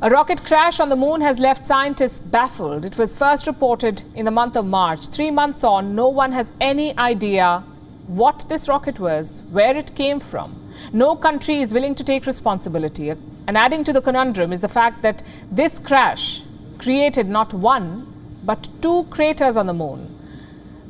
A 0.00 0.08
rocket 0.08 0.42
crash 0.46 0.80
on 0.80 0.88
the 0.88 0.96
moon 0.96 1.20
has 1.20 1.38
left 1.38 1.62
scientists 1.62 2.20
baffled. 2.20 2.86
It 2.86 2.96
was 2.96 3.14
first 3.14 3.46
reported 3.46 4.00
in 4.14 4.24
the 4.24 4.30
month 4.30 4.56
of 4.56 4.64
March. 4.64 5.08
Three 5.08 5.30
months 5.30 5.62
on, 5.62 5.94
no 5.94 6.08
one 6.08 6.32
has 6.32 6.52
any 6.58 6.96
idea 6.96 7.64
what 8.06 8.46
this 8.48 8.66
rocket 8.66 8.98
was, 8.98 9.42
where 9.50 9.76
it 9.76 9.94
came 9.94 10.20
from. 10.20 10.58
No 10.90 11.16
country 11.16 11.56
is 11.56 11.74
willing 11.74 11.94
to 11.96 12.02
take 12.02 12.24
responsibility. 12.24 13.10
And 13.10 13.58
adding 13.58 13.84
to 13.84 13.92
the 13.92 14.00
conundrum 14.00 14.54
is 14.54 14.62
the 14.62 14.68
fact 14.68 15.02
that 15.02 15.22
this 15.52 15.78
crash 15.78 16.44
created 16.78 17.28
not 17.28 17.52
one, 17.52 18.40
but 18.42 18.70
two 18.80 19.04
craters 19.10 19.58
on 19.58 19.66
the 19.66 19.74
moon. 19.74 20.16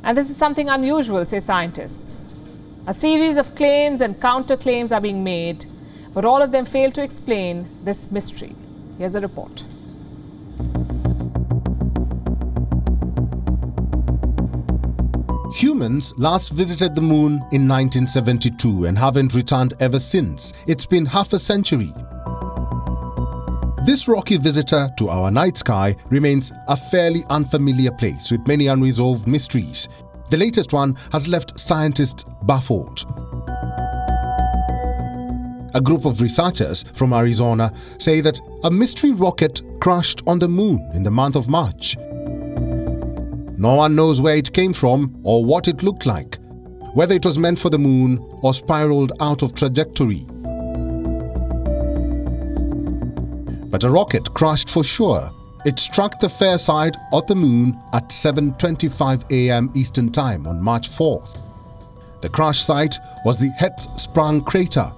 And 0.02 0.16
this 0.16 0.30
is 0.30 0.36
something 0.36 0.68
unusual, 0.68 1.24
say 1.24 1.40
scientists. 1.40 2.34
A 2.86 2.94
series 2.94 3.36
of 3.36 3.54
claims 3.54 4.00
and 4.00 4.18
counterclaims 4.18 4.92
are 4.92 5.00
being 5.00 5.22
made, 5.22 5.66
but 6.14 6.24
all 6.24 6.40
of 6.40 6.52
them 6.52 6.64
fail 6.64 6.90
to 6.92 7.02
explain 7.02 7.68
this 7.84 8.10
mystery. 8.10 8.54
Here's 8.98 9.14
a 9.14 9.20
report. 9.20 9.64
Humans 15.54 16.14
last 16.16 16.52
visited 16.52 16.94
the 16.94 17.02
moon 17.02 17.32
in 17.52 17.68
1972 17.68 18.86
and 18.86 18.96
haven't 18.96 19.34
returned 19.34 19.74
ever 19.80 19.98
since. 19.98 20.54
It's 20.66 20.86
been 20.86 21.04
half 21.04 21.34
a 21.34 21.38
century. 21.38 21.92
This 23.82 24.08
rocky 24.08 24.36
visitor 24.36 24.90
to 24.98 25.08
our 25.08 25.30
night 25.30 25.56
sky 25.56 25.96
remains 26.10 26.52
a 26.68 26.76
fairly 26.76 27.22
unfamiliar 27.30 27.90
place 27.90 28.30
with 28.30 28.46
many 28.46 28.66
unresolved 28.66 29.26
mysteries. 29.26 29.88
The 30.28 30.36
latest 30.36 30.74
one 30.74 30.96
has 31.12 31.26
left 31.26 31.58
scientists 31.58 32.26
baffled. 32.42 33.06
A 35.72 35.80
group 35.82 36.04
of 36.04 36.20
researchers 36.20 36.82
from 36.82 37.14
Arizona 37.14 37.72
say 37.98 38.20
that 38.20 38.38
a 38.64 38.70
mystery 38.70 39.12
rocket 39.12 39.62
crashed 39.80 40.20
on 40.26 40.38
the 40.38 40.48
moon 40.48 40.86
in 40.92 41.02
the 41.02 41.10
month 41.10 41.34
of 41.34 41.48
March. 41.48 41.96
No 43.56 43.76
one 43.76 43.96
knows 43.96 44.20
where 44.20 44.36
it 44.36 44.52
came 44.52 44.74
from 44.74 45.18
or 45.24 45.42
what 45.42 45.68
it 45.68 45.82
looked 45.82 46.04
like, 46.04 46.36
whether 46.92 47.14
it 47.14 47.24
was 47.24 47.38
meant 47.38 47.58
for 47.58 47.70
the 47.70 47.78
moon 47.78 48.18
or 48.42 48.52
spiraled 48.52 49.12
out 49.20 49.42
of 49.42 49.54
trajectory. 49.54 50.26
But 53.70 53.84
a 53.84 53.90
rocket 53.90 54.34
crashed 54.34 54.68
for 54.68 54.82
sure. 54.82 55.30
It 55.64 55.78
struck 55.78 56.18
the 56.18 56.28
fair 56.28 56.58
side 56.58 56.96
of 57.12 57.26
the 57.26 57.34
moon 57.34 57.78
at 57.92 58.08
7:25 58.08 59.30
a.m. 59.30 59.70
Eastern 59.74 60.10
Time 60.10 60.46
on 60.46 60.60
March 60.60 60.88
4th. 60.88 61.38
The 62.20 62.28
crash 62.28 62.62
site 62.62 62.96
was 63.24 63.36
the 63.36 63.50
Hertzsprung 63.58 64.44
crater, 64.44 64.90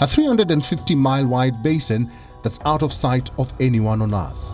a 0.00 0.06
350-mile 0.06 1.26
wide 1.26 1.62
basin 1.62 2.10
that's 2.42 2.60
out 2.64 2.82
of 2.82 2.92
sight 2.92 3.30
of 3.38 3.52
anyone 3.60 4.02
on 4.02 4.14
Earth. 4.14 4.44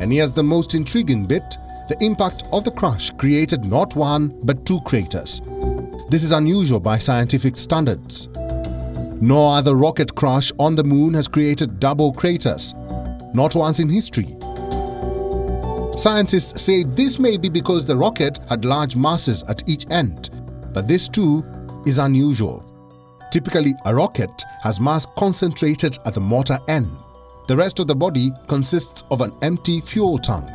And 0.00 0.12
here's 0.12 0.32
the 0.32 0.42
most 0.42 0.74
intriguing 0.74 1.26
bit 1.26 1.56
the 1.88 1.96
impact 2.04 2.44
of 2.52 2.64
the 2.64 2.70
crash 2.70 3.10
created 3.10 3.64
not 3.64 3.96
one 3.96 4.38
but 4.44 4.64
two 4.64 4.80
craters. 4.80 5.40
This 6.08 6.24
is 6.24 6.32
unusual 6.32 6.80
by 6.80 6.98
scientific 6.98 7.56
standards. 7.56 8.28
No 9.22 9.50
other 9.50 9.76
rocket 9.76 10.16
crash 10.16 10.50
on 10.58 10.74
the 10.74 10.82
moon 10.82 11.14
has 11.14 11.28
created 11.28 11.78
double 11.78 12.12
craters, 12.12 12.74
not 13.32 13.54
once 13.54 13.78
in 13.78 13.88
history. 13.88 14.36
Scientists 15.96 16.60
say 16.60 16.82
this 16.82 17.20
may 17.20 17.36
be 17.36 17.48
because 17.48 17.86
the 17.86 17.96
rocket 17.96 18.40
had 18.48 18.64
large 18.64 18.96
masses 18.96 19.44
at 19.44 19.62
each 19.68 19.88
end, 19.92 20.30
but 20.74 20.88
this 20.88 21.08
too 21.08 21.44
is 21.86 21.98
unusual. 21.98 22.64
Typically, 23.30 23.72
a 23.84 23.94
rocket 23.94 24.42
has 24.60 24.80
mass 24.80 25.06
concentrated 25.16 25.96
at 26.04 26.14
the 26.14 26.20
motor 26.20 26.58
end. 26.66 26.90
The 27.46 27.56
rest 27.56 27.78
of 27.78 27.86
the 27.86 27.94
body 27.94 28.32
consists 28.48 29.04
of 29.12 29.20
an 29.20 29.30
empty 29.42 29.80
fuel 29.82 30.18
tank. 30.18 30.48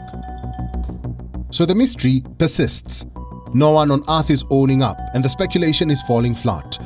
So 1.51 1.65
the 1.65 1.73
mystery 1.73 2.21
persists. 2.37 3.05
No 3.53 3.71
one 3.71 3.91
on 3.91 4.03
Earth 4.09 4.29
is 4.29 4.43
owning 4.49 4.83
up, 4.83 4.97
and 5.13 5.23
the 5.23 5.29
speculation 5.29 5.89
is 5.89 6.03
falling 6.03 6.35
flat. 6.35 6.76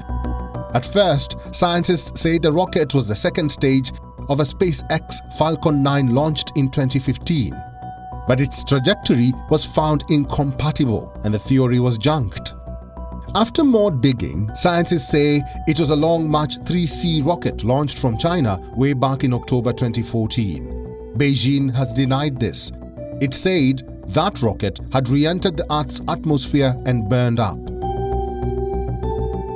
At 0.73 0.85
first, 0.85 1.35
scientists 1.53 2.19
say 2.19 2.37
the 2.37 2.51
rocket 2.51 2.93
was 2.93 3.07
the 3.07 3.15
second 3.15 3.51
stage 3.51 3.91
of 4.29 4.39
a 4.39 4.43
SpaceX 4.43 5.15
Falcon 5.37 5.83
9 5.83 6.15
launched 6.15 6.51
in 6.55 6.71
2015. 6.71 7.53
But 8.27 8.39
its 8.39 8.63
trajectory 8.63 9.33
was 9.49 9.65
found 9.65 10.03
incompatible, 10.09 11.11
and 11.23 11.33
the 11.33 11.39
theory 11.39 11.79
was 11.79 11.97
junked. 11.97 12.53
After 13.35 13.63
more 13.63 13.91
digging, 13.91 14.53
scientists 14.55 15.09
say 15.09 15.41
it 15.67 15.79
was 15.79 15.89
a 15.89 15.95
Long 15.95 16.29
March 16.29 16.57
3C 16.59 17.25
rocket 17.25 17.63
launched 17.63 17.97
from 17.97 18.17
China 18.17 18.59
way 18.75 18.93
back 18.93 19.23
in 19.23 19.33
October 19.33 19.73
2014. 19.73 21.13
Beijing 21.17 21.73
has 21.73 21.93
denied 21.93 22.39
this. 22.39 22.71
It 23.21 23.33
said 23.33 23.83
that 24.09 24.41
rocket 24.41 24.79
had 24.91 25.09
re 25.09 25.25
entered 25.25 25.57
the 25.57 25.65
Earth's 25.73 26.01
atmosphere 26.07 26.75
and 26.85 27.09
burned 27.09 27.39
up. 27.39 27.57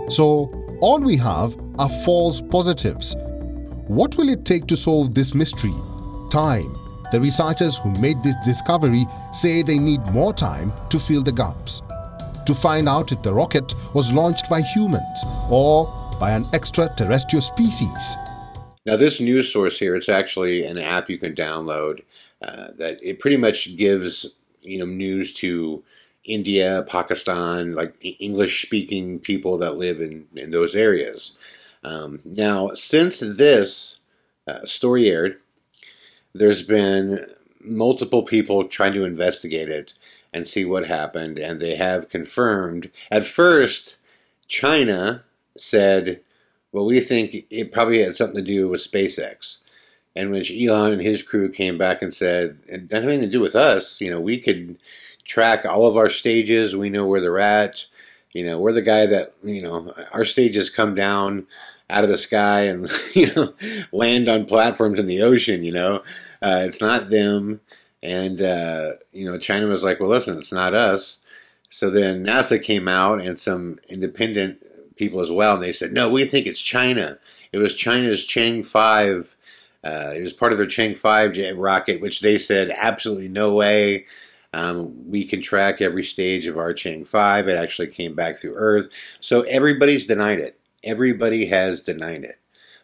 So, 0.10 0.52
all 0.82 1.00
we 1.00 1.18
have 1.18 1.56
are 1.78 1.90
false 1.90 2.42
positives. 2.42 3.16
What 3.88 4.16
will 4.18 4.30
it 4.30 4.46
take 4.46 4.68
to 4.68 4.76
solve 4.76 5.14
this 5.14 5.34
mystery? 5.34 5.74
Time. 6.32 6.76
The 7.12 7.22
researchers 7.22 7.78
who 7.78 7.92
made 8.00 8.22
this 8.24 8.36
discovery 8.44 9.06
say 9.32 9.62
they 9.62 9.78
need 9.78 10.06
more 10.08 10.34
time 10.34 10.74
to 10.90 11.00
fill 11.00 11.22
the 11.22 11.32
gaps. 11.32 11.82
To 12.46 12.54
find 12.54 12.90
out 12.90 13.12
if 13.12 13.22
the 13.22 13.34
rocket 13.34 13.74
was 13.94 14.12
launched 14.12 14.50
by 14.50 14.62
humans 14.62 15.24
or 15.50 15.86
by 16.20 16.32
an 16.32 16.46
extraterrestrial 16.54 17.42
species. 17.42 18.16
Now, 18.86 18.98
this 18.98 19.20
news 19.20 19.52
source 19.52 19.80
here, 19.80 19.96
it's 19.96 20.10
actually 20.10 20.66
an 20.66 20.78
app 20.78 21.10
you 21.10 21.18
can 21.18 21.34
download 21.34 22.02
uh, 22.42 22.68
that 22.78 23.00
it 23.02 23.20
pretty 23.20 23.38
much 23.38 23.76
gives 23.78 24.26
you 24.62 24.80
know 24.80 24.86
news 24.86 25.34
to 25.36 25.84
India, 26.26 26.86
Pakistan, 26.88 27.74
like 27.74 27.96
English 28.02 28.66
speaking 28.66 29.20
people 29.20 29.58
that 29.58 29.78
live 29.78 30.02
in, 30.02 30.28
in 30.36 30.52
those 30.52 30.76
areas. 30.76 31.34
Um, 31.84 32.20
now, 32.26 32.72
since 32.74 33.20
this 33.20 33.98
uh, 34.48 34.66
story 34.66 35.10
aired, 35.10 35.40
there's 36.34 36.64
been 36.64 37.28
multiple 37.60 38.24
people 38.24 38.68
trying 38.68 38.94
to 38.94 39.06
investigate 39.06 39.70
it 39.70 39.94
and 40.34 40.48
see 40.48 40.66
what 40.66 40.88
happened, 40.88 41.40
and 41.40 41.60
they 41.60 41.76
have 41.76 42.10
confirmed. 42.10 42.92
At 43.10 43.26
first, 43.26 43.98
China 44.48 45.24
said, 45.58 46.22
well, 46.72 46.86
we 46.86 47.00
think 47.00 47.46
it 47.50 47.72
probably 47.72 48.02
had 48.02 48.16
something 48.16 48.36
to 48.36 48.42
do 48.42 48.68
with 48.68 48.82
SpaceX. 48.82 49.58
And 50.16 50.32
when 50.32 50.44
Elon 50.46 50.94
and 50.94 51.02
his 51.02 51.24
crew 51.24 51.50
came 51.50 51.78
back 51.78 52.02
and 52.02 52.14
said, 52.14 52.60
it 52.68 52.88
doesn't 52.88 53.04
have 53.04 53.12
anything 53.12 53.30
to 53.30 53.38
do 53.38 53.40
with 53.40 53.56
us, 53.56 54.00
you 54.02 54.10
know, 54.10 54.20
we 54.20 54.40
could 54.40 54.78
track 55.26 55.66
all 55.66 55.88
of 55.88 55.98
our 55.98 56.10
stages, 56.10 56.76
we 56.76 56.90
know 56.90 57.06
where 57.06 57.22
they're 57.22 57.40
at. 57.40 57.86
You 58.32 58.46
know, 58.46 58.60
we're 58.60 58.74
the 58.74 58.82
guy 58.82 59.06
that, 59.08 59.34
you 59.44 59.62
know, 59.62 59.94
our 60.12 60.26
stages 60.26 60.70
come 60.70 60.96
down 60.96 61.48
out 61.90 62.04
of 62.04 62.10
the 62.10 62.18
sky 62.18 62.62
and, 62.62 62.90
you 63.14 63.34
know, 63.34 63.54
land 63.92 64.28
on 64.28 64.46
platforms 64.46 65.00
in 65.00 65.08
the 65.08 65.22
ocean, 65.22 65.64
you 65.64 65.72
know. 65.72 66.04
Uh, 66.42 66.64
it's 66.66 66.82
not 66.82 67.10
them. 67.10 67.62
And, 68.04 68.42
uh, 68.42 68.94
you 69.12 69.26
know, 69.26 69.38
China 69.40 69.68
was 69.68 69.84
like, 69.84 70.00
well, 70.00 70.10
listen, 70.10 70.38
it's 70.38 70.52
not 70.52 70.74
us. 70.74 71.20
So 71.70 71.90
then 71.90 72.24
NASA 72.24 72.62
came 72.62 72.88
out 72.88 73.22
and 73.22 73.40
some 73.40 73.80
independent 73.90 74.62
people 74.96 75.22
as 75.22 75.32
well, 75.32 75.56
and 75.56 75.64
they 75.64 75.74
said, 75.74 75.92
no, 75.92 76.10
we 76.10 76.26
think 76.26 76.46
it's 76.46 76.62
China. 76.62 77.18
It 77.52 77.58
was 77.58 77.74
China's 77.74 78.24
Chang 78.24 78.64
5 78.64 79.36
uh, 79.86 80.14
it 80.16 80.24
was 80.24 80.34
part 80.34 80.52
of 80.52 80.58
their 80.58 80.68
Chang 80.68 80.96
5 80.96 81.38
rocket, 81.56 82.02
which 82.02 82.22
they 82.22 82.40
said 82.40 82.72
absolutely 82.76 83.28
no 83.28 83.54
way. 83.54 84.08
Um, 84.56 85.12
we 85.12 85.26
can 85.26 85.42
track 85.42 85.82
every 85.82 86.04
stage 86.04 86.48
of 86.48 86.58
our 86.58 86.74
Chang 86.74 87.04
5. 87.04 87.50
It 87.50 87.58
actually 87.58 87.88
came 87.88 88.16
back 88.16 88.38
through 88.38 88.56
Earth. 88.56 88.88
So 89.20 89.42
everybody's 89.42 90.08
denied 90.08 90.40
it. 90.40 90.58
Everybody 90.82 91.48
has 91.48 91.82
denied 91.82 92.24
it. 92.24 92.40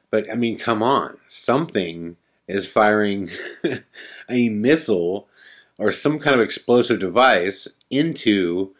But 0.10 0.30
I 0.30 0.36
mean, 0.36 0.58
come 0.60 0.84
on. 0.84 1.18
Something 1.30 2.18
is 2.46 2.68
firing 2.68 3.30
a 4.30 4.50
missile 4.50 5.30
or 5.78 5.94
some 5.94 6.20
kind 6.20 6.36
of 6.36 6.42
explosive 6.42 7.00
device 7.00 7.70
into 7.90 8.76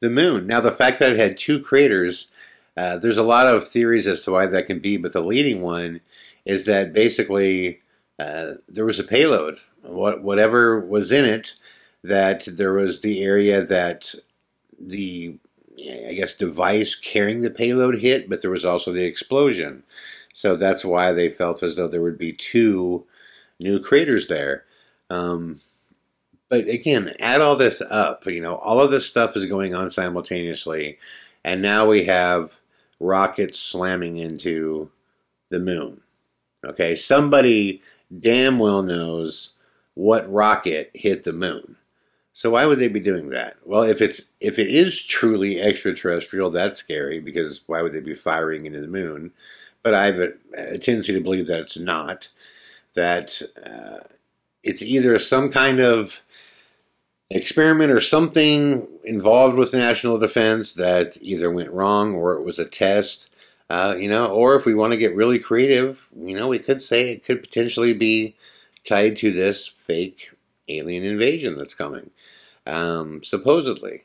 the 0.00 0.08
moon. 0.08 0.46
Now, 0.46 0.62
the 0.62 0.72
fact 0.72 0.98
that 1.00 1.12
it 1.12 1.18
had 1.18 1.36
two 1.36 1.60
craters, 1.60 2.30
uh, 2.74 2.96
there's 2.96 3.18
a 3.18 3.22
lot 3.22 3.48
of 3.48 3.68
theories 3.68 4.06
as 4.06 4.24
to 4.24 4.30
why 4.30 4.46
that 4.46 4.66
can 4.66 4.78
be, 4.78 4.96
but 4.96 5.12
the 5.12 5.20
leading 5.20 5.60
one 5.60 6.00
is 6.46 6.64
that 6.64 6.94
basically 6.94 7.80
uh, 8.18 8.52
there 8.66 8.86
was 8.86 8.98
a 8.98 9.04
payload. 9.04 9.58
What, 9.82 10.22
whatever 10.22 10.80
was 10.80 11.12
in 11.12 11.26
it, 11.26 11.52
that 12.02 12.46
there 12.46 12.72
was 12.72 13.00
the 13.00 13.22
area 13.22 13.64
that 13.64 14.14
the 14.78 15.38
I 16.08 16.12
guess 16.14 16.34
device 16.34 16.94
carrying 16.94 17.40
the 17.40 17.50
payload 17.50 18.00
hit, 18.00 18.28
but 18.28 18.42
there 18.42 18.50
was 18.50 18.64
also 18.64 18.92
the 18.92 19.04
explosion. 19.04 19.82
So 20.34 20.56
that's 20.56 20.84
why 20.84 21.12
they 21.12 21.30
felt 21.30 21.62
as 21.62 21.76
though 21.76 21.88
there 21.88 22.02
would 22.02 22.18
be 22.18 22.32
two 22.32 23.06
new 23.58 23.80
craters 23.80 24.28
there. 24.28 24.64
Um, 25.08 25.60
but 26.48 26.68
again, 26.68 27.14
add 27.20 27.40
all 27.40 27.56
this 27.56 27.80
up. 27.80 28.26
You 28.26 28.40
know, 28.40 28.56
all 28.56 28.80
of 28.80 28.90
this 28.90 29.06
stuff 29.06 29.36
is 29.36 29.46
going 29.46 29.74
on 29.74 29.90
simultaneously, 29.90 30.98
and 31.44 31.62
now 31.62 31.86
we 31.86 32.04
have 32.04 32.52
rockets 32.98 33.58
slamming 33.58 34.18
into 34.18 34.90
the 35.48 35.60
moon. 35.60 36.00
Okay, 36.64 36.94
somebody 36.96 37.82
damn 38.18 38.58
well 38.58 38.82
knows 38.82 39.54
what 39.94 40.30
rocket 40.30 40.90
hit 40.94 41.24
the 41.24 41.32
moon. 41.32 41.76
So 42.32 42.50
why 42.50 42.66
would 42.66 42.78
they 42.78 42.88
be 42.88 43.00
doing 43.00 43.30
that? 43.30 43.56
Well, 43.64 43.82
if 43.82 44.00
it's 44.00 44.22
if 44.40 44.58
it 44.58 44.68
is 44.68 45.04
truly 45.04 45.60
extraterrestrial, 45.60 46.50
that's 46.50 46.78
scary 46.78 47.20
because 47.20 47.62
why 47.66 47.82
would 47.82 47.92
they 47.92 48.00
be 48.00 48.14
firing 48.14 48.66
into 48.66 48.80
the 48.80 48.88
moon? 48.88 49.32
But 49.82 49.94
I 49.94 50.06
have 50.06 50.18
a, 50.18 50.32
a 50.54 50.78
tendency 50.78 51.12
to 51.12 51.20
believe 51.20 51.46
that 51.48 51.60
it's 51.60 51.78
not. 51.78 52.28
That 52.94 53.40
uh, 53.64 54.06
it's 54.62 54.82
either 54.82 55.18
some 55.18 55.50
kind 55.50 55.80
of 55.80 56.20
experiment 57.30 57.92
or 57.92 58.00
something 58.00 58.86
involved 59.04 59.56
with 59.56 59.72
national 59.72 60.18
defense 60.18 60.74
that 60.74 61.16
either 61.20 61.50
went 61.50 61.70
wrong 61.70 62.14
or 62.14 62.34
it 62.34 62.42
was 62.42 62.58
a 62.58 62.64
test. 62.64 63.28
Uh, 63.68 63.96
you 63.98 64.08
know, 64.08 64.28
or 64.28 64.56
if 64.56 64.66
we 64.66 64.74
want 64.74 64.92
to 64.92 64.96
get 64.96 65.14
really 65.14 65.38
creative, 65.38 66.08
you 66.16 66.36
know, 66.36 66.48
we 66.48 66.58
could 66.58 66.82
say 66.82 67.10
it 67.10 67.24
could 67.24 67.40
potentially 67.40 67.94
be 67.94 68.34
tied 68.84 69.16
to 69.16 69.30
this 69.30 69.68
fake 69.68 70.32
alien 70.68 71.04
invasion 71.04 71.56
that's 71.56 71.74
coming 71.74 72.10
um, 72.70 73.22
supposedly. 73.22 74.04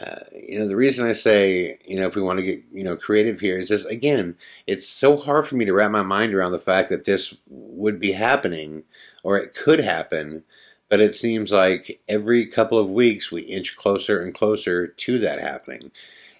Uh, 0.00 0.24
you 0.34 0.58
know, 0.58 0.66
the 0.66 0.76
reason 0.76 1.06
I 1.06 1.12
say, 1.12 1.78
you 1.84 2.00
know, 2.00 2.06
if 2.06 2.14
we 2.14 2.22
want 2.22 2.38
to 2.38 2.44
get, 2.44 2.62
you 2.72 2.82
know, 2.82 2.96
creative 2.96 3.38
here 3.38 3.58
is 3.58 3.68
just, 3.68 3.88
again, 3.88 4.34
it's 4.66 4.88
so 4.88 5.16
hard 5.16 5.46
for 5.46 5.56
me 5.56 5.66
to 5.66 5.74
wrap 5.74 5.90
my 5.90 6.02
mind 6.02 6.32
around 6.32 6.52
the 6.52 6.58
fact 6.58 6.88
that 6.88 7.04
this 7.04 7.34
would 7.48 8.00
be 8.00 8.12
happening 8.12 8.82
or 9.22 9.36
it 9.36 9.54
could 9.54 9.80
happen, 9.80 10.42
but 10.88 11.00
it 11.00 11.14
seems 11.14 11.52
like 11.52 12.00
every 12.08 12.46
couple 12.46 12.78
of 12.78 12.90
weeks 12.90 13.30
we 13.30 13.42
inch 13.42 13.76
closer 13.76 14.22
and 14.22 14.34
closer 14.34 14.86
to 14.86 15.18
that 15.18 15.38
happening. 15.38 15.90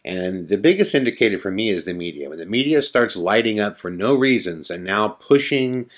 And 0.07 0.49
the 0.49 0.57
biggest 0.57 0.95
indicator 0.95 1.39
for 1.39 1.51
me 1.51 1.69
is 1.69 1.85
the 1.85 1.93
media. 1.93 2.31
When 2.31 2.39
the 2.39 2.47
media 2.47 2.81
starts 2.81 3.15
lighting 3.15 3.61
up 3.61 3.77
for 3.77 3.91
no 3.91 4.15
reasons 4.15 4.71
and 4.71 4.83
now 4.83 5.09
pushing 5.09 5.91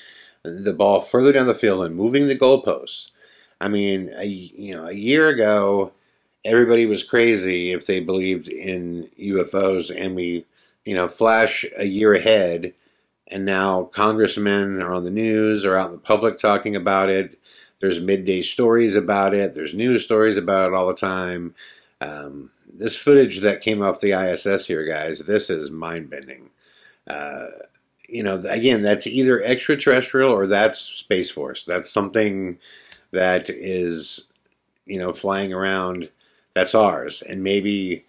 the 0.42 0.72
ball 0.72 1.02
further 1.02 1.32
down 1.32 1.46
the 1.46 1.54
field 1.54 1.84
and 1.84 1.94
moving 1.94 2.26
the 2.26 2.36
goalposts, 2.36 3.12
I 3.62 3.68
mean, 3.68 4.10
a, 4.16 4.24
you 4.24 4.74
know, 4.74 4.86
a 4.86 4.92
year 4.92 5.28
ago, 5.28 5.92
everybody 6.44 6.84
was 6.84 7.04
crazy 7.04 7.70
if 7.70 7.86
they 7.86 8.00
believed 8.00 8.48
in 8.48 9.08
UFOs, 9.20 9.88
and 9.96 10.16
we, 10.16 10.46
you 10.84 10.96
know, 10.96 11.06
flash 11.06 11.64
a 11.76 11.84
year 11.84 12.12
ahead, 12.12 12.74
and 13.28 13.44
now 13.44 13.84
congressmen 13.84 14.82
are 14.82 14.92
on 14.92 15.04
the 15.04 15.12
news 15.12 15.64
or 15.64 15.76
out 15.76 15.86
in 15.86 15.92
the 15.92 15.98
public 15.98 16.40
talking 16.40 16.74
about 16.74 17.08
it. 17.08 17.38
There's 17.80 18.00
midday 18.00 18.42
stories 18.42 18.96
about 18.96 19.32
it. 19.32 19.54
There's 19.54 19.74
news 19.74 20.04
stories 20.04 20.36
about 20.36 20.72
it 20.72 20.74
all 20.74 20.88
the 20.88 20.94
time. 20.94 21.54
Um, 22.00 22.50
this 22.74 22.96
footage 22.96 23.40
that 23.40 23.62
came 23.62 23.80
off 23.80 24.00
the 24.00 24.10
ISS 24.10 24.66
here, 24.66 24.84
guys, 24.84 25.20
this 25.20 25.50
is 25.50 25.70
mind 25.70 26.10
bending. 26.10 26.50
Uh, 27.06 27.46
you 28.08 28.24
know, 28.24 28.42
again, 28.48 28.82
that's 28.82 29.06
either 29.06 29.40
extraterrestrial 29.40 30.32
or 30.32 30.48
that's 30.48 30.80
Space 30.80 31.30
Force. 31.30 31.64
That's 31.64 31.88
something 31.88 32.58
that 33.12 33.48
is, 33.48 34.26
you 34.86 34.98
know, 34.98 35.12
flying 35.12 35.52
around 35.52 36.08
that's 36.54 36.74
ours. 36.74 37.22
And 37.22 37.42
maybe, 37.42 38.04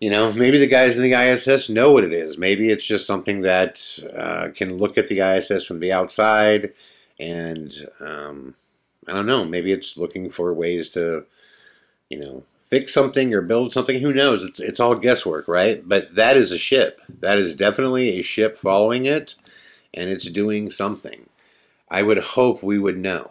you 0.00 0.10
know, 0.10 0.32
maybe 0.32 0.58
the 0.58 0.66
guys 0.66 0.96
in 0.96 1.02
the 1.02 1.14
ISS 1.14 1.68
know 1.68 1.92
what 1.92 2.04
it 2.04 2.12
is. 2.12 2.38
Maybe 2.38 2.70
it's 2.70 2.84
just 2.84 3.06
something 3.06 3.42
that 3.42 3.80
uh, 4.14 4.48
can 4.54 4.78
look 4.78 4.98
at 4.98 5.08
the 5.08 5.20
ISS 5.20 5.64
from 5.64 5.80
the 5.80 5.92
outside 5.92 6.72
and, 7.18 7.72
um, 8.00 8.54
I 9.06 9.12
don't 9.12 9.26
know, 9.26 9.44
maybe 9.44 9.72
it's 9.72 9.96
looking 9.96 10.30
for 10.30 10.52
ways 10.52 10.90
to, 10.90 11.26
you 12.08 12.18
know, 12.18 12.42
fix 12.70 12.92
something 12.92 13.34
or 13.34 13.42
build 13.42 13.72
something. 13.72 14.00
Who 14.00 14.12
knows? 14.12 14.44
It's, 14.44 14.60
it's 14.60 14.80
all 14.80 14.96
guesswork, 14.96 15.46
right? 15.46 15.86
But 15.86 16.14
that 16.14 16.36
is 16.36 16.50
a 16.52 16.58
ship. 16.58 17.00
That 17.20 17.38
is 17.38 17.54
definitely 17.54 18.18
a 18.18 18.22
ship 18.22 18.58
following 18.58 19.04
it, 19.04 19.34
and 19.92 20.10
it's 20.10 20.24
doing 20.24 20.70
something. 20.70 21.28
I 21.88 22.02
would 22.02 22.18
hope 22.18 22.62
we 22.62 22.78
would 22.78 22.98
know. 22.98 23.30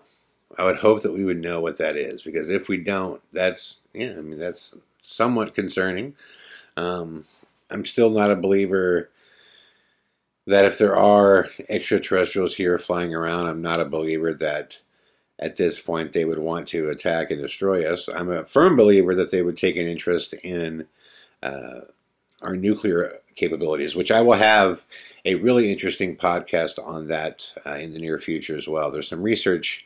I 0.58 0.66
would 0.66 0.78
hope 0.78 1.02
that 1.02 1.14
we 1.14 1.24
would 1.24 1.42
know 1.42 1.62
what 1.62 1.78
that 1.78 1.96
is 1.96 2.24
because 2.24 2.50
if 2.50 2.68
we 2.68 2.78
don't, 2.78 3.22
that's 3.32 3.82
yeah, 3.94 4.14
I 4.18 4.22
mean 4.22 4.38
that's 4.38 4.78
somewhat 5.02 5.54
concerning. 5.54 6.16
Um, 6.78 7.26
I'm 7.70 7.86
still 7.86 8.10
not 8.10 8.32
a 8.32 8.36
believer 8.36 9.10
that 10.46 10.66
if 10.66 10.78
there 10.78 10.96
are 10.96 11.48
extraterrestrials 11.70 12.56
here 12.56 12.78
flying 12.78 13.16
around, 13.16 13.48
I'm 13.48 13.62
not 13.62 13.80
a 13.80 13.86
believer 13.86 14.34
that 14.34 14.80
at 15.40 15.58
this 15.58 15.80
point 15.80 16.14
they 16.14 16.26
would 16.26 16.40
want 16.40 16.68
to 16.70 16.90
attack 16.90 17.32
and 17.32 17.42
destroy 17.42 17.92
us. 17.92 18.08
I'm 18.08 18.32
a 18.32 18.46
firm 18.46 18.76
believer 18.76 19.16
that 19.16 19.32
they 19.32 19.42
would 19.42 19.58
take 19.58 19.76
an 19.78 19.88
interest 19.88 20.34
in 20.34 20.88
uh, 21.42 21.82
our 22.42 22.56
nuclear 22.56 23.20
capabilities, 23.36 23.96
which 23.96 24.12
I 24.12 24.22
will 24.22 24.34
have 24.34 24.84
a 25.26 25.36
really 25.36 25.72
interesting 25.72 26.16
podcast 26.16 26.86
on 26.86 27.08
that 27.08 27.54
uh, 27.66 27.76
in 27.76 27.94
the 27.94 28.00
near 28.00 28.20
future 28.20 28.58
as 28.58 28.68
well. 28.68 28.92
There's 28.92 29.08
some 29.08 29.24
research 29.24 29.86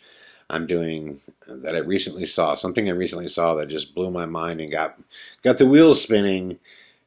I'm 0.49 0.65
doing 0.65 1.19
that 1.47 1.75
I 1.75 1.79
recently 1.79 2.25
saw, 2.25 2.55
something 2.55 2.87
I 2.87 2.93
recently 2.93 3.27
saw 3.27 3.55
that 3.55 3.67
just 3.67 3.93
blew 3.93 4.11
my 4.11 4.25
mind 4.25 4.61
and 4.61 4.71
got 4.71 4.97
got 5.43 5.57
the 5.57 5.67
wheels 5.67 6.01
spinning, 6.01 6.59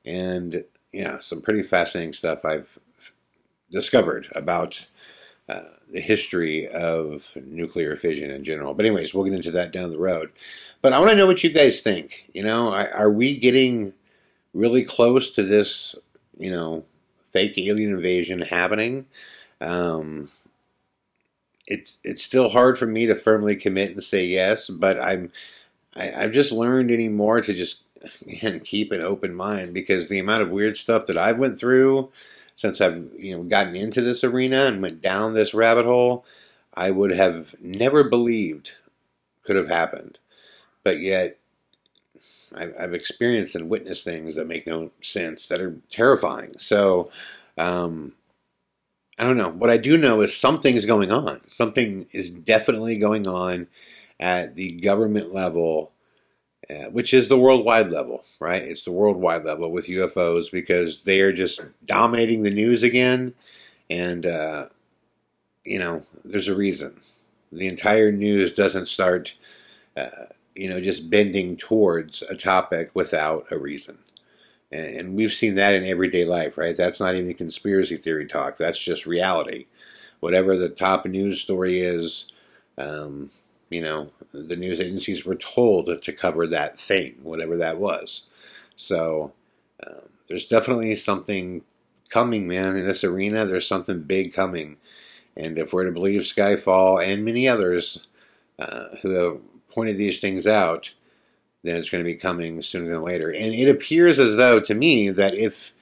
and 0.04 0.64
yeah, 0.92 1.20
some 1.20 1.40
pretty 1.40 1.62
fascinating 1.62 2.12
stuff 2.12 2.44
I've 2.44 2.78
discovered 3.70 4.28
about 4.34 4.84
uh, 5.48 5.62
the 5.90 6.00
history 6.00 6.68
of 6.68 7.28
nuclear 7.34 7.96
fission 7.96 8.30
in 8.30 8.44
general. 8.44 8.74
But 8.74 8.86
anyways, 8.86 9.14
we'll 9.14 9.24
get 9.24 9.34
into 9.34 9.50
that 9.52 9.72
down 9.72 9.90
the 9.90 9.98
road. 9.98 10.30
But 10.82 10.92
I 10.92 10.98
want 10.98 11.10
to 11.10 11.16
know 11.16 11.26
what 11.26 11.42
you 11.42 11.50
guys 11.50 11.82
think. 11.82 12.28
You 12.32 12.42
know, 12.42 12.72
are 12.74 13.10
we 13.10 13.36
getting 13.36 13.92
really 14.54 14.84
close 14.84 15.30
to 15.32 15.42
this? 15.42 15.94
You 16.38 16.50
know, 16.50 16.84
fake 17.32 17.58
alien 17.58 17.90
invasion 17.90 18.40
happening? 18.42 19.06
Um, 19.60 20.28
it's 21.70 21.98
it's 22.02 22.22
still 22.22 22.50
hard 22.50 22.78
for 22.78 22.86
me 22.86 23.06
to 23.06 23.14
firmly 23.14 23.56
commit 23.56 23.92
and 23.92 24.02
say 24.04 24.24
yes, 24.24 24.68
but 24.68 25.00
I'm 25.00 25.32
I, 25.96 26.24
I've 26.24 26.32
just 26.32 26.52
learned 26.52 26.90
anymore 26.90 27.40
to 27.40 27.54
just 27.54 27.82
again 28.26 28.60
keep 28.60 28.92
an 28.92 29.00
open 29.00 29.34
mind 29.34 29.72
because 29.72 30.08
the 30.08 30.18
amount 30.18 30.42
of 30.42 30.50
weird 30.50 30.76
stuff 30.76 31.06
that 31.06 31.16
I've 31.16 31.38
went 31.38 31.58
through 31.60 32.10
since 32.56 32.80
I've 32.80 33.08
you 33.16 33.36
know 33.36 33.44
gotten 33.44 33.76
into 33.76 34.02
this 34.02 34.24
arena 34.24 34.66
and 34.66 34.82
went 34.82 35.00
down 35.00 35.32
this 35.32 35.54
rabbit 35.54 35.86
hole, 35.86 36.24
I 36.74 36.90
would 36.90 37.12
have 37.12 37.54
never 37.60 38.04
believed 38.04 38.72
could 39.44 39.56
have 39.56 39.68
happened, 39.68 40.18
but 40.82 41.00
yet 41.00 41.38
I've, 42.54 42.74
I've 42.78 42.94
experienced 42.94 43.54
and 43.54 43.70
witnessed 43.70 44.04
things 44.04 44.34
that 44.34 44.48
make 44.48 44.66
no 44.66 44.90
sense 45.00 45.46
that 45.46 45.62
are 45.62 45.76
terrifying. 45.88 46.54
So. 46.58 47.10
Um, 47.58 48.14
I 49.20 49.24
don't 49.24 49.36
know. 49.36 49.50
What 49.50 49.68
I 49.68 49.76
do 49.76 49.98
know 49.98 50.22
is 50.22 50.34
something 50.34 50.76
is 50.76 50.86
going 50.86 51.12
on. 51.12 51.46
Something 51.46 52.06
is 52.10 52.30
definitely 52.30 52.96
going 52.96 53.26
on 53.26 53.66
at 54.18 54.54
the 54.54 54.72
government 54.80 55.34
level, 55.34 55.92
uh, 56.70 56.84
which 56.84 57.12
is 57.12 57.28
the 57.28 57.38
worldwide 57.38 57.90
level, 57.90 58.24
right? 58.40 58.62
It's 58.62 58.82
the 58.84 58.92
worldwide 58.92 59.44
level 59.44 59.70
with 59.70 59.88
UFOs 59.88 60.50
because 60.50 61.02
they 61.02 61.20
are 61.20 61.34
just 61.34 61.60
dominating 61.84 62.44
the 62.44 62.50
news 62.50 62.82
again. 62.82 63.34
And, 63.90 64.24
uh, 64.24 64.68
you 65.66 65.78
know, 65.78 66.02
there's 66.24 66.48
a 66.48 66.56
reason. 66.56 66.98
The 67.52 67.66
entire 67.66 68.10
news 68.10 68.54
doesn't 68.54 68.88
start, 68.88 69.34
uh, 69.98 70.28
you 70.54 70.66
know, 70.66 70.80
just 70.80 71.10
bending 71.10 71.58
towards 71.58 72.22
a 72.22 72.36
topic 72.36 72.90
without 72.94 73.48
a 73.50 73.58
reason. 73.58 73.98
And 74.72 75.16
we've 75.16 75.32
seen 75.32 75.56
that 75.56 75.74
in 75.74 75.84
everyday 75.84 76.24
life, 76.24 76.56
right? 76.56 76.76
That's 76.76 77.00
not 77.00 77.16
even 77.16 77.34
conspiracy 77.34 77.96
theory 77.96 78.26
talk. 78.26 78.56
That's 78.56 78.82
just 78.82 79.04
reality. 79.04 79.66
Whatever 80.20 80.56
the 80.56 80.68
top 80.68 81.06
news 81.06 81.40
story 81.40 81.80
is, 81.80 82.26
um, 82.78 83.30
you 83.68 83.82
know, 83.82 84.10
the 84.32 84.56
news 84.56 84.80
agencies 84.80 85.24
were 85.24 85.34
told 85.34 86.02
to 86.02 86.12
cover 86.12 86.46
that 86.46 86.78
thing, 86.78 87.16
whatever 87.22 87.56
that 87.56 87.78
was. 87.78 88.28
So 88.76 89.32
um, 89.84 90.08
there's 90.28 90.46
definitely 90.46 90.94
something 90.96 91.62
coming, 92.08 92.46
man, 92.46 92.76
in 92.76 92.86
this 92.86 93.02
arena. 93.02 93.46
There's 93.46 93.66
something 93.66 94.02
big 94.02 94.32
coming. 94.32 94.76
And 95.36 95.58
if 95.58 95.72
we're 95.72 95.84
to 95.84 95.92
believe 95.92 96.22
Skyfall 96.22 97.04
and 97.04 97.24
many 97.24 97.48
others 97.48 98.06
uh, 98.58 98.96
who 99.02 99.10
have 99.10 99.40
pointed 99.68 99.96
these 99.96 100.20
things 100.20 100.46
out, 100.46 100.92
then 101.62 101.76
it's 101.76 101.90
going 101.90 102.02
to 102.02 102.10
be 102.10 102.16
coming 102.16 102.62
sooner 102.62 102.90
than 102.90 103.02
later. 103.02 103.30
And 103.30 103.54
it 103.54 103.68
appears 103.68 104.18
as 104.18 104.36
though, 104.36 104.60
to 104.60 104.74
me, 104.74 105.10
that 105.10 105.34
if 105.34 105.72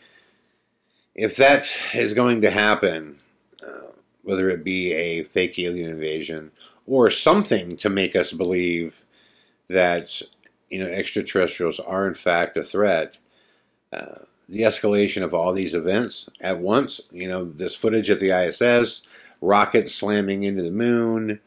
if 1.15 1.37
that 1.37 1.69
is 1.95 2.15
going 2.15 2.43
to 2.43 2.51
happen, 2.51 3.17
uh, 3.67 3.93
whether 4.23 4.49
it 4.49 4.63
be 4.63 4.93
a 4.93 5.25
fake 5.25 5.59
alien 5.59 5.91
invasion 5.91 6.53
or 6.87 7.11
something 7.11 7.77
to 7.77 7.91
make 7.91 8.15
us 8.15 8.33
believe 8.33 9.05
that 9.69 10.23
you 10.71 10.79
know 10.79 10.87
extraterrestrials 10.87 11.81
are 11.81 12.07
in 12.07 12.15
fact 12.15 12.57
a 12.57 12.63
threat, 12.63 13.19
uh, 13.93 14.21
the 14.49 14.63
escalation 14.63 15.23
of 15.23 15.35
all 15.35 15.53
these 15.53 15.75
events 15.75 16.29
at 16.41 16.59
once, 16.59 17.01
you 17.11 17.29
know, 17.29 17.45
this 17.45 17.75
footage 17.77 18.09
at 18.09 18.19
the 18.19 18.31
ISS, 18.31 19.03
rockets 19.41 19.95
slamming 19.95 20.43
into 20.43 20.63
the 20.63 20.71
moon, 20.71 21.41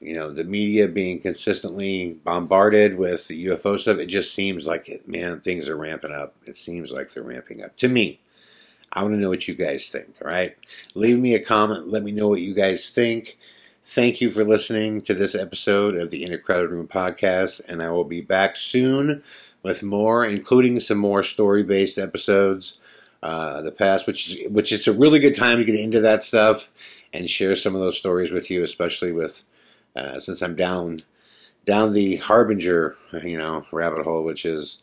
you 0.00 0.14
know, 0.14 0.30
the 0.30 0.44
media 0.44 0.88
being 0.88 1.20
consistently 1.20 2.16
bombarded 2.24 2.96
with 2.98 3.28
UFO 3.28 3.80
stuff, 3.80 3.98
it 3.98 4.06
just 4.06 4.34
seems 4.34 4.66
like, 4.66 4.88
it, 4.88 5.08
man, 5.08 5.40
things 5.40 5.68
are 5.68 5.76
ramping 5.76 6.12
up. 6.12 6.36
It 6.46 6.56
seems 6.56 6.90
like 6.90 7.12
they're 7.12 7.22
ramping 7.22 7.64
up. 7.64 7.76
To 7.78 7.88
me, 7.88 8.20
I 8.92 9.02
want 9.02 9.14
to 9.14 9.20
know 9.20 9.28
what 9.28 9.48
you 9.48 9.54
guys 9.54 9.90
think, 9.90 10.14
all 10.22 10.30
right? 10.30 10.56
Leave 10.94 11.18
me 11.18 11.34
a 11.34 11.40
comment. 11.40 11.88
Let 11.88 12.02
me 12.02 12.12
know 12.12 12.28
what 12.28 12.40
you 12.40 12.54
guys 12.54 12.90
think. 12.90 13.38
Thank 13.84 14.20
you 14.20 14.30
for 14.30 14.44
listening 14.44 15.02
to 15.02 15.14
this 15.14 15.34
episode 15.34 15.96
of 15.96 16.10
the 16.10 16.22
In 16.22 16.32
a 16.32 16.38
Crowded 16.38 16.70
Room 16.70 16.86
podcast, 16.86 17.60
and 17.68 17.82
I 17.82 17.90
will 17.90 18.04
be 18.04 18.20
back 18.20 18.56
soon 18.56 19.22
with 19.62 19.82
more, 19.82 20.24
including 20.24 20.78
some 20.80 20.98
more 20.98 21.22
story-based 21.22 21.98
episodes. 21.98 22.78
Uh, 23.20 23.62
the 23.62 23.72
past, 23.72 24.06
which 24.06 24.28
is 24.28 24.48
which 24.48 24.70
is 24.70 24.86
a 24.86 24.92
really 24.92 25.18
good 25.18 25.34
time 25.34 25.58
to 25.58 25.64
get 25.64 25.74
into 25.74 26.00
that 26.00 26.22
stuff 26.22 26.68
and 27.12 27.28
share 27.28 27.56
some 27.56 27.74
of 27.74 27.80
those 27.80 27.98
stories 27.98 28.30
with 28.30 28.48
you, 28.48 28.62
especially 28.62 29.10
with 29.10 29.42
uh, 29.98 30.20
since 30.20 30.42
I'm 30.42 30.54
down 30.54 31.02
down 31.64 31.92
the 31.92 32.16
harbinger, 32.16 32.96
you 33.22 33.36
know, 33.36 33.66
rabbit 33.72 34.04
hole, 34.04 34.24
which 34.24 34.46
is 34.46 34.78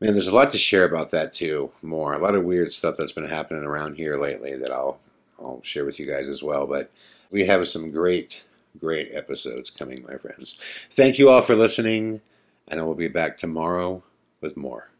man, 0.00 0.14
there's 0.14 0.26
a 0.26 0.34
lot 0.34 0.52
to 0.52 0.58
share 0.58 0.84
about 0.84 1.10
that 1.10 1.32
too. 1.32 1.70
More, 1.82 2.12
a 2.12 2.18
lot 2.18 2.34
of 2.34 2.44
weird 2.44 2.72
stuff 2.72 2.96
that's 2.96 3.12
been 3.12 3.26
happening 3.26 3.64
around 3.64 3.96
here 3.96 4.16
lately 4.16 4.56
that 4.56 4.72
I'll 4.72 4.98
I'll 5.38 5.62
share 5.62 5.84
with 5.84 5.98
you 5.98 6.06
guys 6.06 6.28
as 6.28 6.42
well. 6.42 6.66
But 6.66 6.90
we 7.30 7.44
have 7.46 7.66
some 7.68 7.90
great 7.90 8.42
great 8.78 9.10
episodes 9.12 9.70
coming, 9.70 10.04
my 10.08 10.16
friends. 10.16 10.58
Thank 10.90 11.18
you 11.18 11.28
all 11.28 11.42
for 11.42 11.56
listening, 11.56 12.20
and 12.68 12.80
I 12.80 12.82
will 12.82 12.94
be 12.94 13.08
back 13.08 13.38
tomorrow 13.38 14.02
with 14.40 14.56
more. 14.56 14.90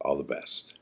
All 0.00 0.16
the 0.16 0.24
best. 0.24 0.74